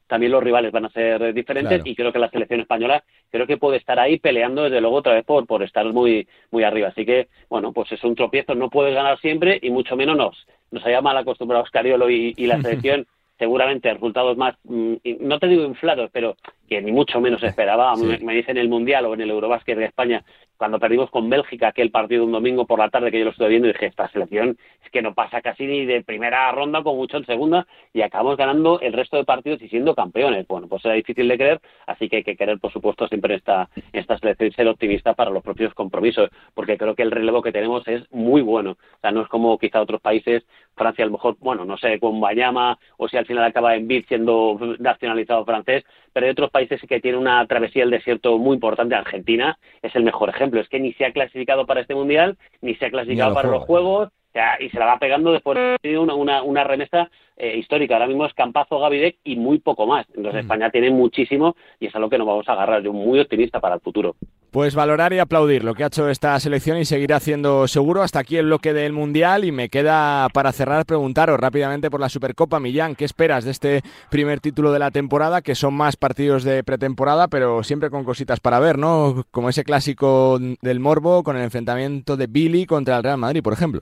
también 0.07 0.32
los 0.32 0.42
rivales 0.42 0.70
van 0.70 0.84
a 0.84 0.90
ser 0.90 1.32
diferentes 1.32 1.82
y 1.84 1.95
creo 1.95 2.12
que 2.12 2.18
la 2.18 2.30
selección 2.30 2.61
española 2.61 3.03
creo 3.30 3.47
que 3.47 3.57
puede 3.57 3.78
estar 3.78 3.99
ahí 3.99 4.18
peleando 4.18 4.64
desde 4.64 4.80
luego 4.80 4.97
otra 4.97 5.14
vez 5.14 5.24
por, 5.24 5.47
por 5.47 5.62
estar 5.62 5.84
muy 5.92 6.28
muy 6.51 6.62
arriba. 6.62 6.88
Así 6.88 7.07
que, 7.07 7.28
bueno, 7.49 7.72
pues 7.72 7.90
es 7.92 8.05
un 8.05 8.14
tropiezo, 8.14 8.55
no 8.55 8.70
puedes 8.70 8.95
ganar 8.95 9.18
siempre 9.18 9.59
y 9.62 9.70
mucho 9.70 9.97
menos 9.97 10.16
nos, 10.16 10.47
nos 10.70 10.84
haya 10.84 11.01
mal 11.01 11.16
acostumbrado 11.16 11.64
Oscariolo 11.64 12.11
y, 12.11 12.34
y 12.36 12.47
la 12.47 12.61
selección 12.62 13.07
seguramente 13.39 13.93
resultados 13.93 14.37
más, 14.37 14.55
mm, 14.64 14.95
no 15.20 15.39
te 15.39 15.49
digo 15.49 15.64
inflados, 15.64 16.11
pero 16.12 16.37
que 16.68 16.80
ni 16.80 16.93
mucho 16.93 17.20
menos 17.20 17.43
esperaba. 17.43 17.95
Me, 17.97 18.18
me 18.18 18.35
dicen 18.35 18.57
el 18.57 18.68
Mundial 18.68 19.07
o 19.07 19.14
en 19.14 19.20
el 19.20 19.30
Eurobásquet 19.30 19.76
de 19.76 19.87
España 19.87 20.24
cuando 20.57 20.78
perdimos 20.78 21.11
con 21.11 21.28
Bélgica 21.28 21.68
aquel 21.68 21.90
partido 21.90 22.24
un 22.24 22.32
domingo 22.32 22.66
por 22.66 22.78
la 22.78 22.88
tarde 22.88 23.11
que 23.11 23.18
yo 23.18 23.24
lo 23.24 23.30
estuve 23.32 23.48
viendo 23.48 23.68
dije, 23.68 23.86
esta 23.86 24.09
selección 24.09 24.57
es 24.82 24.90
que 24.90 25.02
no 25.02 25.14
pasa 25.14 25.40
casi 25.40 25.66
ni 25.66 25.84
de 25.84 26.02
primera 26.02 26.50
ronda, 26.52 26.82
con 26.82 26.96
mucho 26.96 27.16
en 27.16 27.26
segunda, 27.26 27.66
y 27.92 28.02
acabamos 28.02 28.36
ganando 28.36 28.80
el 28.80 28.92
resto 28.92 29.16
de 29.16 29.24
partidos 29.24 29.62
y 29.62 29.68
siendo 29.68 29.94
campeones. 29.94 30.46
Bueno, 30.46 30.68
pues 30.68 30.84
era 30.84 30.94
difícil 30.94 31.28
de 31.28 31.36
creer, 31.36 31.61
así 31.86 32.09
que 32.09 32.16
hay 32.16 32.24
que 32.24 32.36
querer, 32.36 32.59
por 32.59 32.72
supuesto, 32.72 33.09
siempre 33.09 33.34
esta, 33.34 33.68
esta 33.92 34.18
selección 34.18 34.52
ser 34.52 34.68
optimista 34.68 35.14
para 35.14 35.30
los 35.30 35.42
propios 35.42 35.74
compromisos, 35.74 36.30
porque 36.55 36.78
creo 36.78 36.94
que 36.94 37.02
el 37.02 37.11
relevo 37.11 37.42
que 37.42 37.52
tenemos 37.52 37.86
es 37.88 38.11
muy 38.12 38.42
bueno. 38.42 38.72
O 38.72 39.00
sea, 39.00 39.11
no 39.11 39.22
es 39.22 39.28
como 39.28 39.59
quizá 39.59 39.80
otros 39.80 40.00
países, 40.00 40.44
Francia 40.76 41.05
a 41.05 41.07
lo 41.07 41.12
mejor, 41.12 41.36
bueno, 41.40 41.64
no 41.64 41.76
sé, 41.76 41.98
con 41.98 42.20
Bayama, 42.20 42.78
o 42.96 43.09
si 43.09 43.16
al 43.16 43.26
final 43.26 43.44
acaba 43.44 43.76
en 43.76 43.86
BID 43.86 44.07
siendo 44.07 44.59
nacionalizado 44.78 45.44
francés, 45.44 45.84
pero 46.12 46.26
hay 46.26 46.32
otros 46.32 46.50
países 46.50 46.80
que 46.88 47.00
tienen 47.00 47.20
una 47.20 47.44
travesía 47.46 47.82
del 47.82 47.90
desierto 47.90 48.38
muy 48.38 48.55
importante. 48.55 48.94
Argentina 48.94 49.59
es 49.82 49.94
el 49.96 50.05
mejor 50.05 50.28
ejemplo. 50.30 50.43
Es 50.53 50.68
que 50.68 50.80
ni 50.80 50.92
se 50.95 51.05
ha 51.05 51.12
clasificado 51.12 51.66
para 51.66 51.80
este 51.80 51.95
mundial, 51.95 52.36
ni 52.61 52.74
se 52.74 52.86
ha 52.86 52.90
clasificado 52.90 53.34
para 53.34 53.49
los 53.49 53.64
Juegos, 53.64 54.11
y 54.59 54.68
se 54.70 54.78
la 54.78 54.86
va 54.86 54.99
pegando 54.99 55.32
después 55.32 55.59
de 55.82 55.99
una, 55.99 56.14
una, 56.14 56.42
una 56.42 56.64
remesa 56.64 57.11
eh, 57.36 57.57
histórica. 57.57 57.95
Ahora 57.95 58.09
mismo 58.09 58.26
es 58.26 58.34
Campazo, 58.34 58.80
Gavidec 58.80 59.16
y 59.22 59.36
muy 59.36 59.59
poco 59.61 59.86
más. 59.86 60.07
Entonces 60.09 60.34
mm. 60.34 60.38
España 60.47 60.70
tiene 60.70 60.90
muchísimo 60.90 61.55
y 61.78 61.86
es 61.86 61.95
algo 61.95 62.11
que 62.11 62.18
nos 62.18 62.26
vamos 62.26 62.49
a 62.49 62.53
agarrar. 62.53 62.82
Yo 62.82 62.92
muy 62.92 63.20
optimista 63.20 63.61
para 63.61 63.76
el 63.76 63.80
futuro. 63.80 64.16
Pues 64.55 64.76
valorar 64.76 65.12
y 65.12 65.18
aplaudir 65.18 65.64
lo 65.64 65.74
que 65.74 65.82
ha 65.82 65.88
hecho 65.88 66.09
esta 66.09 66.38
selección 66.38 66.78
y 66.78 66.84
seguir 66.84 67.12
haciendo 67.12 67.66
seguro 67.66 68.05
hasta 68.05 68.20
aquí 68.20 68.36
el 68.36 68.46
bloque 68.46 68.72
del 68.72 68.92
Mundial 68.92 69.42
y 69.42 69.50
me 69.50 69.68
queda 69.68 70.28
para 70.32 70.52
cerrar 70.52 70.86
preguntaros 70.86 71.40
rápidamente 71.40 71.90
por 71.90 71.98
la 71.98 72.09
Supercopa 72.09 72.61
Millán, 72.61 72.94
¿qué 72.94 73.05
esperas 73.05 73.42
de 73.42 73.50
este 73.50 73.82
primer 74.11 74.38
título 74.38 74.70
de 74.70 74.78
la 74.78 74.92
temporada? 74.92 75.42
Que 75.42 75.57
son 75.57 75.74
más 75.74 75.96
partidos 75.96 76.44
de 76.44 76.62
pretemporada, 76.62 77.26
pero 77.26 77.64
siempre 77.64 77.90
con 77.90 78.05
cositas 78.05 78.38
para 78.38 78.61
ver, 78.61 78.78
¿no? 78.78 79.24
Como 79.32 79.48
ese 79.48 79.64
clásico 79.64 80.38
del 80.38 80.78
Morbo 80.78 81.24
con 81.24 81.36
el 81.36 81.42
enfrentamiento 81.42 82.16
de 82.16 82.28
Billy 82.28 82.64
contra 82.64 82.98
el 82.98 83.02
Real 83.02 83.18
Madrid, 83.18 83.42
por 83.42 83.55
ejemplo. 83.55 83.80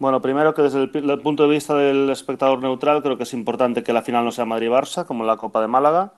Bueno, 0.00 0.20
primero 0.20 0.52
que 0.52 0.62
desde 0.62 0.90
el, 0.92 1.20
punto 1.20 1.44
de 1.44 1.48
vista 1.48 1.76
del 1.76 2.10
espectador 2.10 2.60
neutral 2.60 3.04
creo 3.04 3.16
que 3.16 3.22
es 3.22 3.34
importante 3.34 3.84
que 3.84 3.92
la 3.92 4.02
final 4.02 4.24
no 4.24 4.32
sea 4.32 4.46
Madrid-Barça, 4.46 5.06
como 5.06 5.22
la 5.22 5.36
Copa 5.36 5.60
de 5.60 5.68
Málaga, 5.68 6.14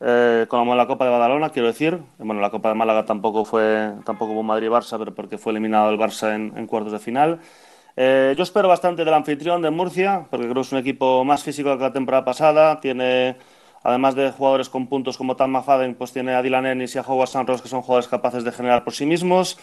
eh, 0.00 0.46
como 0.48 0.74
la 0.74 0.86
Copa 0.86 1.04
de 1.04 1.10
Badalona, 1.10 1.50
quiero 1.50 1.68
decir. 1.68 1.98
Bueno, 2.18 2.40
la 2.40 2.50
Copa 2.50 2.70
de 2.70 2.74
Málaga 2.74 3.04
tampoco 3.04 3.44
fue 3.44 3.92
tampoco 4.04 4.32
hubo 4.32 4.42
Madrid-Barça, 4.42 4.98
pero 4.98 5.14
porque 5.14 5.36
fue 5.38 5.52
eliminado 5.52 5.90
el 5.90 5.98
Barça 5.98 6.34
en, 6.34 6.66
cuartos 6.66 6.92
de 6.92 6.98
final. 6.98 7.40
Eh, 7.96 8.34
yo 8.36 8.42
espero 8.42 8.68
bastante 8.68 9.04
del 9.04 9.12
anfitrión 9.14 9.60
de 9.62 9.70
Murcia, 9.70 10.26
porque 10.30 10.46
creo 10.46 10.54
que 10.54 10.60
es 10.62 10.72
un 10.72 10.78
equipo 10.78 11.24
más 11.24 11.42
físico 11.42 11.76
que 11.76 11.82
la 11.82 11.92
temporada 11.92 12.24
pasada. 12.24 12.80
Tiene, 12.80 13.36
además 13.82 14.14
de 14.14 14.30
jugadores 14.32 14.70
con 14.70 14.86
puntos 14.88 15.18
como 15.18 15.36
Tan 15.36 15.50
Mafaden, 15.50 15.94
pues 15.94 16.12
tiene 16.12 16.34
a 16.34 16.42
Dylan 16.42 16.66
Ennis 16.66 16.94
y 16.94 16.98
a 16.98 17.02
Howard 17.02 17.28
Sanros, 17.28 17.60
que 17.60 17.68
son 17.68 17.82
jugadores 17.82 18.08
capaces 18.08 18.44
de 18.44 18.52
generar 18.52 18.84
por 18.84 18.94
sí 18.94 19.04
mismos. 19.06 19.58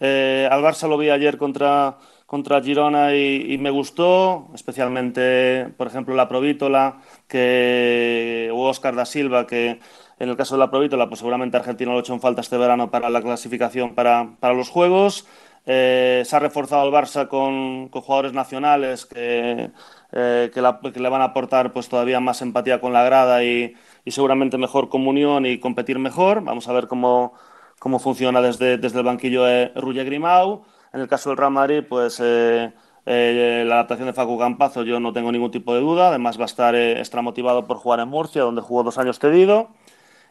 Eh, 0.00 0.48
al 0.50 0.62
Barça 0.62 0.88
lo 0.88 0.98
vi 0.98 1.10
ayer 1.10 1.38
contra 1.38 1.96
contra 2.30 2.62
Girona 2.62 3.12
y, 3.16 3.58
me 3.58 3.70
gustó, 3.70 4.46
especialmente, 4.54 5.66
por 5.76 5.88
ejemplo, 5.88 6.14
la 6.14 6.28
Provítola 6.28 7.00
que, 7.26 8.48
o 8.54 8.68
Oscar 8.68 8.94
da 8.94 9.04
Silva, 9.04 9.48
que 9.48 9.80
en 10.20 10.28
el 10.28 10.36
caso 10.36 10.54
de 10.54 10.60
la 10.60 10.70
Provítola, 10.70 11.08
pues 11.08 11.18
seguramente 11.18 11.56
Argentina 11.56 11.90
lo 11.90 11.98
ha 11.98 12.00
hecho 12.02 12.14
en 12.14 12.20
falta 12.20 12.40
este 12.40 12.56
verano 12.56 12.88
para 12.88 13.10
la 13.10 13.20
clasificación 13.20 13.96
para, 13.96 14.36
para 14.38 14.54
los 14.54 14.68
Juegos. 14.68 15.26
Eh, 15.66 16.22
se 16.24 16.36
ha 16.36 16.38
reforzado 16.38 16.86
el 16.86 16.94
Barça 16.94 17.26
con, 17.26 17.88
con 17.88 18.02
jugadores 18.02 18.32
nacionales 18.32 19.06
que, 19.06 19.72
eh, 20.12 20.50
que, 20.54 21.00
le 21.00 21.08
van 21.08 21.22
a 21.22 21.24
aportar 21.24 21.72
pues 21.72 21.88
todavía 21.88 22.20
más 22.20 22.42
empatía 22.42 22.80
con 22.80 22.92
la 22.92 23.02
grada 23.02 23.42
y, 23.42 23.74
y 24.04 24.10
seguramente 24.12 24.56
mejor 24.56 24.88
comunión 24.88 25.46
y 25.46 25.58
competir 25.58 25.98
mejor. 25.98 26.44
Vamos 26.44 26.68
a 26.68 26.72
ver 26.74 26.86
cómo, 26.86 27.34
cómo 27.80 27.98
funciona 27.98 28.40
desde, 28.40 28.78
desde 28.78 28.98
el 28.98 29.04
banquillo 29.04 29.42
de 29.42 29.72
Ruye 29.74 30.04
Grimau. 30.04 30.62
En 30.92 31.00
el 31.00 31.08
caso 31.08 31.30
del 31.30 31.38
Real 31.38 31.52
Madrid, 31.52 31.84
pues 31.88 32.20
eh, 32.20 32.72
eh, 33.06 33.64
la 33.66 33.76
adaptación 33.76 34.08
de 34.08 34.12
Facu 34.12 34.38
Campazo 34.38 34.82
yo 34.82 34.98
no 34.98 35.12
tengo 35.12 35.30
ningún 35.30 35.50
tipo 35.50 35.74
de 35.74 35.80
duda. 35.80 36.08
Además 36.08 36.38
va 36.38 36.42
a 36.42 36.46
estar 36.46 36.74
eh, 36.74 36.98
extra 36.98 37.22
motivado 37.22 37.66
por 37.66 37.76
jugar 37.76 38.00
en 38.00 38.08
Murcia, 38.08 38.42
donde 38.42 38.60
jugó 38.60 38.82
dos 38.82 38.98
años 38.98 39.18
cedido. 39.18 39.68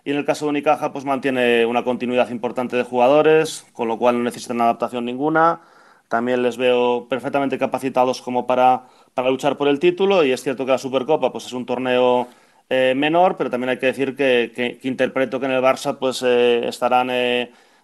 Y 0.03 0.12
en 0.12 0.18
el 0.18 0.26
caso 0.26 0.45
de 0.45 0.49
Unicaja, 0.49 0.91
pues 0.91 1.05
mantiene 1.05 1.66
una 1.66 1.84
continuidad 1.84 2.30
importante 2.30 2.76
de 2.76 2.84
jugadores, 2.84 3.66
con 3.74 3.88
lo 3.88 3.97
cual 3.97 4.18
no 4.18 4.24
necesitan 4.24 4.60
adaptación 4.62 5.05
ninguna. 5.05 5.62
También 6.10 6.41
les 6.43 6.57
veo 6.57 7.07
perfectamente 7.07 7.57
capacitados 7.57 8.22
como 8.22 8.47
para, 8.47 8.86
para 9.14 9.30
luchar 9.30 9.57
por 9.57 9.68
el 9.68 9.80
título. 9.80 10.26
Y 10.26 10.32
es 10.32 10.43
cierto 10.43 10.66
que 10.66 10.72
la 10.72 10.78
Supercopa 10.78 11.32
pues, 11.32 11.45
es 11.45 11.53
un 11.53 11.66
torneo 11.66 12.28
menor, 12.70 13.36
pero 13.36 13.49
también 13.49 13.72
hay 13.72 13.80
que 13.80 13.88
decir 13.88 14.16
que, 14.16 14.51
que, 14.55 14.80
interpreto 14.88 15.39
que 15.39 15.47
en 15.47 15.53
el 15.53 15.64
Barça 15.64 15.97
pues, 15.97 16.22
estarán 16.22 17.10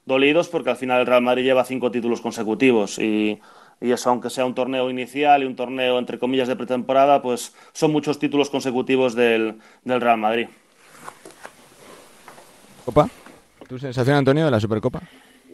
dolidos 0.05 0.49
porque 0.49 0.69
al 0.69 0.77
final 0.77 1.01
el 1.01 1.07
Real 1.07 1.21
Madrid 1.21 1.43
lleva 1.43 1.65
cinco 1.65 1.91
títulos 1.91 2.21
consecutivos 2.21 2.99
y, 2.99 3.39
eso, 3.81 4.09
aunque 4.09 4.29
sea 4.29 4.45
un 4.45 4.55
torneo 4.55 4.89
inicial 4.89 5.43
y 5.43 5.45
un 5.45 5.55
torneo 5.55 5.99
entre 5.99 6.17
comillas 6.17 6.47
de 6.47 6.55
pretemporada, 6.55 7.21
pues 7.21 7.53
son 7.73 7.91
muchos 7.91 8.19
títulos 8.19 8.49
consecutivos 8.49 9.15
del, 9.15 9.55
del 9.83 10.01
Real 10.01 10.17
Madrid. 10.17 10.47
¿Copa? 12.85 13.09
¿Tu 13.67 13.79
sensación, 13.79 14.15
Antonio, 14.15 14.45
de 14.45 14.51
la 14.51 14.59
Supercopa? 14.59 15.01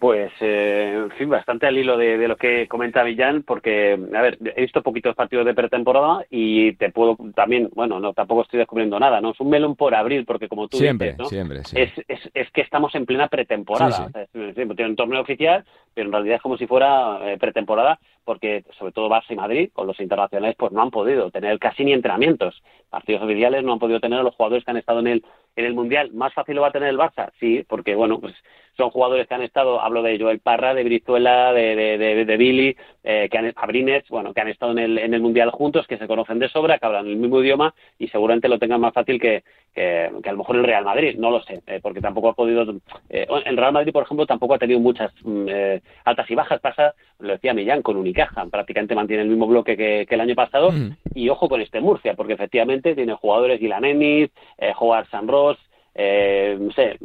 Pues, 0.02 0.32
eh, 0.40 0.94
en 0.96 1.12
fin, 1.12 1.30
bastante 1.30 1.68
al 1.68 1.78
hilo 1.78 1.96
de, 1.96 2.28
lo 2.28 2.36
que 2.36 2.68
comenta 2.68 3.04
Villán, 3.04 3.44
porque, 3.44 4.00
a 4.16 4.22
ver, 4.24 4.40
he 4.56 4.62
visto 4.62 4.82
poquitos 4.82 5.16
partidos 5.16 5.46
de 5.46 5.54
pretemporada 5.54 6.26
y 6.28 6.74
te 6.74 6.90
puedo 6.90 7.16
también, 7.36 7.70
bueno, 7.76 8.00
no 8.00 8.12
tampoco 8.12 8.42
estoy 8.42 8.58
descubriendo 8.58 9.00
nada, 9.00 9.22
¿no? 9.22 9.30
Es 9.30 9.40
un 9.40 9.52
melón 9.52 9.76
por 9.76 9.94
abrir, 9.94 10.26
porque 10.26 10.48
como 10.48 10.68
tú 10.68 10.78
siempre, 10.78 11.10
dices, 11.10 11.20
¿no? 11.20 11.26
Siempre, 11.26 11.60
es, 11.60 11.92
es, 12.08 12.32
es, 12.34 12.50
que 12.50 12.62
estamos 12.62 12.96
en 12.96 13.06
plena 13.06 13.28
pretemporada. 13.28 14.10
tiene 14.34 14.90
un 14.90 14.96
torneo 14.96 15.22
oficial, 15.22 15.64
pero 15.94 16.08
en 16.08 16.14
realidad 16.14 16.38
es 16.38 16.42
como 16.42 16.58
si 16.58 16.66
fuera 16.66 17.20
eh, 17.22 17.38
pretemporada, 17.38 18.00
porque 18.24 18.64
sobre 18.78 18.92
todo 18.92 19.10
Barça 19.10 19.32
y 19.32 19.36
Madrid, 19.36 19.70
con 19.74 19.88
los 19.88 20.00
internacionales, 20.00 20.56
pues 20.58 20.72
no 20.72 20.82
han 20.82 20.92
podido 20.92 21.32
tener 21.32 21.60
casi 21.60 21.84
ni 21.84 21.94
entrenamientos. 21.94 22.62
Partidos 22.90 23.24
oficiales 23.24 23.64
no 23.64 23.74
han 23.74 23.80
podido 23.80 24.00
tener 24.00 24.20
a 24.20 24.24
los 24.24 24.36
jugadores 24.36 24.64
que 24.64 24.72
han 24.72 24.78
estado 24.78 25.00
en 25.00 25.08
el, 25.08 25.26
en 25.56 25.66
el 25.66 25.74
Mundial. 25.74 26.12
¿Más 26.14 26.34
fácil 26.34 26.56
lo 26.56 26.62
va 26.62 26.70
a 26.70 26.72
tener 26.72 26.90
el 26.90 26.98
Barça? 26.98 27.32
Sí, 27.40 27.66
porque, 27.68 27.96
bueno, 27.96 28.20
pues 28.20 28.34
son 28.78 28.90
jugadores 28.90 29.28
que 29.28 29.34
han 29.34 29.42
estado, 29.42 29.82
hablo 29.82 30.02
de 30.02 30.18
Joel 30.20 30.40
Parra, 30.40 30.74
de 30.74 30.84
Brizuela, 30.84 31.52
de, 31.54 31.76
de, 31.76 32.26
de, 32.26 32.38
Billy, 32.38 32.76
eh, 33.04 33.28
que 33.30 33.38
han, 33.38 33.54
Abrines, 33.56 34.04
bueno, 34.10 34.34
que 34.34 34.42
han 34.42 34.48
estado 34.48 34.72
en 34.72 34.80
el, 34.80 34.98
en 34.98 35.14
el 35.14 35.22
Mundial 35.22 35.52
juntos, 35.52 35.88
que 35.88 35.98
se 35.98 36.08
conocen 36.08 36.40
de 36.40 36.50
sobra, 36.50 36.80
que 36.80 36.86
hablan 36.86 37.08
el 37.08 37.18
mismo 37.18 37.42
idioma 37.42 37.74
y 38.00 38.08
seguramente 38.08 38.48
lo 38.48 38.60
tengan 38.60 38.82
más 38.82 38.94
fácil 38.94 39.20
que, 39.20 39.44
que, 39.74 40.10
a 40.24 40.32
lo 40.32 40.38
mejor 40.38 40.58
el 40.58 40.64
Real 40.64 40.84
Madrid, 40.84 41.16
no 41.18 41.32
lo 41.32 41.42
sé, 41.42 41.62
eh, 41.68 41.80
porque 41.82 42.02
tampoco 42.02 42.30
ha 42.30 42.34
podido. 42.34 42.64
Eh, 43.10 43.28
el 43.46 43.58
Real 43.58 43.74
Madrid, 43.74 43.94
por 43.94 44.04
ejemplo, 44.04 44.26
tampoco 44.26 44.56
ha 44.56 44.60
tenido 44.60 44.80
muchas 44.80 45.12
mm, 45.24 45.46
eh, 45.48 45.82
altas 46.04 46.30
y 46.30 46.36
bajas. 46.36 46.60
Pasa, 46.60 46.94
lo 47.20 47.34
decía 47.34 47.54
Millán, 47.54 47.82
con 47.82 47.98
Unicaja, 48.12 48.46
prácticamente 48.48 48.96
mantiene 48.96 49.24
el 49.24 49.30
mismo 49.30 49.48
bloque 49.48 49.78
que, 49.78 50.06
el 50.10 50.22
año 50.22 50.36
pasado. 50.36 50.72
Y 51.14 51.30
ojo 51.30 51.48
con 51.48 51.62
este 51.62 51.80
Murcia, 51.80 52.14
porque 52.16 52.34
efectivamente 52.34 52.96
tiene 52.96 53.14
jugadores 53.14 53.60
Dylan 53.60 53.86
Ennis, 53.86 54.30
eh, 54.58 54.74
Howard 54.78 55.08
San 55.10 55.28
Ross, 55.28 55.58
eh, 55.94 56.58
no 56.60 56.72
sé, 56.72 56.98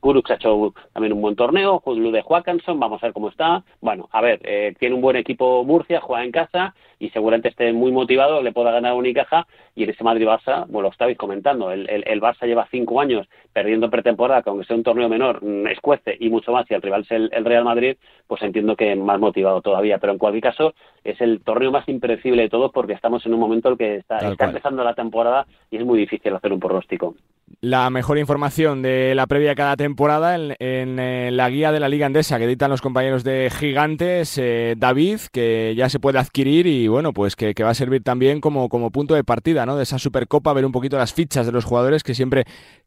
Kurux 0.00 0.30
ha 0.30 0.34
hecho 0.34 0.72
también 0.92 1.12
un 1.12 1.20
buen 1.20 1.36
torneo, 1.36 1.82
Lu 1.86 2.10
de 2.10 2.22
Joaquinson, 2.22 2.80
vamos 2.80 3.02
a 3.02 3.06
ver 3.06 3.12
cómo 3.12 3.28
está. 3.28 3.62
Bueno, 3.80 4.08
a 4.12 4.20
ver, 4.20 4.40
eh, 4.44 4.74
tiene 4.78 4.94
un 4.94 5.02
buen 5.02 5.16
equipo 5.16 5.62
Murcia, 5.64 6.00
juega 6.00 6.24
en 6.24 6.32
casa 6.32 6.74
y 6.98 7.10
seguramente 7.10 7.48
esté 7.48 7.72
muy 7.72 7.92
motivado, 7.92 8.42
le 8.42 8.52
pueda 8.52 8.70
ganar 8.70 8.92
a 8.92 8.94
Unicaja 8.94 9.46
y 9.74 9.84
en 9.84 9.90
ese 9.90 10.04
Madrid-Barça, 10.04 10.66
bueno, 10.68 10.82
lo 10.82 10.88
estabais 10.90 11.16
comentando, 11.16 11.70
el, 11.70 11.88
el, 11.88 12.20
Barça 12.20 12.46
lleva 12.46 12.68
cinco 12.70 13.00
años 13.00 13.26
perdiendo 13.52 13.90
pretemporada, 13.90 14.42
que 14.42 14.50
aunque 14.50 14.66
sea 14.66 14.76
un 14.76 14.82
torneo 14.82 15.08
menor, 15.08 15.42
mm, 15.42 15.66
escuece 15.68 16.16
y 16.18 16.28
mucho 16.28 16.52
más, 16.52 16.70
y 16.70 16.74
el 16.74 16.82
rival 16.82 17.02
es 17.02 17.10
el, 17.10 17.30
Real 17.44 17.64
Madrid, 17.64 17.96
pues 18.26 18.42
entiendo 18.42 18.76
que 18.76 18.94
más 18.96 19.18
motivado 19.18 19.60
todavía, 19.62 19.98
pero 19.98 20.12
en 20.12 20.18
cualquier 20.18 20.42
caso 20.42 20.74
es 21.02 21.20
el 21.20 21.42
torneo 21.42 21.70
más 21.70 21.88
impredecible 21.88 22.42
de 22.42 22.48
todos 22.48 22.70
porque 22.72 22.92
estamos 22.92 23.24
en 23.24 23.34
un 23.34 23.40
momento 23.40 23.68
en 23.68 23.72
el 23.72 23.78
que 23.78 23.96
está, 23.96 24.18
está 24.18 24.44
empezando 24.46 24.84
la 24.84 24.94
temporada 24.94 25.46
y 25.70 25.78
es 25.78 25.84
muy 25.84 25.98
difícil 25.98 26.34
hacer 26.34 26.52
un 26.52 26.60
pronóstico. 26.60 27.14
La 27.60 27.90
mejor 27.90 28.18
información 28.18 28.82
de 28.82 29.14
la 29.14 29.26
previa 29.26 29.54
cada 29.54 29.76
temporada 29.76 30.36
en, 30.36 30.98
eh, 30.98 31.30
la 31.30 31.50
guía 31.50 31.72
de 31.72 31.80
la 31.80 31.88
Liga 31.88 32.06
Andesa 32.06 32.38
que 32.38 32.44
editan 32.44 32.70
los 32.70 32.80
compañeros 32.80 33.24
de 33.24 33.50
Gigantes, 33.50 34.38
eh, 34.38 34.74
David, 34.76 35.20
que 35.32 35.74
ya 35.76 35.88
se 35.88 36.00
puede 36.00 36.18
adquirir 36.18 36.66
y 36.66 36.88
bueno, 36.88 37.12
pues 37.12 37.36
que, 37.36 37.54
va 37.62 37.70
a 37.70 37.74
servir 37.74 38.02
también 38.02 38.40
como, 38.40 38.68
como 38.68 38.90
punto 38.90 39.14
de 39.14 39.24
partida, 39.24 39.66
¿no? 39.66 39.76
De 39.76 39.82
esa 39.82 39.98
Supercopa, 39.98 40.52
ver 40.52 40.64
un 40.64 40.72
poquito 40.72 40.96
las 40.96 41.12
fichas 41.12 41.46
de 41.46 41.52
los 41.52 41.64
jugadores 41.64 42.02
que 42.02 42.14
siempre, 42.14 42.44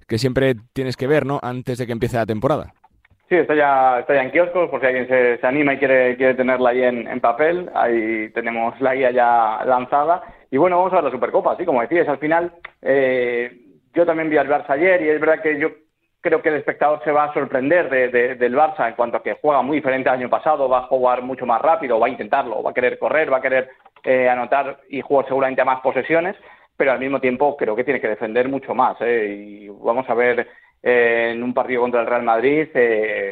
que 0.07 0.17
siempre 0.17 0.55
tienes 0.73 0.97
que 0.97 1.07
ver, 1.07 1.25
¿no? 1.25 1.39
Antes 1.43 1.77
de 1.77 1.85
que 1.85 1.91
empiece 1.91 2.17
la 2.17 2.25
temporada. 2.25 2.73
Sí, 3.29 3.35
está 3.35 3.55
ya, 3.55 3.99
está 3.99 4.13
ya 4.13 4.21
en 4.21 4.31
kioscos, 4.31 4.69
por 4.69 4.79
si 4.79 4.85
alguien 4.85 5.07
se, 5.07 5.39
anima 5.41 5.73
y 5.73 5.77
quiere, 5.77 6.15
quiere 6.17 6.35
tenerla 6.35 6.69
ahí 6.69 6.83
en, 6.83 7.19
papel. 7.19 7.69
Ahí 7.73 8.29
tenemos 8.29 8.79
la 8.79 8.93
guía 8.93 9.11
ya 9.11 9.63
lanzada. 9.65 10.23
Y 10.51 10.57
bueno, 10.57 10.77
vamos 10.77 10.93
a 10.93 10.97
ver 10.97 11.05
la 11.05 11.11
Supercopa, 11.11 11.55
sí, 11.57 11.65
como 11.65 11.81
decías, 11.81 12.07
al 12.07 12.19
final 12.19 12.53
eh, 12.81 13.51
yo 13.93 14.05
también 14.05 14.29
vi 14.29 14.37
al 14.37 14.49
Barça 14.49 14.71
ayer 14.71 15.01
y 15.01 15.09
es 15.09 15.19
verdad 15.19 15.41
que 15.41 15.59
yo 15.59 15.71
creo 16.23 16.41
que 16.41 16.49
el 16.49 16.55
espectador 16.55 17.03
se 17.03 17.11
va 17.11 17.25
a 17.25 17.33
sorprender 17.33 17.89
del 17.89 18.55
Barça 18.55 18.87
en 18.87 18.95
cuanto 18.95 19.17
a 19.17 19.23
que 19.23 19.37
juega 19.41 19.61
muy 19.61 19.77
diferente 19.77 20.09
al 20.09 20.19
año 20.19 20.29
pasado, 20.29 20.69
va 20.69 20.79
a 20.79 20.87
jugar 20.87 21.21
mucho 21.21 21.45
más 21.45 21.61
rápido, 21.61 21.99
va 21.99 22.07
a 22.07 22.11
intentarlo, 22.11 22.63
va 22.63 22.71
a 22.71 22.73
querer 22.73 22.97
correr, 22.97 23.31
va 23.31 23.37
a 23.37 23.41
querer 23.41 23.69
eh, 24.05 24.29
anotar 24.29 24.79
y 24.89 25.01
jugar 25.01 25.25
seguramente 25.27 25.61
a 25.61 25.65
más 25.65 25.81
posesiones, 25.81 26.37
pero 26.77 26.93
al 26.93 26.99
mismo 26.99 27.19
tiempo 27.19 27.57
creo 27.57 27.75
que 27.75 27.83
tiene 27.83 27.99
que 27.99 28.07
defender 28.07 28.47
mucho 28.47 28.73
más. 28.73 28.95
Eh, 29.01 29.35
y 29.37 29.67
vamos 29.67 30.09
a 30.09 30.13
ver 30.13 30.47
eh, 30.81 31.31
en 31.33 31.43
un 31.43 31.53
partido 31.53 31.81
contra 31.81 31.99
el 31.99 32.07
Real 32.07 32.23
Madrid, 32.23 32.69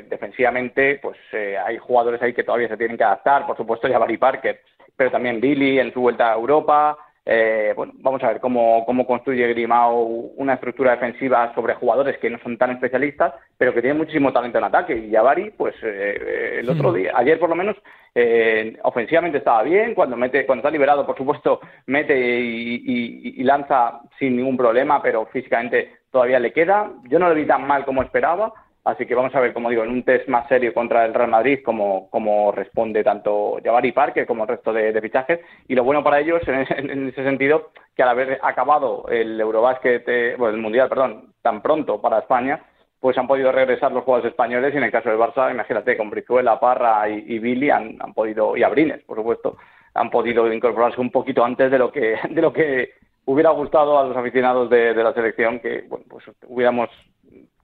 defensivamente, 0.10 1.00
pues 1.02 1.18
hay 1.66 1.78
jugadores 1.78 2.22
ahí 2.22 2.34
que 2.34 2.44
todavía 2.44 2.68
se 2.68 2.78
tienen 2.78 2.98
que 2.98 3.06
adaptar, 3.06 3.48
por 3.48 3.56
supuesto, 3.56 3.88
ya 3.88 4.00
Barry 4.00 4.18
Parker, 4.18 4.60
pero 4.98 5.12
también 5.12 5.40
Billy 5.40 5.80
en 5.80 5.94
su 5.94 6.02
vuelta 6.02 6.32
a 6.32 6.36
Europa. 6.36 6.98
Eh, 7.24 7.74
bueno, 7.76 7.94
vamos 7.98 8.24
a 8.24 8.30
ver 8.30 8.40
cómo, 8.40 8.84
cómo 8.86 9.06
construye 9.06 9.48
Grimao 9.50 10.02
una 10.02 10.56
estructura 10.56 10.92
defensiva 10.92 11.54
sobre 11.54 11.76
jugadores 11.76 12.18
que 12.18 12.32
no 12.32 12.40
son 12.40 12.58
tan 12.58 12.72
especialistas, 12.72 13.34
pero 13.58 13.74
que 13.74 13.82
tienen 13.82 14.00
muchísimo 14.00 14.34
talento 14.34 14.58
en 14.58 14.64
ataque. 14.64 14.96
Y 14.96 15.12
Yavari, 15.12 15.52
pues 15.52 15.76
eh, 15.84 16.58
el 16.60 16.70
otro 16.70 16.92
día, 16.94 17.12
ayer 17.16 17.40
por 17.40 17.50
lo 17.50 17.56
menos, 17.56 17.76
eh, 18.16 18.76
ofensivamente 18.84 19.38
estaba 19.38 19.62
bien, 19.64 19.94
cuando 19.94 20.18
mete, 20.18 20.46
cuando 20.46 20.62
está 20.62 20.72
liberado, 20.72 21.06
por 21.06 21.16
supuesto, 21.16 21.62
mete 21.86 22.18
y, 22.18 23.44
lanza 23.44 24.02
sin 24.18 24.38
ningún 24.38 24.58
problema, 24.58 25.02
pero 25.02 25.26
físicamente 25.28 25.98
todavía 26.12 26.40
le 26.40 26.54
queda. 26.54 26.92
Yo 27.04 27.20
no 27.20 27.30
lo 27.30 27.36
vi 27.36 27.46
tan 27.46 27.68
mal 27.68 27.86
como 27.86 28.02
esperaba. 28.02 28.54
Así 28.84 29.06
que 29.06 29.14
vamos 29.14 29.34
a 29.36 29.40
ver, 29.40 29.54
como 29.54 29.70
digo, 29.70 29.84
en 29.84 29.92
un 29.92 30.04
test 30.04 30.28
más 30.28 30.48
serio 30.48 30.74
contra 30.74 31.06
el 31.06 31.14
Real 31.14 31.30
Madrid, 31.30 31.60
cómo, 31.64 32.10
cómo 32.10 32.52
responde 32.52 33.04
tanto 33.04 33.60
Jabari 33.64 33.92
Parker 33.92 34.26
como 34.26 34.44
el 34.44 34.50
resto 34.50 34.74
de, 34.74 35.00
fichajes. 35.00 35.40
Y 35.68 35.76
lo 35.76 35.84
bueno 35.84 36.04
para 36.04 36.20
ellos, 36.20 36.42
en, 36.48 37.08
ese 37.10 37.24
sentido, 37.24 37.70
que 37.96 38.02
al 38.02 38.10
haber 38.10 38.40
acabado 38.42 39.06
el 39.10 39.40
Eurobásquet, 39.40 40.04
eh, 40.08 40.36
bueno, 40.36 40.56
el 40.56 40.62
Mundial, 40.62 40.90
perdón, 40.90 41.34
tan 41.44 41.62
pronto 41.62 42.02
para 42.02 42.20
España, 42.20 42.64
pues 43.00 43.18
han 43.20 43.28
podido 43.28 43.52
regresar 43.52 43.92
los 43.92 44.04
jugadores 44.04 44.32
españoles 44.32 44.74
y 44.74 44.78
en 44.78 44.84
el 44.84 44.92
caso 44.92 45.10
del 45.10 45.20
Barça, 45.20 45.52
imagínate, 45.52 45.96
con 45.96 46.10
Brizuela, 46.10 46.60
Parra 46.60 47.08
y, 47.08 47.38
Billy 47.38 47.70
han, 47.70 47.98
han, 48.00 48.14
podido, 48.14 48.58
y 48.58 48.64
Abrines, 48.64 49.04
por 49.04 49.18
supuesto, 49.18 49.58
han 49.94 50.10
podido 50.10 50.52
incorporarse 50.52 51.02
un 51.02 51.12
poquito 51.12 51.44
antes 51.46 51.70
de 51.70 51.78
lo 51.78 51.92
que, 51.92 52.18
de 52.30 52.42
lo 52.42 52.52
que 52.52 52.94
hubiera 53.26 53.52
gustado 53.52 54.00
a 54.00 54.06
los 54.06 54.18
aficionados 54.18 54.70
de, 54.72 54.94
de 54.96 55.04
la 55.04 55.14
selección, 55.14 55.60
que 55.60 55.84
bueno, 55.88 56.06
pues 56.10 56.26
hubiéramos 56.48 56.90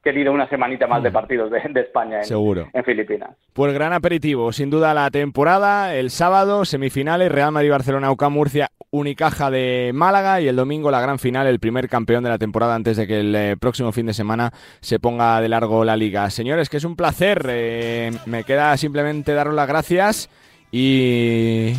querido 0.08 0.32
una 0.32 0.48
semanita 0.48 0.88
más 0.88 1.04
de 1.04 1.10
mm. 1.10 1.14
partidos 1.14 1.52
de, 1.52 1.82
España 1.82 2.22
en, 2.22 2.70
en, 2.72 2.84
Filipinas. 2.86 3.32
Pues 3.52 3.74
gran 3.74 3.92
aperitivo, 3.92 4.54
sin 4.54 4.70
duda 4.70 4.94
la 4.94 5.12
temporada, 5.12 5.96
el 5.96 6.12
sábado 6.12 6.64
semifinales, 6.64 7.30
Real 7.30 7.52
Madrid-Barcelona, 7.52 8.10
UCAM 8.10 8.32
Murcia, 8.32 8.72
Unicaja 8.90 9.52
de 9.52 9.92
Málaga 9.94 10.40
y 10.40 10.48
el 10.48 10.56
domingo 10.56 10.92
la 10.92 11.02
gran 11.02 11.20
final, 11.20 11.46
el 11.46 11.60
primer 11.60 11.90
campeón 11.90 12.24
de 12.24 12.30
la 12.30 12.38
temporada 12.38 12.76
antes 12.76 12.96
de 12.96 13.06
que 13.06 13.20
el 13.20 13.36
eh, 13.36 13.58
próximo 13.60 13.92
fin 13.92 14.06
de 14.06 14.14
semana 14.14 14.54
se 14.80 14.98
ponga 14.98 15.42
de 15.42 15.50
largo 15.50 15.84
la 15.84 15.98
liga. 15.98 16.30
Señores, 16.30 16.70
que 16.70 16.78
es 16.78 16.86
un 16.86 16.96
placer, 16.96 17.46
eh, 17.50 18.12
me 18.26 18.46
queda 18.46 18.78
simplemente 18.78 19.34
daros 19.34 19.56
las 19.56 19.68
gracias 19.68 20.30
y 20.72 21.74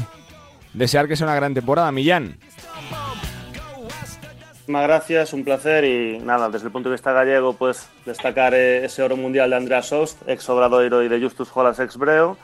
desear 0.74 1.08
que 1.08 1.16
sea 1.16 1.28
una 1.28 1.36
gran 1.36 1.54
temporada, 1.54 1.90
Millán. 1.92 2.36
Muchísimas 4.68 4.86
gracias, 4.86 5.32
un 5.32 5.44
placer 5.44 5.82
y 5.86 6.18
nada, 6.18 6.50
desde 6.50 6.66
el 6.66 6.72
punto 6.72 6.90
de 6.90 6.96
vista 6.96 7.10
gallego, 7.10 7.54
pues 7.54 7.88
destacar 8.04 8.52
eh, 8.52 8.84
ese 8.84 9.02
oro 9.02 9.16
mundial 9.16 9.48
de 9.48 9.56
Andrea 9.56 9.80
Sost, 9.80 10.20
ex 10.28 10.46
Obradoiro 10.50 11.02
y 11.02 11.08
de 11.08 11.18
Justus 11.18 11.48
Jolas 11.48 11.78
ex 11.78 11.96
Breo. 11.96 12.36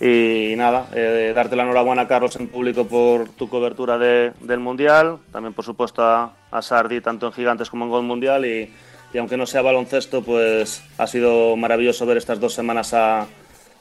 Y 0.00 0.54
nada, 0.56 0.86
eh, 0.94 1.34
darte 1.36 1.54
la 1.54 1.64
enhorabuena, 1.64 2.08
Carlos, 2.08 2.34
en 2.36 2.48
público 2.48 2.86
por 2.88 3.28
tu 3.28 3.50
cobertura 3.50 3.98
del 3.98 4.58
mundial. 4.58 5.18
También, 5.30 5.52
por 5.52 5.66
supuesto, 5.66 6.02
a, 6.02 6.62
Sardi, 6.62 7.02
tanto 7.02 7.26
en 7.26 7.34
Gigantes 7.34 7.68
como 7.68 7.84
en 7.84 7.90
Gol 7.90 8.04
Mundial. 8.04 8.46
Y, 8.46 8.72
aunque 9.18 9.36
no 9.36 9.44
sea 9.44 9.60
baloncesto, 9.60 10.22
pues 10.22 10.82
ha 10.96 11.06
sido 11.06 11.58
maravilloso 11.58 12.06
ver 12.06 12.16
estas 12.16 12.40
dos 12.40 12.54
semanas 12.54 12.94
a, 12.94 13.26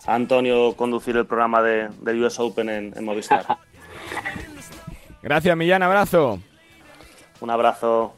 Antonio 0.06 0.74
conducir 0.74 1.16
el 1.16 1.26
programa 1.26 1.62
de, 1.62 1.88
US 2.22 2.42
Open 2.42 2.68
en, 2.68 2.94
en 2.94 3.06
Movistar. 3.06 3.46
Gracias, 5.22 5.56
Millán, 5.56 5.82
abrazo. 5.82 6.42
Un 7.42 7.50
abrazo. 7.50 8.14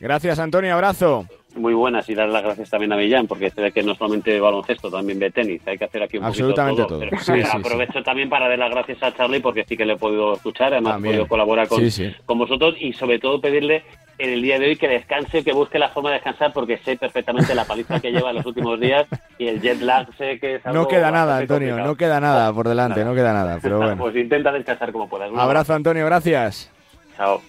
Gracias, 0.00 0.38
Antonio, 0.38 0.74
abrazo. 0.74 1.26
Muy 1.54 1.72
buenas 1.72 2.06
y 2.10 2.14
dar 2.14 2.28
las 2.28 2.42
gracias 2.42 2.68
también 2.68 2.92
a 2.92 2.96
Millán, 2.96 3.26
porque 3.26 3.48
se 3.48 3.62
ve 3.62 3.72
que 3.72 3.82
no 3.82 3.94
solamente 3.94 4.38
baloncesto, 4.38 4.90
también 4.90 5.18
ve 5.18 5.30
tenis. 5.30 5.62
Hay 5.66 5.78
que 5.78 5.86
hacer 5.86 6.02
aquí 6.02 6.18
un 6.18 6.24
Absolutamente 6.24 6.82
poquito 6.82 6.98
todo. 6.98 7.08
todo. 7.24 7.52
aprovecho 7.52 8.02
también 8.02 8.28
para 8.28 8.46
dar 8.46 8.58
las 8.58 8.70
gracias 8.70 9.02
a 9.02 9.14
Charlie, 9.14 9.40
porque 9.40 9.64
sí 9.64 9.74
que 9.74 9.86
le 9.86 9.94
he 9.94 9.96
podido 9.96 10.34
escuchar, 10.34 10.74
además 10.74 10.98
he 10.98 11.06
podido 11.06 11.26
colaborar 11.26 11.66
con, 11.66 11.80
con 12.26 12.38
vosotros 12.38 12.74
y 12.78 12.92
sobre 12.92 13.18
todo 13.18 13.40
pedirle 13.40 13.84
en 14.18 14.30
el 14.30 14.42
día 14.42 14.58
de 14.58 14.66
hoy 14.66 14.76
que 14.76 14.88
descanse, 14.88 15.42
que 15.44 15.52
busque 15.52 15.78
la 15.78 15.88
forma 15.88 16.10
de 16.10 16.16
descansar, 16.16 16.52
porque 16.52 16.78
sé 16.78 16.96
perfectamente 16.96 17.54
la 17.54 17.64
paliza 17.64 18.00
que 18.00 18.10
lleva 18.10 18.30
en 18.30 18.36
los 18.36 18.46
últimos 18.46 18.78
días 18.78 19.06
y 19.38 19.46
el 19.48 19.60
jet 19.60 19.80
lag 19.80 20.14
sé 20.16 20.38
que 20.38 20.56
es 20.56 20.66
algo 20.66 20.82
No 20.82 20.88
queda 20.88 21.10
nada, 21.10 21.38
Antonio, 21.38 21.78
no 21.78 21.96
queda 21.96 22.20
nada 22.20 22.52
por 22.52 22.68
delante, 22.68 23.04
no 23.04 23.14
queda 23.14 23.32
nada, 23.32 23.58
pero 23.62 23.78
bueno. 23.78 23.96
Pues 23.96 24.16
intenta 24.16 24.52
descansar 24.52 24.92
como 24.92 25.08
puedas. 25.08 25.30
Abrazo, 25.34 25.72
Antonio, 25.74 26.04
gracias. 26.04 26.70
Chao. 27.16 27.40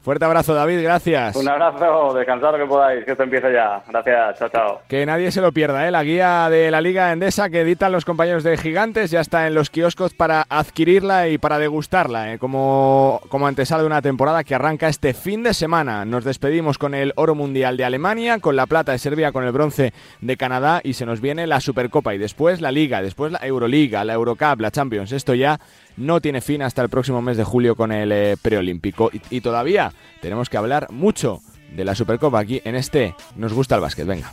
Fuerte 0.00 0.24
abrazo, 0.24 0.54
David, 0.54 0.80
gracias. 0.82 1.34
Un 1.36 1.48
abrazo, 1.48 2.14
descansar 2.14 2.56
que 2.56 2.66
podáis, 2.66 3.04
que 3.04 3.10
esto 3.10 3.24
empiece 3.24 3.52
ya. 3.52 3.82
Gracias, 3.88 4.38
chao, 4.38 4.48
chao. 4.48 4.80
Que 4.88 5.04
nadie 5.04 5.30
se 5.32 5.40
lo 5.40 5.52
pierda, 5.52 5.86
¿eh? 5.86 5.90
la 5.90 6.04
guía 6.04 6.48
de 6.48 6.70
la 6.70 6.80
Liga 6.80 7.12
Endesa 7.12 7.50
que 7.50 7.62
editan 7.62 7.90
los 7.90 8.04
compañeros 8.04 8.44
de 8.44 8.56
Gigantes 8.56 9.10
ya 9.10 9.20
está 9.20 9.46
en 9.48 9.54
los 9.54 9.70
kioscos 9.70 10.14
para 10.14 10.46
adquirirla 10.48 11.28
y 11.28 11.36
para 11.36 11.58
degustarla, 11.58 12.32
¿eh? 12.32 12.38
como, 12.38 13.20
como 13.28 13.48
antesala 13.48 13.82
de 13.82 13.88
una 13.88 14.00
temporada 14.00 14.44
que 14.44 14.54
arranca 14.54 14.88
este 14.88 15.14
fin 15.14 15.42
de 15.42 15.52
semana. 15.52 16.04
Nos 16.04 16.24
despedimos 16.24 16.78
con 16.78 16.94
el 16.94 17.12
oro 17.16 17.34
mundial 17.34 17.76
de 17.76 17.84
Alemania, 17.84 18.38
con 18.38 18.56
la 18.56 18.66
plata 18.66 18.92
de 18.92 18.98
Serbia, 18.98 19.32
con 19.32 19.44
el 19.44 19.52
bronce 19.52 19.92
de 20.20 20.36
Canadá 20.36 20.80
y 20.84 20.94
se 20.94 21.06
nos 21.06 21.20
viene 21.20 21.46
la 21.46 21.60
Supercopa 21.60 22.14
y 22.14 22.18
después 22.18 22.60
la 22.60 22.72
Liga, 22.72 23.02
después 23.02 23.32
la 23.32 23.40
Euroliga, 23.42 24.04
la 24.04 24.14
Eurocup, 24.14 24.60
la 24.60 24.70
Champions. 24.70 25.12
Esto 25.12 25.34
ya 25.34 25.58
no 25.98 26.20
tiene 26.20 26.40
fin 26.40 26.62
hasta 26.62 26.82
el 26.82 26.88
próximo 26.88 27.20
mes 27.20 27.36
de 27.36 27.44
julio 27.44 27.74
con 27.74 27.92
el 27.92 28.12
eh, 28.12 28.36
preolímpico. 28.40 29.10
Y, 29.30 29.40
todavía 29.40 29.92
tenemos 30.20 30.48
que 30.48 30.56
hablar 30.56 30.90
mucho 30.90 31.40
de 31.74 31.84
la 31.84 31.94
Supercopa 31.94 32.38
aquí 32.38 32.62
en 32.64 32.74
este 32.74 33.14
Nos 33.36 33.52
gusta 33.52 33.74
el 33.74 33.80
básquet. 33.80 34.06
Venga. 34.06 34.32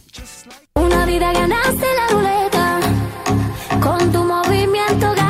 Una 0.76 1.06
vida 1.06 1.34
ganaste 1.34 1.86
la 1.98 2.08
ruleta, 2.16 2.80
con 3.82 4.12
tu 4.12 4.24
movimiento 4.24 5.25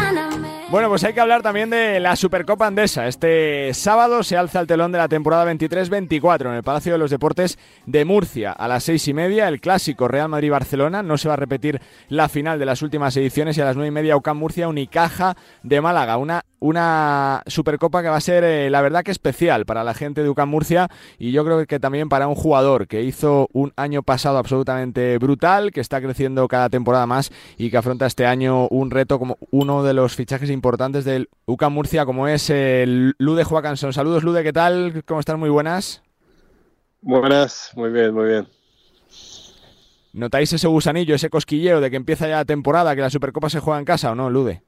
bueno, 0.76 0.90
pues 0.90 1.06
hay 1.06 1.14
que 1.14 1.22
hablar 1.22 1.42
también 1.42 1.70
de 1.70 2.02
la 2.02 2.18
Supercopa 2.18 2.68
Andesa. 2.68 3.08
Este 3.08 3.74
sábado 3.74 4.24
se 4.24 4.36
alza 4.36 4.60
el 4.60 4.68
telón 4.68 4.92
de 4.92 4.98
la 4.98 5.08
temporada 5.08 5.50
23-24 5.50 6.48
en 6.48 6.56
el 6.56 6.64
Palacio 6.64 6.92
de 6.92 6.98
los 6.98 7.12
Deportes 7.12 7.58
de 7.86 8.04
Murcia. 8.04 8.52
A 8.52 8.68
las 8.68 8.84
seis 8.84 9.08
y 9.08 9.14
media, 9.14 9.48
el 9.48 9.62
clásico 9.62 10.10
Real 10.10 10.28
Madrid-Barcelona. 10.28 11.02
No 11.02 11.18
se 11.18 11.30
va 11.30 11.36
a 11.36 11.38
repetir 11.38 11.80
la 12.10 12.28
final 12.28 12.60
de 12.60 12.66
las 12.66 12.82
últimas 12.82 13.16
ediciones 13.16 13.58
y 13.58 13.62
a 13.62 13.66
las 13.66 13.78
nueve 13.78 13.88
y 13.88 13.92
media, 13.92 14.18
UCAM 14.18 14.38
Murcia, 14.38 14.68
Unicaja 14.68 15.38
de 15.64 15.80
Málaga. 15.80 16.18
Una 16.18 16.44
una 16.66 17.44
Supercopa 17.46 18.02
que 18.02 18.10
va 18.10 18.16
a 18.16 18.22
ser, 18.22 18.44
eh, 18.44 18.70
la 18.72 18.82
verdad, 18.82 19.04
que 19.04 19.12
especial 19.12 19.66
para 19.66 19.84
la 19.84 19.94
gente 19.94 20.24
de 20.24 20.30
UCAM 20.30 20.50
Murcia 20.50 20.90
y 21.20 21.32
yo 21.32 21.46
creo 21.46 21.66
que 21.68 21.80
también 21.80 22.10
para 22.10 22.28
un 22.28 22.34
jugador 22.34 22.88
que 22.88 23.04
hizo 23.04 23.48
un 23.54 23.72
año 23.76 24.02
pasado 24.02 24.40
absolutamente 24.40 25.18
brutal, 25.20 25.72
que 25.72 25.80
está 25.80 26.02
creciendo 26.02 26.48
cada 26.48 26.70
temporada 26.70 27.06
más 27.06 27.32
y 27.58 27.70
que 27.70 27.78
afronta 27.78 28.08
este 28.08 28.26
año 28.26 28.68
un 28.70 28.90
reto 28.90 29.20
como 29.20 29.38
uno 29.52 29.84
de 29.84 29.94
los 29.94 30.16
fichajes 30.16 30.50
importantes 30.50 30.65
del 30.66 31.30
UCAM 31.46 31.74
Murcia, 31.74 32.06
como 32.06 32.28
es 32.28 32.50
el 32.50 33.14
Lude 33.20 33.44
Joacanson. 33.44 33.94
Saludos, 33.94 34.24
Lude, 34.24 34.44
¿qué 34.44 34.52
tal? 34.52 35.04
¿Cómo 35.06 35.20
están? 35.20 35.40
Muy 35.40 35.50
buenas. 35.50 36.02
Buenas, 37.02 37.72
muy 37.76 37.92
bien, 37.92 38.14
muy 38.16 38.26
bien. 38.30 38.48
¿Notáis 40.14 40.52
ese 40.54 40.68
gusanillo, 40.68 41.14
ese 41.14 41.30
cosquilleo 41.30 41.82
de 41.82 41.92
que 41.92 41.98
empieza 41.98 42.28
ya 42.28 42.38
la 42.38 42.46
temporada, 42.46 42.96
que 42.96 43.02
la 43.02 43.12
Supercopa 43.12 43.48
se 43.50 43.60
juega 43.60 43.78
en 43.80 43.86
casa 43.86 44.12
o 44.12 44.16
no, 44.16 44.32
Lude? 44.32 44.64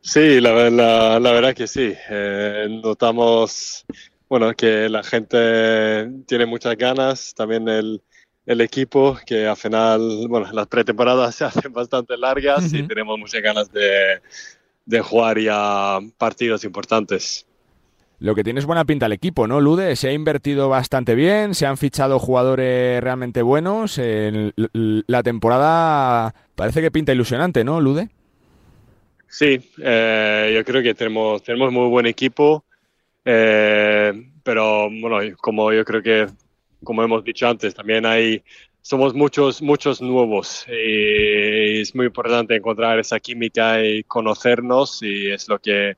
Sí, 0.00 0.40
la, 0.40 0.70
la, 0.70 1.18
la 1.18 1.32
verdad 1.32 1.54
que 1.54 1.66
sí. 1.66 1.92
Eh, 2.08 2.68
notamos 2.84 3.84
bueno, 4.28 4.54
que 4.54 4.88
la 4.88 5.02
gente 5.02 6.08
tiene 6.26 6.46
muchas 6.46 6.76
ganas, 6.76 7.34
también 7.34 7.68
el, 7.68 8.00
el 8.46 8.60
equipo, 8.60 9.18
que 9.26 9.46
al 9.46 9.56
final, 9.56 10.26
bueno, 10.28 10.50
las 10.52 10.66
pretemporadas 10.66 11.34
se 11.36 11.44
hacen 11.44 11.72
bastante 11.72 12.16
largas 12.16 12.72
y 12.72 12.82
tenemos 12.84 13.18
muchas 13.18 13.42
ganas 13.42 13.72
de, 13.72 14.20
de 14.84 15.00
jugar 15.00 15.38
ya 15.38 15.98
partidos 16.18 16.64
importantes. 16.64 17.46
Lo 18.22 18.36
que 18.36 18.44
tiene 18.44 18.60
es 18.60 18.66
buena 18.66 18.84
pinta 18.84 19.06
el 19.06 19.12
equipo, 19.12 19.48
¿no, 19.48 19.60
Lude? 19.60 19.96
Se 19.96 20.08
ha 20.08 20.12
invertido 20.12 20.68
bastante 20.68 21.16
bien, 21.16 21.56
se 21.56 21.66
han 21.66 21.76
fichado 21.76 22.20
jugadores 22.20 23.02
realmente 23.02 23.42
buenos. 23.42 23.98
la 23.98 25.22
temporada 25.24 26.32
parece 26.54 26.80
que 26.80 26.92
pinta 26.92 27.12
ilusionante, 27.12 27.64
¿no, 27.64 27.80
Lude? 27.80 28.10
Sí, 29.26 29.60
eh, 29.82 30.52
yo 30.54 30.64
creo 30.64 30.82
que 30.84 30.94
tenemos, 30.94 31.42
tenemos 31.42 31.72
muy 31.72 31.88
buen 31.88 32.06
equipo, 32.06 32.64
eh, 33.24 34.12
pero 34.44 34.88
bueno, 34.88 35.18
como 35.38 35.72
yo 35.72 35.84
creo 35.84 36.00
que, 36.00 36.26
como 36.84 37.02
hemos 37.02 37.24
dicho 37.24 37.48
antes, 37.48 37.74
también 37.74 38.06
hay, 38.06 38.42
somos 38.80 39.14
muchos, 39.14 39.62
muchos 39.62 40.00
nuevos 40.00 40.66
y 40.68 41.80
es 41.80 41.94
muy 41.94 42.06
importante 42.06 42.56
encontrar 42.56 42.98
esa 42.98 43.20
química 43.20 43.84
y 43.84 44.04
conocernos 44.04 45.02
y 45.02 45.30
es 45.30 45.48
lo 45.48 45.58
que 45.58 45.96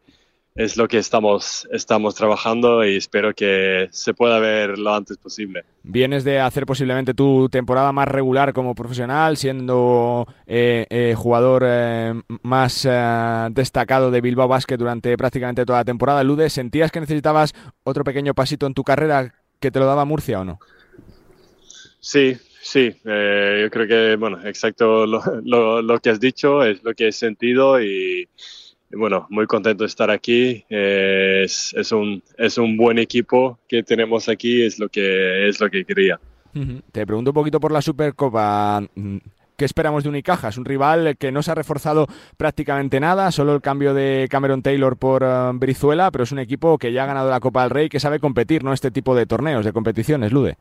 es 0.54 0.76
lo 0.76 0.86
que 0.86 0.98
estamos, 0.98 1.66
estamos 1.72 2.14
trabajando 2.14 2.84
y 2.84 2.96
espero 2.96 3.34
que 3.34 3.88
se 3.90 4.14
pueda 4.14 4.38
ver 4.38 4.78
lo 4.78 4.94
antes 4.94 5.16
posible. 5.18 5.64
Vienes 5.82 6.22
de 6.22 6.38
hacer 6.38 6.64
posiblemente 6.64 7.12
tu 7.12 7.48
temporada 7.48 7.90
más 7.90 8.06
regular 8.06 8.52
como 8.52 8.76
profesional, 8.76 9.36
siendo 9.36 10.28
eh, 10.46 10.86
eh, 10.90 11.14
jugador 11.16 11.64
eh, 11.66 12.14
más 12.42 12.88
destacado 13.50 14.12
de 14.12 14.20
Bilbao 14.20 14.46
Basket 14.46 14.76
durante 14.76 15.16
prácticamente 15.16 15.66
toda 15.66 15.80
la 15.80 15.84
temporada. 15.84 16.22
Lude, 16.22 16.48
¿sentías 16.50 16.92
que 16.92 17.00
necesitabas 17.00 17.52
otro 17.82 18.04
pequeño 18.04 18.32
pasito 18.32 18.68
en 18.68 18.74
tu 18.74 18.84
carrera 18.84 19.34
que 19.60 19.70
te 19.70 19.78
lo 19.78 19.86
daba 19.86 20.04
Murcia 20.04 20.40
o 20.40 20.44
no? 20.44 20.58
Sí, 22.00 22.36
sí, 22.62 22.90
yo 23.04 23.70
creo 23.70 23.86
que, 23.88 24.16
bueno, 24.16 24.38
exacto 24.46 25.06
lo, 25.06 25.82
lo 25.82 25.98
que 26.00 26.10
has 26.10 26.20
dicho 26.20 26.62
es 26.62 26.82
lo 26.84 26.94
que 26.94 27.08
he 27.08 27.12
sentido 27.12 27.80
y 27.82 28.28
bueno, 28.96 29.26
muy 29.30 29.46
contento 29.46 29.84
de 29.84 29.88
estar 29.88 30.10
aquí. 30.10 30.64
es, 30.68 31.74
es, 31.76 31.92
un, 31.92 32.22
es 32.38 32.58
un 32.58 32.76
buen 32.76 32.98
equipo 32.98 33.58
que 33.68 33.82
tenemos 33.82 34.28
aquí, 34.28 34.62
es 34.62 34.78
lo 34.78 34.88
que, 34.88 35.48
es 35.48 35.60
lo 35.60 35.70
que 35.70 35.84
quería. 35.84 36.18
Te 36.92 37.04
pregunto 37.06 37.30
un 37.30 37.34
poquito 37.34 37.58
por 37.58 37.72
la 37.72 37.82
Supercopa. 37.82 38.86
¿Qué 39.56 39.64
esperamos 39.64 40.02
de 40.02 40.08
Unicaja? 40.08 40.48
Es 40.48 40.58
un 40.58 40.64
rival 40.64 41.16
que 41.18 41.30
no 41.30 41.42
se 41.42 41.52
ha 41.52 41.54
reforzado 41.54 42.06
prácticamente 42.36 42.98
nada, 43.00 43.30
solo 43.30 43.54
el 43.54 43.60
cambio 43.60 43.94
de 43.94 44.26
Cameron 44.30 44.62
Taylor 44.62 44.96
por 44.96 45.22
eh, 45.22 45.50
Brizuela, 45.54 46.10
pero 46.10 46.24
es 46.24 46.32
un 46.32 46.40
equipo 46.40 46.78
que 46.78 46.92
ya 46.92 47.04
ha 47.04 47.06
ganado 47.06 47.30
la 47.30 47.40
Copa 47.40 47.62
del 47.62 47.70
Rey, 47.70 47.88
que 47.88 48.00
sabe 48.00 48.18
competir, 48.18 48.64
¿no? 48.64 48.72
Este 48.72 48.90
tipo 48.90 49.14
de 49.14 49.26
torneos, 49.26 49.64
de 49.64 49.72
competiciones, 49.72 50.32
Lude. 50.32 50.56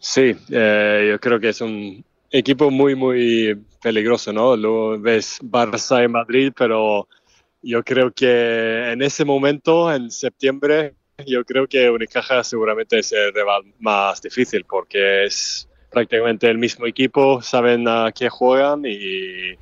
Sí, 0.00 0.36
eh, 0.50 1.08
yo 1.10 1.18
creo 1.18 1.40
que 1.40 1.48
es 1.48 1.60
un, 1.60 2.04
equipo 2.30 2.70
muy, 2.70 2.94
muy 2.94 3.58
peligroso, 3.82 4.32
¿no? 4.32 4.56
Lo 4.56 4.98
ves 5.00 5.38
Barça 5.42 6.04
y 6.04 6.08
Madrid, 6.08 6.52
pero 6.56 7.08
yo 7.62 7.82
creo 7.82 8.12
que 8.12 8.92
en 8.92 9.02
ese 9.02 9.24
momento, 9.24 9.92
en 9.92 10.10
septiembre, 10.10 10.94
yo 11.26 11.44
creo 11.44 11.66
que 11.66 11.90
Unicaja 11.90 12.44
seguramente 12.44 12.98
es 12.98 13.12
el 13.12 13.32
rival 13.32 13.62
más 13.78 14.22
difícil 14.22 14.64
porque 14.64 15.24
es 15.24 15.67
prácticamente 15.90 16.48
el 16.48 16.58
mismo 16.58 16.86
equipo, 16.86 17.42
saben 17.42 17.86
a 17.88 18.12
qué 18.12 18.28
juegan 18.28 18.82
y, 18.84 19.56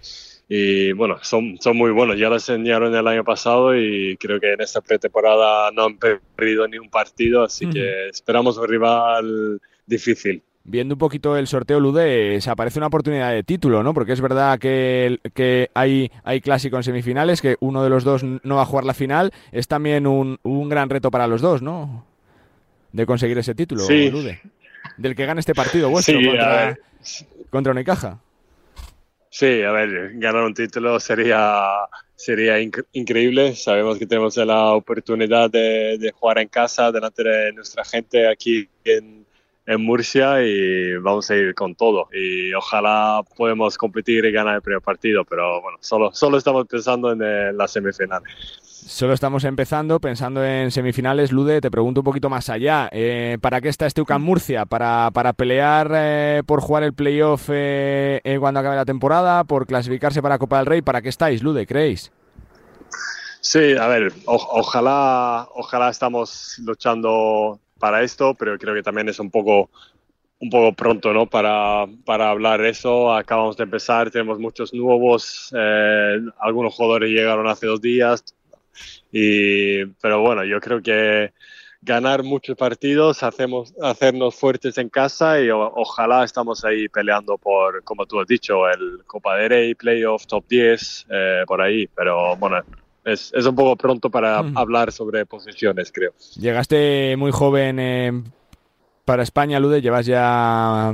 y 0.49 0.93
bueno, 0.93 1.19
son, 1.23 1.59
son 1.61 1.77
muy 1.77 1.91
buenos. 1.91 2.19
Ya 2.19 2.29
lo 2.29 2.35
enseñaron 2.35 2.95
el 2.95 3.07
año 3.07 3.25
pasado 3.25 3.77
y 3.77 4.17
creo 4.19 4.41
que 4.41 4.53
en 4.53 4.61
esta 4.61 4.81
pretemporada 4.81 5.71
no 5.73 5.85
han 5.85 5.99
perdido 5.99 6.67
ni 6.69 6.79
un 6.79 6.91
partido, 6.91 7.45
así 7.45 7.69
que 7.69 8.09
esperamos 8.09 8.59
un 8.59 8.69
rival 8.69 9.61
difícil 9.87 10.43
viendo 10.67 10.95
un 10.95 10.99
poquito 10.99 11.37
el 11.37 11.47
sorteo 11.47 11.81
Lude, 11.81 12.41
se 12.41 12.51
aparece 12.51 12.79
una 12.79 12.89
oportunidad 12.89 13.33
de 13.33 13.43
título, 13.43 13.83
¿no? 13.83 13.95
Porque 13.95 14.13
es 14.13 14.21
verdad 14.21 14.59
que, 14.59 15.19
que 15.33 15.71
hay, 15.75 16.11
hay 16.25 16.41
clásico 16.41 16.77
en 16.77 16.83
semifinales, 16.83 17.41
que 17.41 17.57
uno 17.61 17.83
de 17.83 17.91
los 17.91 18.05
dos 18.05 18.23
no 18.25 18.57
va 18.57 18.63
a 18.63 18.67
jugar 18.67 18.85
la 18.85 18.95
final. 18.95 19.33
Es 19.53 19.69
también 19.69 20.07
un, 20.07 20.39
un 20.43 20.69
gran 20.69 20.91
reto 20.91 21.11
para 21.11 21.27
los 21.27 21.41
dos, 21.41 21.63
¿no? 21.63 22.05
De 22.93 23.07
conseguir 23.07 23.39
ese 23.39 23.55
título, 23.55 23.83
Lude. 23.83 24.41
Del 24.97 25.15
que 25.15 25.27
gane 25.27 25.41
este 25.41 25.55
partido 25.55 25.91
vuestro 25.91 26.15
contra, 26.15 26.79
contra 27.51 27.73
Unicaja. 27.73 28.21
Sí, 29.29 29.63
a 29.63 29.71
ver, 29.71 30.13
ganar 30.15 30.45
un 30.45 30.55
título 30.55 30.99
sería, 30.99 31.63
sería 32.15 32.59
increíble. 32.93 33.55
Sabemos 33.55 33.99
que 33.99 34.07
tenemos 34.07 34.37
la 34.39 34.73
oportunidad 34.73 35.51
de, 35.51 35.99
de 35.99 36.13
jugar 36.13 36.39
en 36.39 36.49
casa 36.49 36.91
delante 36.91 37.23
de 37.23 37.53
nuestra 37.53 37.85
gente 37.85 38.27
aquí 38.29 38.67
en, 38.85 39.26
en 39.67 39.85
Murcia 39.85 40.43
y 40.43 40.97
vamos 40.99 41.31
a 41.31 41.37
ir 41.37 41.55
con 41.55 41.75
todo. 41.75 42.09
Y 42.13 42.55
ojalá 42.55 43.23
podamos 43.37 43.77
competir 43.77 44.25
y 44.25 44.33
ganar 44.33 44.57
el 44.57 44.63
primer 44.63 44.81
partido, 44.81 45.25
pero 45.25 45.61
bueno, 45.61 45.79
solo, 45.81 46.13
solo 46.15 46.39
estamos 46.39 46.67
pensando 46.67 47.13
en 47.13 47.57
la 47.57 47.69
semifinal. 47.69 48.23
Solo 48.87 49.15
estamos 49.15 49.43
empezando, 49.43 49.99
pensando 49.99 50.45
en 50.45 50.71
semifinales. 50.71 51.33
Lude, 51.33 51.61
te 51.61 51.73
pregunto 51.73 52.03
un 52.03 52.05
poquito 52.05 52.31
más 52.31 52.49
allá. 52.49 52.89
Eh, 52.93 53.37
¿Para 53.41 53.61
qué 53.61 53.69
está 53.69 53.87
este 53.87 54.01
UCAM 54.01 54.23
Murcia? 54.23 54.65
¿Para, 54.65 55.11
para 55.13 55.33
pelear 55.33 55.91
eh, 55.93 56.43
por 56.47 56.61
jugar 56.61 56.85
el 56.85 56.95
playoff 56.95 57.49
eh, 57.51 58.37
cuando 58.39 58.61
acabe 58.61 58.77
la 58.77 58.85
temporada? 58.85 59.43
¿Por 59.43 59.67
clasificarse 59.67 60.23
para 60.23 60.39
Copa 60.39 60.59
del 60.59 60.67
Rey? 60.67 60.83
¿Para 60.83 61.03
qué 61.03 61.09
estáis, 61.09 61.43
Lude, 61.43 61.67
creéis? 61.67 62.13
Sí, 63.41 63.77
a 63.77 63.89
ver, 63.89 64.13
ojalá, 64.27 65.49
ojalá 65.55 65.91
estamos 65.91 66.61
luchando 66.65 67.59
para 67.79 68.03
esto, 68.03 68.35
pero 68.35 68.59
creo 68.59 68.75
que 68.75 68.83
también 68.83 69.09
es 69.09 69.19
un 69.19 69.31
poco, 69.31 69.71
un 70.41 70.51
poco 70.51 70.73
pronto 70.75 71.13
¿no? 71.13 71.27
para, 71.27 71.87
para 72.05 72.31
hablar 72.31 72.65
eso. 72.65 73.15
Acabamos 73.15 73.57
de 73.57 73.65
empezar, 73.65 74.11
tenemos 74.11 74.39
muchos 74.39 74.73
nuevos, 74.75 75.53
eh, 75.57 76.21
algunos 76.41 76.75
jugadores 76.75 77.11
llegaron 77.11 77.49
hace 77.49 77.67
dos 77.67 77.81
días, 77.81 78.25
y, 79.13 79.85
pero 80.03 80.21
bueno, 80.21 80.45
yo 80.45 80.61
creo 80.61 80.83
que 80.83 81.33
ganar 81.87 82.25
muchos 82.25 82.57
partidos, 82.57 83.23
hacemos, 83.23 83.73
hacernos 83.81 84.35
fuertes 84.35 84.77
en 84.77 84.89
casa 84.89 85.41
y 85.41 85.51
ojalá 85.51 86.25
estamos 86.25 86.65
ahí 86.65 86.89
peleando 86.89 87.39
por, 87.39 87.85
como 87.85 88.07
tú 88.07 88.21
has 88.21 88.27
dicho, 88.27 88.69
el 88.69 89.05
Copa 89.07 89.37
de 89.37 89.49
Rey, 89.49 89.75
Playoff, 89.75 90.27
Top 90.27 90.45
10, 90.49 91.07
eh, 91.09 91.43
por 91.47 91.63
ahí. 91.63 91.87
Pero 91.95 92.37
bueno, 92.37 92.61
es, 93.07 93.33
es 93.35 93.47
un 93.47 93.55
poco 93.55 93.77
pronto 93.77 94.11
para 94.11 94.39
hablar 94.39 94.93
sobre 94.93 95.25
posiciones, 95.25 95.93
creo. 95.93 96.13
Llegaste 96.39 97.15
muy 97.17 97.31
joven 97.31 97.79
eh, 97.79 98.23
para 99.05 99.23
España, 99.23 99.61
Lude, 99.61 99.81
llevas 99.81 100.07
ya 100.07 100.93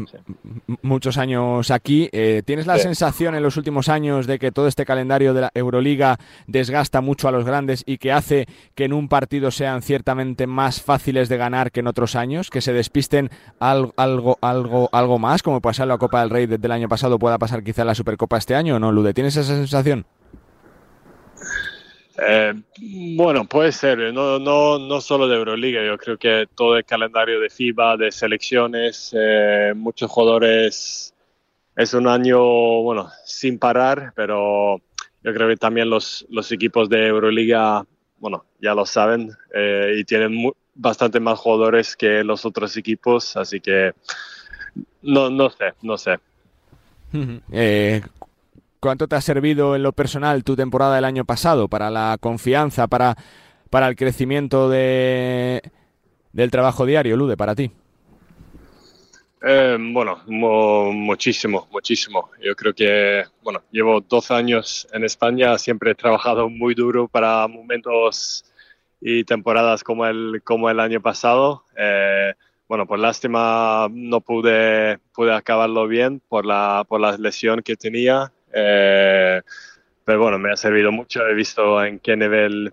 muchos 0.82 1.16
años 1.16 1.70
aquí. 1.70 2.10
Eh, 2.12 2.42
¿Tienes 2.44 2.66
la 2.66 2.78
sensación 2.78 3.34
en 3.34 3.42
los 3.42 3.56
últimos 3.56 3.88
años 3.88 4.26
de 4.26 4.38
que 4.38 4.52
todo 4.52 4.68
este 4.68 4.84
calendario 4.84 5.32
de 5.32 5.40
la 5.40 5.52
Euroliga 5.54 6.18
desgasta 6.46 7.00
mucho 7.00 7.28
a 7.28 7.32
los 7.32 7.46
grandes 7.46 7.82
y 7.86 7.96
que 7.96 8.12
hace 8.12 8.46
que 8.74 8.84
en 8.84 8.92
un 8.92 9.08
partido 9.08 9.50
sean 9.50 9.80
ciertamente 9.80 10.46
más 10.46 10.82
fáciles 10.82 11.30
de 11.30 11.38
ganar 11.38 11.72
que 11.72 11.80
en 11.80 11.86
otros 11.86 12.14
años? 12.14 12.50
¿Que 12.50 12.60
se 12.60 12.74
despisten 12.74 13.30
algo, 13.58 13.94
algo, 13.96 14.36
algo, 14.42 14.90
algo 14.92 15.18
más, 15.18 15.42
como 15.42 15.62
pasó 15.62 15.84
en 15.84 15.88
la 15.88 15.96
Copa 15.96 16.20
del 16.20 16.28
Rey 16.28 16.44
desde 16.44 16.66
el 16.66 16.72
año 16.72 16.90
pasado, 16.90 17.18
pueda 17.18 17.38
pasar 17.38 17.64
quizá 17.64 17.86
la 17.86 17.94
Supercopa 17.94 18.36
este 18.36 18.54
año 18.54 18.76
o 18.76 18.78
no, 18.78 18.92
Lude? 18.92 19.14
¿Tienes 19.14 19.34
esa 19.36 19.54
sensación? 19.54 20.04
Eh, 22.18 22.54
bueno, 23.16 23.44
puede 23.46 23.72
ser, 23.72 24.12
no, 24.12 24.38
no, 24.38 24.78
no 24.78 25.00
solo 25.00 25.28
de 25.28 25.36
Euroliga, 25.36 25.84
yo 25.84 25.96
creo 25.96 26.18
que 26.18 26.46
todo 26.54 26.76
el 26.76 26.84
calendario 26.84 27.40
de 27.40 27.48
FIBA, 27.48 27.96
de 27.96 28.12
selecciones, 28.12 29.14
eh, 29.18 29.72
muchos 29.74 30.10
jugadores, 30.10 31.14
es 31.74 31.94
un 31.94 32.06
año, 32.06 32.38
bueno, 32.82 33.10
sin 33.24 33.58
parar, 33.58 34.12
pero 34.14 34.76
yo 35.22 35.32
creo 35.32 35.48
que 35.48 35.56
también 35.56 35.88
los, 35.88 36.26
los 36.28 36.52
equipos 36.52 36.88
de 36.88 37.06
Euroliga, 37.06 37.86
bueno, 38.18 38.44
ya 38.60 38.74
lo 38.74 38.84
saben, 38.84 39.30
eh, 39.54 39.94
y 39.98 40.04
tienen 40.04 40.52
bastante 40.74 41.18
más 41.18 41.38
jugadores 41.38 41.96
que 41.96 42.22
los 42.24 42.44
otros 42.44 42.76
equipos, 42.76 43.36
así 43.36 43.60
que 43.60 43.92
no, 45.02 45.30
no 45.30 45.48
sé, 45.50 45.72
no 45.82 45.96
sé. 45.96 46.18
¿Cuánto 48.82 49.06
te 49.06 49.14
ha 49.14 49.20
servido 49.20 49.76
en 49.76 49.84
lo 49.84 49.92
personal 49.92 50.42
tu 50.42 50.56
temporada 50.56 50.96
del 50.96 51.04
año 51.04 51.24
pasado 51.24 51.68
para 51.68 51.88
la 51.88 52.16
confianza, 52.18 52.88
para, 52.88 53.16
para 53.70 53.86
el 53.86 53.94
crecimiento 53.94 54.68
de, 54.68 55.62
del 56.32 56.50
trabajo 56.50 56.84
diario, 56.84 57.16
Lude, 57.16 57.36
para 57.36 57.54
ti? 57.54 57.70
Eh, 59.40 59.78
bueno, 59.78 60.18
muchísimo, 60.26 61.68
muchísimo. 61.70 62.30
Yo 62.42 62.56
creo 62.56 62.74
que, 62.74 63.22
bueno, 63.44 63.62
llevo 63.70 64.00
12 64.00 64.34
años 64.34 64.88
en 64.92 65.04
España, 65.04 65.56
siempre 65.58 65.92
he 65.92 65.94
trabajado 65.94 66.48
muy 66.48 66.74
duro 66.74 67.06
para 67.06 67.46
momentos 67.46 68.44
y 69.00 69.22
temporadas 69.22 69.84
como 69.84 70.06
el, 70.06 70.42
como 70.42 70.68
el 70.68 70.80
año 70.80 71.00
pasado. 71.00 71.66
Eh, 71.78 72.34
bueno, 72.66 72.88
por 72.88 72.98
lástima 72.98 73.86
no 73.92 74.20
pude, 74.22 74.98
pude 75.14 75.32
acabarlo 75.32 75.86
bien 75.86 76.20
por 76.28 76.44
la, 76.44 76.84
por 76.88 77.00
la 77.00 77.16
lesión 77.16 77.62
que 77.62 77.76
tenía 77.76 78.32
eh, 78.52 79.40
pero 80.04 80.20
bueno, 80.20 80.38
me 80.38 80.52
ha 80.52 80.56
servido 80.56 80.92
mucho, 80.92 81.26
he 81.26 81.34
visto 81.34 81.82
en 81.84 81.98
qué 81.98 82.16
nivel 82.16 82.72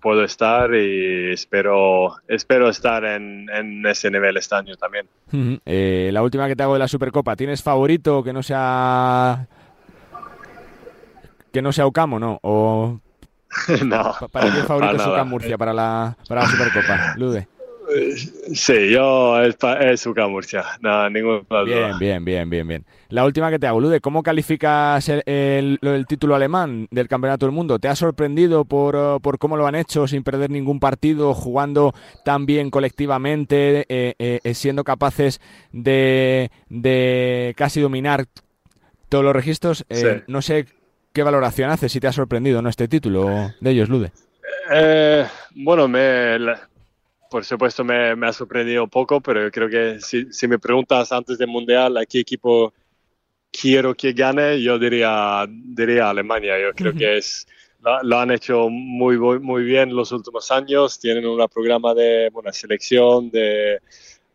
puedo 0.00 0.24
estar 0.24 0.74
y 0.74 1.32
espero, 1.32 2.16
espero 2.26 2.70
estar 2.70 3.04
en, 3.04 3.48
ese 3.86 4.10
nivel 4.10 4.36
este 4.36 4.54
año 4.54 4.76
también. 4.76 5.06
Eh, 5.66 6.10
la 6.12 6.22
última 6.22 6.48
que 6.48 6.56
te 6.56 6.62
hago 6.62 6.72
de 6.74 6.78
la 6.78 6.88
Supercopa, 6.88 7.36
¿tienes 7.36 7.62
favorito 7.62 8.22
que 8.22 8.32
no 8.32 8.42
sea 8.42 9.46
que 11.52 11.62
no 11.62 11.72
sea 11.72 11.86
Ocamo, 11.86 12.18
no? 12.18 12.38
O 12.42 13.00
no. 13.84 14.14
Para 14.32 14.50
ti 14.50 14.58
el 14.58 14.64
favorito 14.64 14.96
para 14.96 15.08
es. 15.08 15.12
UCAM 15.12 15.28
Murcia 15.28 15.58
para 15.58 15.72
la, 15.72 16.16
para 16.28 16.42
la 16.42 16.46
Supercopa, 16.48 17.14
Lude. 17.16 17.48
Sí, 18.54 18.90
yo 18.90 19.40
es, 19.42 19.56
es 19.80 20.06
UCAM 20.06 20.30
Murcia, 20.30 20.64
no, 20.80 21.08
duda. 21.10 21.64
Bien, 21.64 21.98
bien, 21.98 22.24
bien, 22.24 22.50
bien, 22.50 22.68
bien. 22.68 22.84
La 23.08 23.24
última 23.24 23.50
que 23.50 23.58
te 23.58 23.66
hago, 23.66 23.80
Lude, 23.80 24.00
¿cómo 24.00 24.22
calificas 24.22 25.08
el, 25.08 25.78
título 26.06 26.34
alemán 26.34 26.86
del 26.90 27.08
Campeonato 27.08 27.46
del 27.46 27.54
Mundo? 27.54 27.78
¿Te 27.78 27.88
ha 27.88 27.96
sorprendido 27.96 28.64
por, 28.64 28.94
eh, 28.96 29.18
por 29.20 29.38
cómo 29.38 29.56
lo 29.56 29.66
han 29.66 29.74
hecho 29.74 30.06
sin 30.06 30.22
perder 30.22 30.50
ningún 30.50 30.78
partido, 30.78 31.34
jugando 31.34 31.92
tan 32.24 32.46
bien 32.46 32.70
colectivamente, 32.70 33.84
eh, 33.88 34.14
eh, 34.18 34.54
siendo 34.54 34.84
capaces 34.84 35.40
de, 35.72 36.50
de 36.68 37.54
casi 37.56 37.80
dominar 37.80 38.26
todos 39.08 39.24
los 39.24 39.34
registros? 39.34 39.84
Eh, 39.88 39.96
Sí. 39.96 40.24
No 40.28 40.40
sé 40.40 40.66
qué 41.12 41.22
valoración 41.22 41.70
haces, 41.70 41.92
si 41.92 42.00
te 42.00 42.06
ha 42.06 42.12
sorprendido 42.12 42.62
no 42.62 42.68
este 42.68 42.88
título 42.88 43.52
de 43.60 43.70
ellos, 43.70 43.88
Lude. 43.88 44.12
Eh, 44.72 45.26
bueno, 45.56 45.88
me, 45.88 46.38
por 47.30 47.44
supuesto 47.44 47.84
me, 47.84 48.16
me 48.16 48.26
ha 48.26 48.32
sorprendido 48.32 48.82
un 48.84 48.90
poco, 48.90 49.20
pero 49.20 49.42
yo 49.42 49.50
creo 49.50 49.68
que 49.68 50.00
si, 50.00 50.32
si 50.32 50.48
me 50.48 50.58
preguntas 50.58 51.12
antes 51.12 51.38
del 51.38 51.48
Mundial 51.48 51.96
a 51.96 52.04
qué 52.04 52.18
equipo 52.18 52.74
quiero 53.50 53.94
que 53.94 54.12
gane, 54.12 54.60
yo 54.60 54.78
diría, 54.78 55.46
diría 55.48 56.10
Alemania. 56.10 56.60
Yo 56.60 56.72
creo 56.74 56.92
que 56.92 57.18
es, 57.18 57.46
lo, 57.80 58.02
lo 58.02 58.18
han 58.18 58.32
hecho 58.32 58.68
muy, 58.68 59.16
muy, 59.18 59.62
bien 59.62 59.94
los 59.94 60.10
últimos 60.12 60.50
años. 60.50 60.98
Tienen 60.98 61.24
un 61.24 61.46
programa 61.48 61.94
de 61.94 62.30
bueno, 62.32 62.52
selección, 62.52 63.30
de 63.30 63.78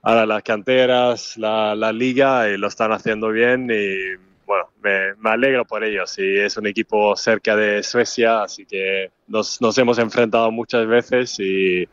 ahora 0.01 0.25
las 0.25 0.43
canteras, 0.43 1.37
la, 1.37 1.75
la 1.75 1.91
liga, 1.91 2.49
y 2.49 2.57
lo 2.57 2.67
están 2.67 2.93
haciendo 2.93 3.29
bien. 3.29 3.69
Y 3.69 4.17
bueno, 4.45 4.65
me, 4.83 5.13
me 5.15 5.29
alegro 5.29 5.65
por 5.65 5.83
ellos. 5.83 6.17
Y 6.17 6.37
es 6.37 6.57
un 6.57 6.67
equipo 6.67 7.15
cerca 7.15 7.55
de 7.55 7.83
Suecia, 7.83 8.43
así 8.43 8.65
que 8.65 9.11
nos, 9.27 9.59
nos 9.61 9.77
hemos 9.77 9.97
enfrentado 9.99 10.51
muchas 10.51 10.85
veces 10.87 11.39
y, 11.39 11.87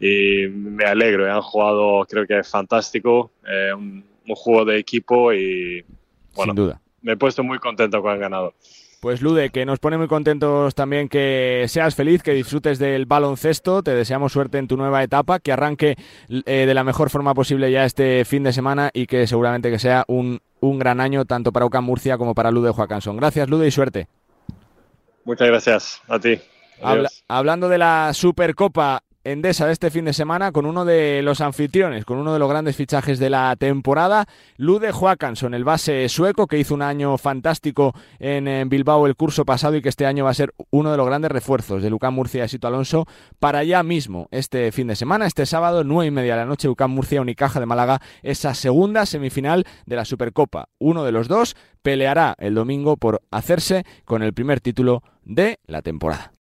y 0.00 0.48
me 0.48 0.84
alegro. 0.84 1.32
Han 1.32 1.42
jugado, 1.42 2.04
creo 2.08 2.26
que 2.26 2.42
fantástico, 2.44 3.30
eh, 3.46 3.72
un, 3.74 4.04
un 4.26 4.34
juego 4.34 4.64
de 4.64 4.78
equipo 4.78 5.32
y 5.32 5.84
bueno, 6.34 6.52
Sin 6.52 6.56
duda. 6.56 6.80
me 7.02 7.12
he 7.12 7.16
puesto 7.16 7.42
muy 7.42 7.58
contento 7.58 8.00
con 8.02 8.12
el 8.12 8.18
ganado. 8.18 8.54
Pues 9.00 9.22
Lude, 9.22 9.50
que 9.50 9.64
nos 9.64 9.78
pone 9.78 9.96
muy 9.96 10.08
contentos 10.08 10.74
también 10.74 11.08
que 11.08 11.66
seas 11.68 11.94
feliz, 11.94 12.20
que 12.20 12.32
disfrutes 12.32 12.80
del 12.80 13.06
baloncesto, 13.06 13.80
te 13.84 13.92
deseamos 13.94 14.32
suerte 14.32 14.58
en 14.58 14.66
tu 14.66 14.76
nueva 14.76 15.04
etapa, 15.04 15.38
que 15.38 15.52
arranque 15.52 15.94
eh, 16.28 16.66
de 16.66 16.74
la 16.74 16.82
mejor 16.82 17.08
forma 17.08 17.32
posible 17.32 17.70
ya 17.70 17.84
este 17.84 18.24
fin 18.24 18.42
de 18.42 18.52
semana 18.52 18.90
y 18.92 19.06
que 19.06 19.28
seguramente 19.28 19.70
que 19.70 19.78
sea 19.78 20.04
un, 20.08 20.40
un 20.60 20.78
gran 20.78 21.00
año 21.00 21.24
tanto 21.24 21.52
para 21.52 21.66
UCAM 21.66 21.84
Murcia 21.84 22.18
como 22.18 22.34
para 22.34 22.50
Lude 22.50 22.70
Joacanson. 22.72 23.16
Gracias 23.16 23.48
Lude 23.48 23.66
y 23.66 23.70
suerte. 23.70 24.08
Muchas 25.24 25.48
gracias 25.48 26.02
a 26.08 26.18
ti. 26.18 26.40
Habla- 26.82 27.10
hablando 27.28 27.68
de 27.68 27.78
la 27.78 28.12
Supercopa 28.14 29.02
Endesa 29.24 29.66
de 29.66 29.72
este 29.72 29.90
fin 29.90 30.04
de 30.04 30.12
semana 30.12 30.52
con 30.52 30.64
uno 30.64 30.84
de 30.84 31.22
los 31.22 31.40
anfitriones, 31.40 32.04
con 32.04 32.18
uno 32.18 32.32
de 32.32 32.38
los 32.38 32.48
grandes 32.48 32.76
fichajes 32.76 33.18
de 33.18 33.28
la 33.28 33.56
temporada, 33.56 34.26
Lude 34.56 34.92
Joakanson, 34.92 35.54
el 35.54 35.64
base 35.64 36.08
sueco 36.08 36.46
que 36.46 36.58
hizo 36.58 36.72
un 36.72 36.82
año 36.82 37.18
fantástico 37.18 37.94
en, 38.20 38.68
Bilbao 38.68 39.06
el 39.06 39.16
curso 39.16 39.44
pasado 39.44 39.74
y 39.74 39.82
que 39.82 39.88
este 39.88 40.06
año 40.06 40.24
va 40.24 40.30
a 40.30 40.34
ser 40.34 40.54
uno 40.70 40.92
de 40.92 40.96
los 40.96 41.06
grandes 41.06 41.32
refuerzos 41.32 41.82
de 41.82 41.90
Lucán 41.90 42.14
Murcia 42.14 42.44
y 42.44 42.48
Sito 42.48 42.68
Alonso 42.68 43.06
para 43.40 43.64
ya 43.64 43.82
mismo 43.82 44.28
este 44.30 44.70
fin 44.70 44.86
de 44.86 44.94
semana, 44.94 45.26
este 45.26 45.46
sábado, 45.46 45.82
nueve 45.82 46.06
y 46.06 46.10
media 46.12 46.34
de 46.34 46.42
la 46.42 46.46
noche, 46.46 46.68
Lucán 46.68 46.92
Murcia 46.92 47.20
Unicaja 47.20 47.58
de 47.58 47.66
Málaga, 47.66 48.00
esa 48.22 48.54
segunda 48.54 49.04
semifinal 49.04 49.64
de 49.84 49.96
la 49.96 50.04
Supercopa. 50.04 50.68
Uno 50.78 51.04
de 51.04 51.12
los 51.12 51.26
dos 51.26 51.56
peleará 51.82 52.36
el 52.38 52.54
domingo 52.54 52.96
por 52.96 53.20
hacerse 53.32 53.84
con 54.04 54.22
el 54.22 54.32
primer 54.32 54.60
título 54.60 55.02
de 55.24 55.58
la 55.66 55.82
temporada. 55.82 56.37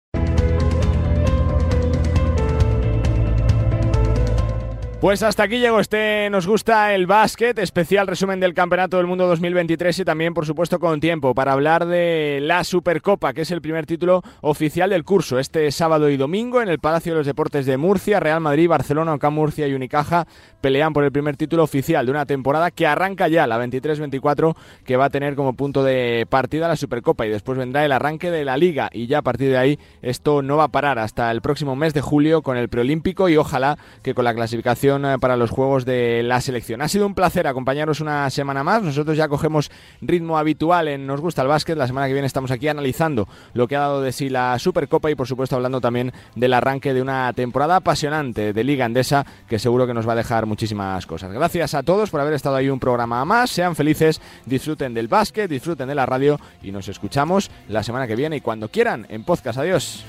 Pues 5.02 5.24
hasta 5.24 5.42
aquí 5.42 5.58
llegó 5.58 5.80
este 5.80 6.30
Nos 6.30 6.46
gusta 6.46 6.94
el 6.94 7.08
básquet, 7.08 7.58
especial 7.58 8.06
resumen 8.06 8.38
del 8.38 8.54
Campeonato 8.54 8.98
del 8.98 9.08
Mundo 9.08 9.26
2023 9.26 9.98
y 9.98 10.04
también, 10.04 10.32
por 10.32 10.46
supuesto, 10.46 10.78
con 10.78 11.00
tiempo 11.00 11.34
para 11.34 11.50
hablar 11.50 11.86
de 11.86 12.38
la 12.40 12.62
Supercopa, 12.62 13.32
que 13.32 13.40
es 13.40 13.50
el 13.50 13.60
primer 13.60 13.84
título 13.84 14.22
oficial 14.42 14.90
del 14.90 15.02
curso. 15.02 15.40
Este 15.40 15.68
sábado 15.72 16.08
y 16.08 16.16
domingo 16.16 16.62
en 16.62 16.68
el 16.68 16.78
Palacio 16.78 17.14
de 17.14 17.18
los 17.18 17.26
Deportes 17.26 17.66
de 17.66 17.78
Murcia, 17.78 18.20
Real 18.20 18.40
Madrid, 18.40 18.68
Barcelona, 18.68 19.14
Ocam 19.14 19.34
Murcia 19.34 19.66
y 19.66 19.74
Unicaja 19.74 20.28
pelean 20.60 20.92
por 20.92 21.02
el 21.02 21.10
primer 21.10 21.36
título 21.36 21.64
oficial 21.64 22.06
de 22.06 22.12
una 22.12 22.24
temporada 22.24 22.70
que 22.70 22.86
arranca 22.86 23.26
ya, 23.26 23.48
la 23.48 23.58
23-24, 23.58 24.54
que 24.84 24.96
va 24.96 25.06
a 25.06 25.10
tener 25.10 25.34
como 25.34 25.54
punto 25.54 25.82
de 25.82 26.28
partida 26.30 26.68
la 26.68 26.76
Supercopa 26.76 27.26
y 27.26 27.30
después 27.30 27.58
vendrá 27.58 27.84
el 27.84 27.90
arranque 27.90 28.30
de 28.30 28.44
la 28.44 28.56
Liga 28.56 28.88
y 28.92 29.08
ya 29.08 29.18
a 29.18 29.22
partir 29.22 29.50
de 29.50 29.58
ahí 29.58 29.80
esto 30.00 30.42
no 30.42 30.58
va 30.58 30.64
a 30.64 30.68
parar 30.68 31.00
hasta 31.00 31.28
el 31.32 31.42
próximo 31.42 31.74
mes 31.74 31.92
de 31.92 32.02
julio 32.02 32.42
con 32.42 32.56
el 32.56 32.68
preolímpico 32.68 33.28
y 33.28 33.36
ojalá 33.36 33.78
que 34.04 34.14
con 34.14 34.24
la 34.24 34.32
clasificación 34.32 34.91
eh, 34.92 35.18
para 35.18 35.36
los 35.36 35.50
Juegos 35.50 35.84
de 35.84 36.22
la 36.22 36.40
Selección. 36.40 36.82
Ha 36.82 36.88
sido 36.88 37.06
un 37.06 37.14
placer 37.14 37.46
acompañaros 37.46 38.00
una 38.00 38.28
semana 38.30 38.62
más. 38.62 38.82
Nosotros 38.82 39.16
ya 39.16 39.28
cogemos 39.28 39.70
ritmo 40.00 40.36
habitual 40.38 40.88
en 40.88 41.06
Nos 41.06 41.20
gusta 41.20 41.42
el 41.42 41.48
básquet. 41.48 41.76
La 41.78 41.86
semana 41.86 42.06
que 42.06 42.12
viene 42.12 42.26
estamos 42.26 42.50
aquí 42.50 42.68
analizando 42.68 43.26
lo 43.54 43.66
que 43.66 43.76
ha 43.76 43.80
dado 43.80 44.02
de 44.02 44.12
sí 44.12 44.28
la 44.28 44.58
Supercopa 44.58 45.10
y 45.10 45.14
por 45.14 45.26
supuesto 45.26 45.56
hablando 45.56 45.80
también 45.80 46.12
del 46.34 46.52
arranque 46.52 46.92
de 46.92 47.00
una 47.00 47.32
temporada 47.32 47.76
apasionante 47.76 48.52
de 48.52 48.64
Liga 48.64 48.84
Endesa 48.84 49.24
que 49.48 49.58
seguro 49.58 49.86
que 49.86 49.94
nos 49.94 50.06
va 50.06 50.12
a 50.12 50.16
dejar 50.16 50.46
muchísimas 50.46 51.06
cosas. 51.06 51.32
Gracias 51.32 51.74
a 51.74 51.82
todos 51.82 52.10
por 52.10 52.20
haber 52.20 52.34
estado 52.34 52.56
ahí 52.56 52.68
un 52.68 52.80
programa 52.80 53.24
más. 53.24 53.50
Sean 53.50 53.74
felices, 53.74 54.20
disfruten 54.44 54.94
del 54.94 55.08
básquet, 55.08 55.48
disfruten 55.48 55.88
de 55.88 55.94
la 55.94 56.06
radio 56.06 56.38
y 56.62 56.72
nos 56.72 56.88
escuchamos 56.88 57.50
la 57.68 57.82
semana 57.82 58.06
que 58.06 58.16
viene 58.16 58.36
y 58.36 58.40
cuando 58.40 58.68
quieran 58.68 59.06
en 59.08 59.24
podcast. 59.24 59.58
Adiós. 59.58 60.04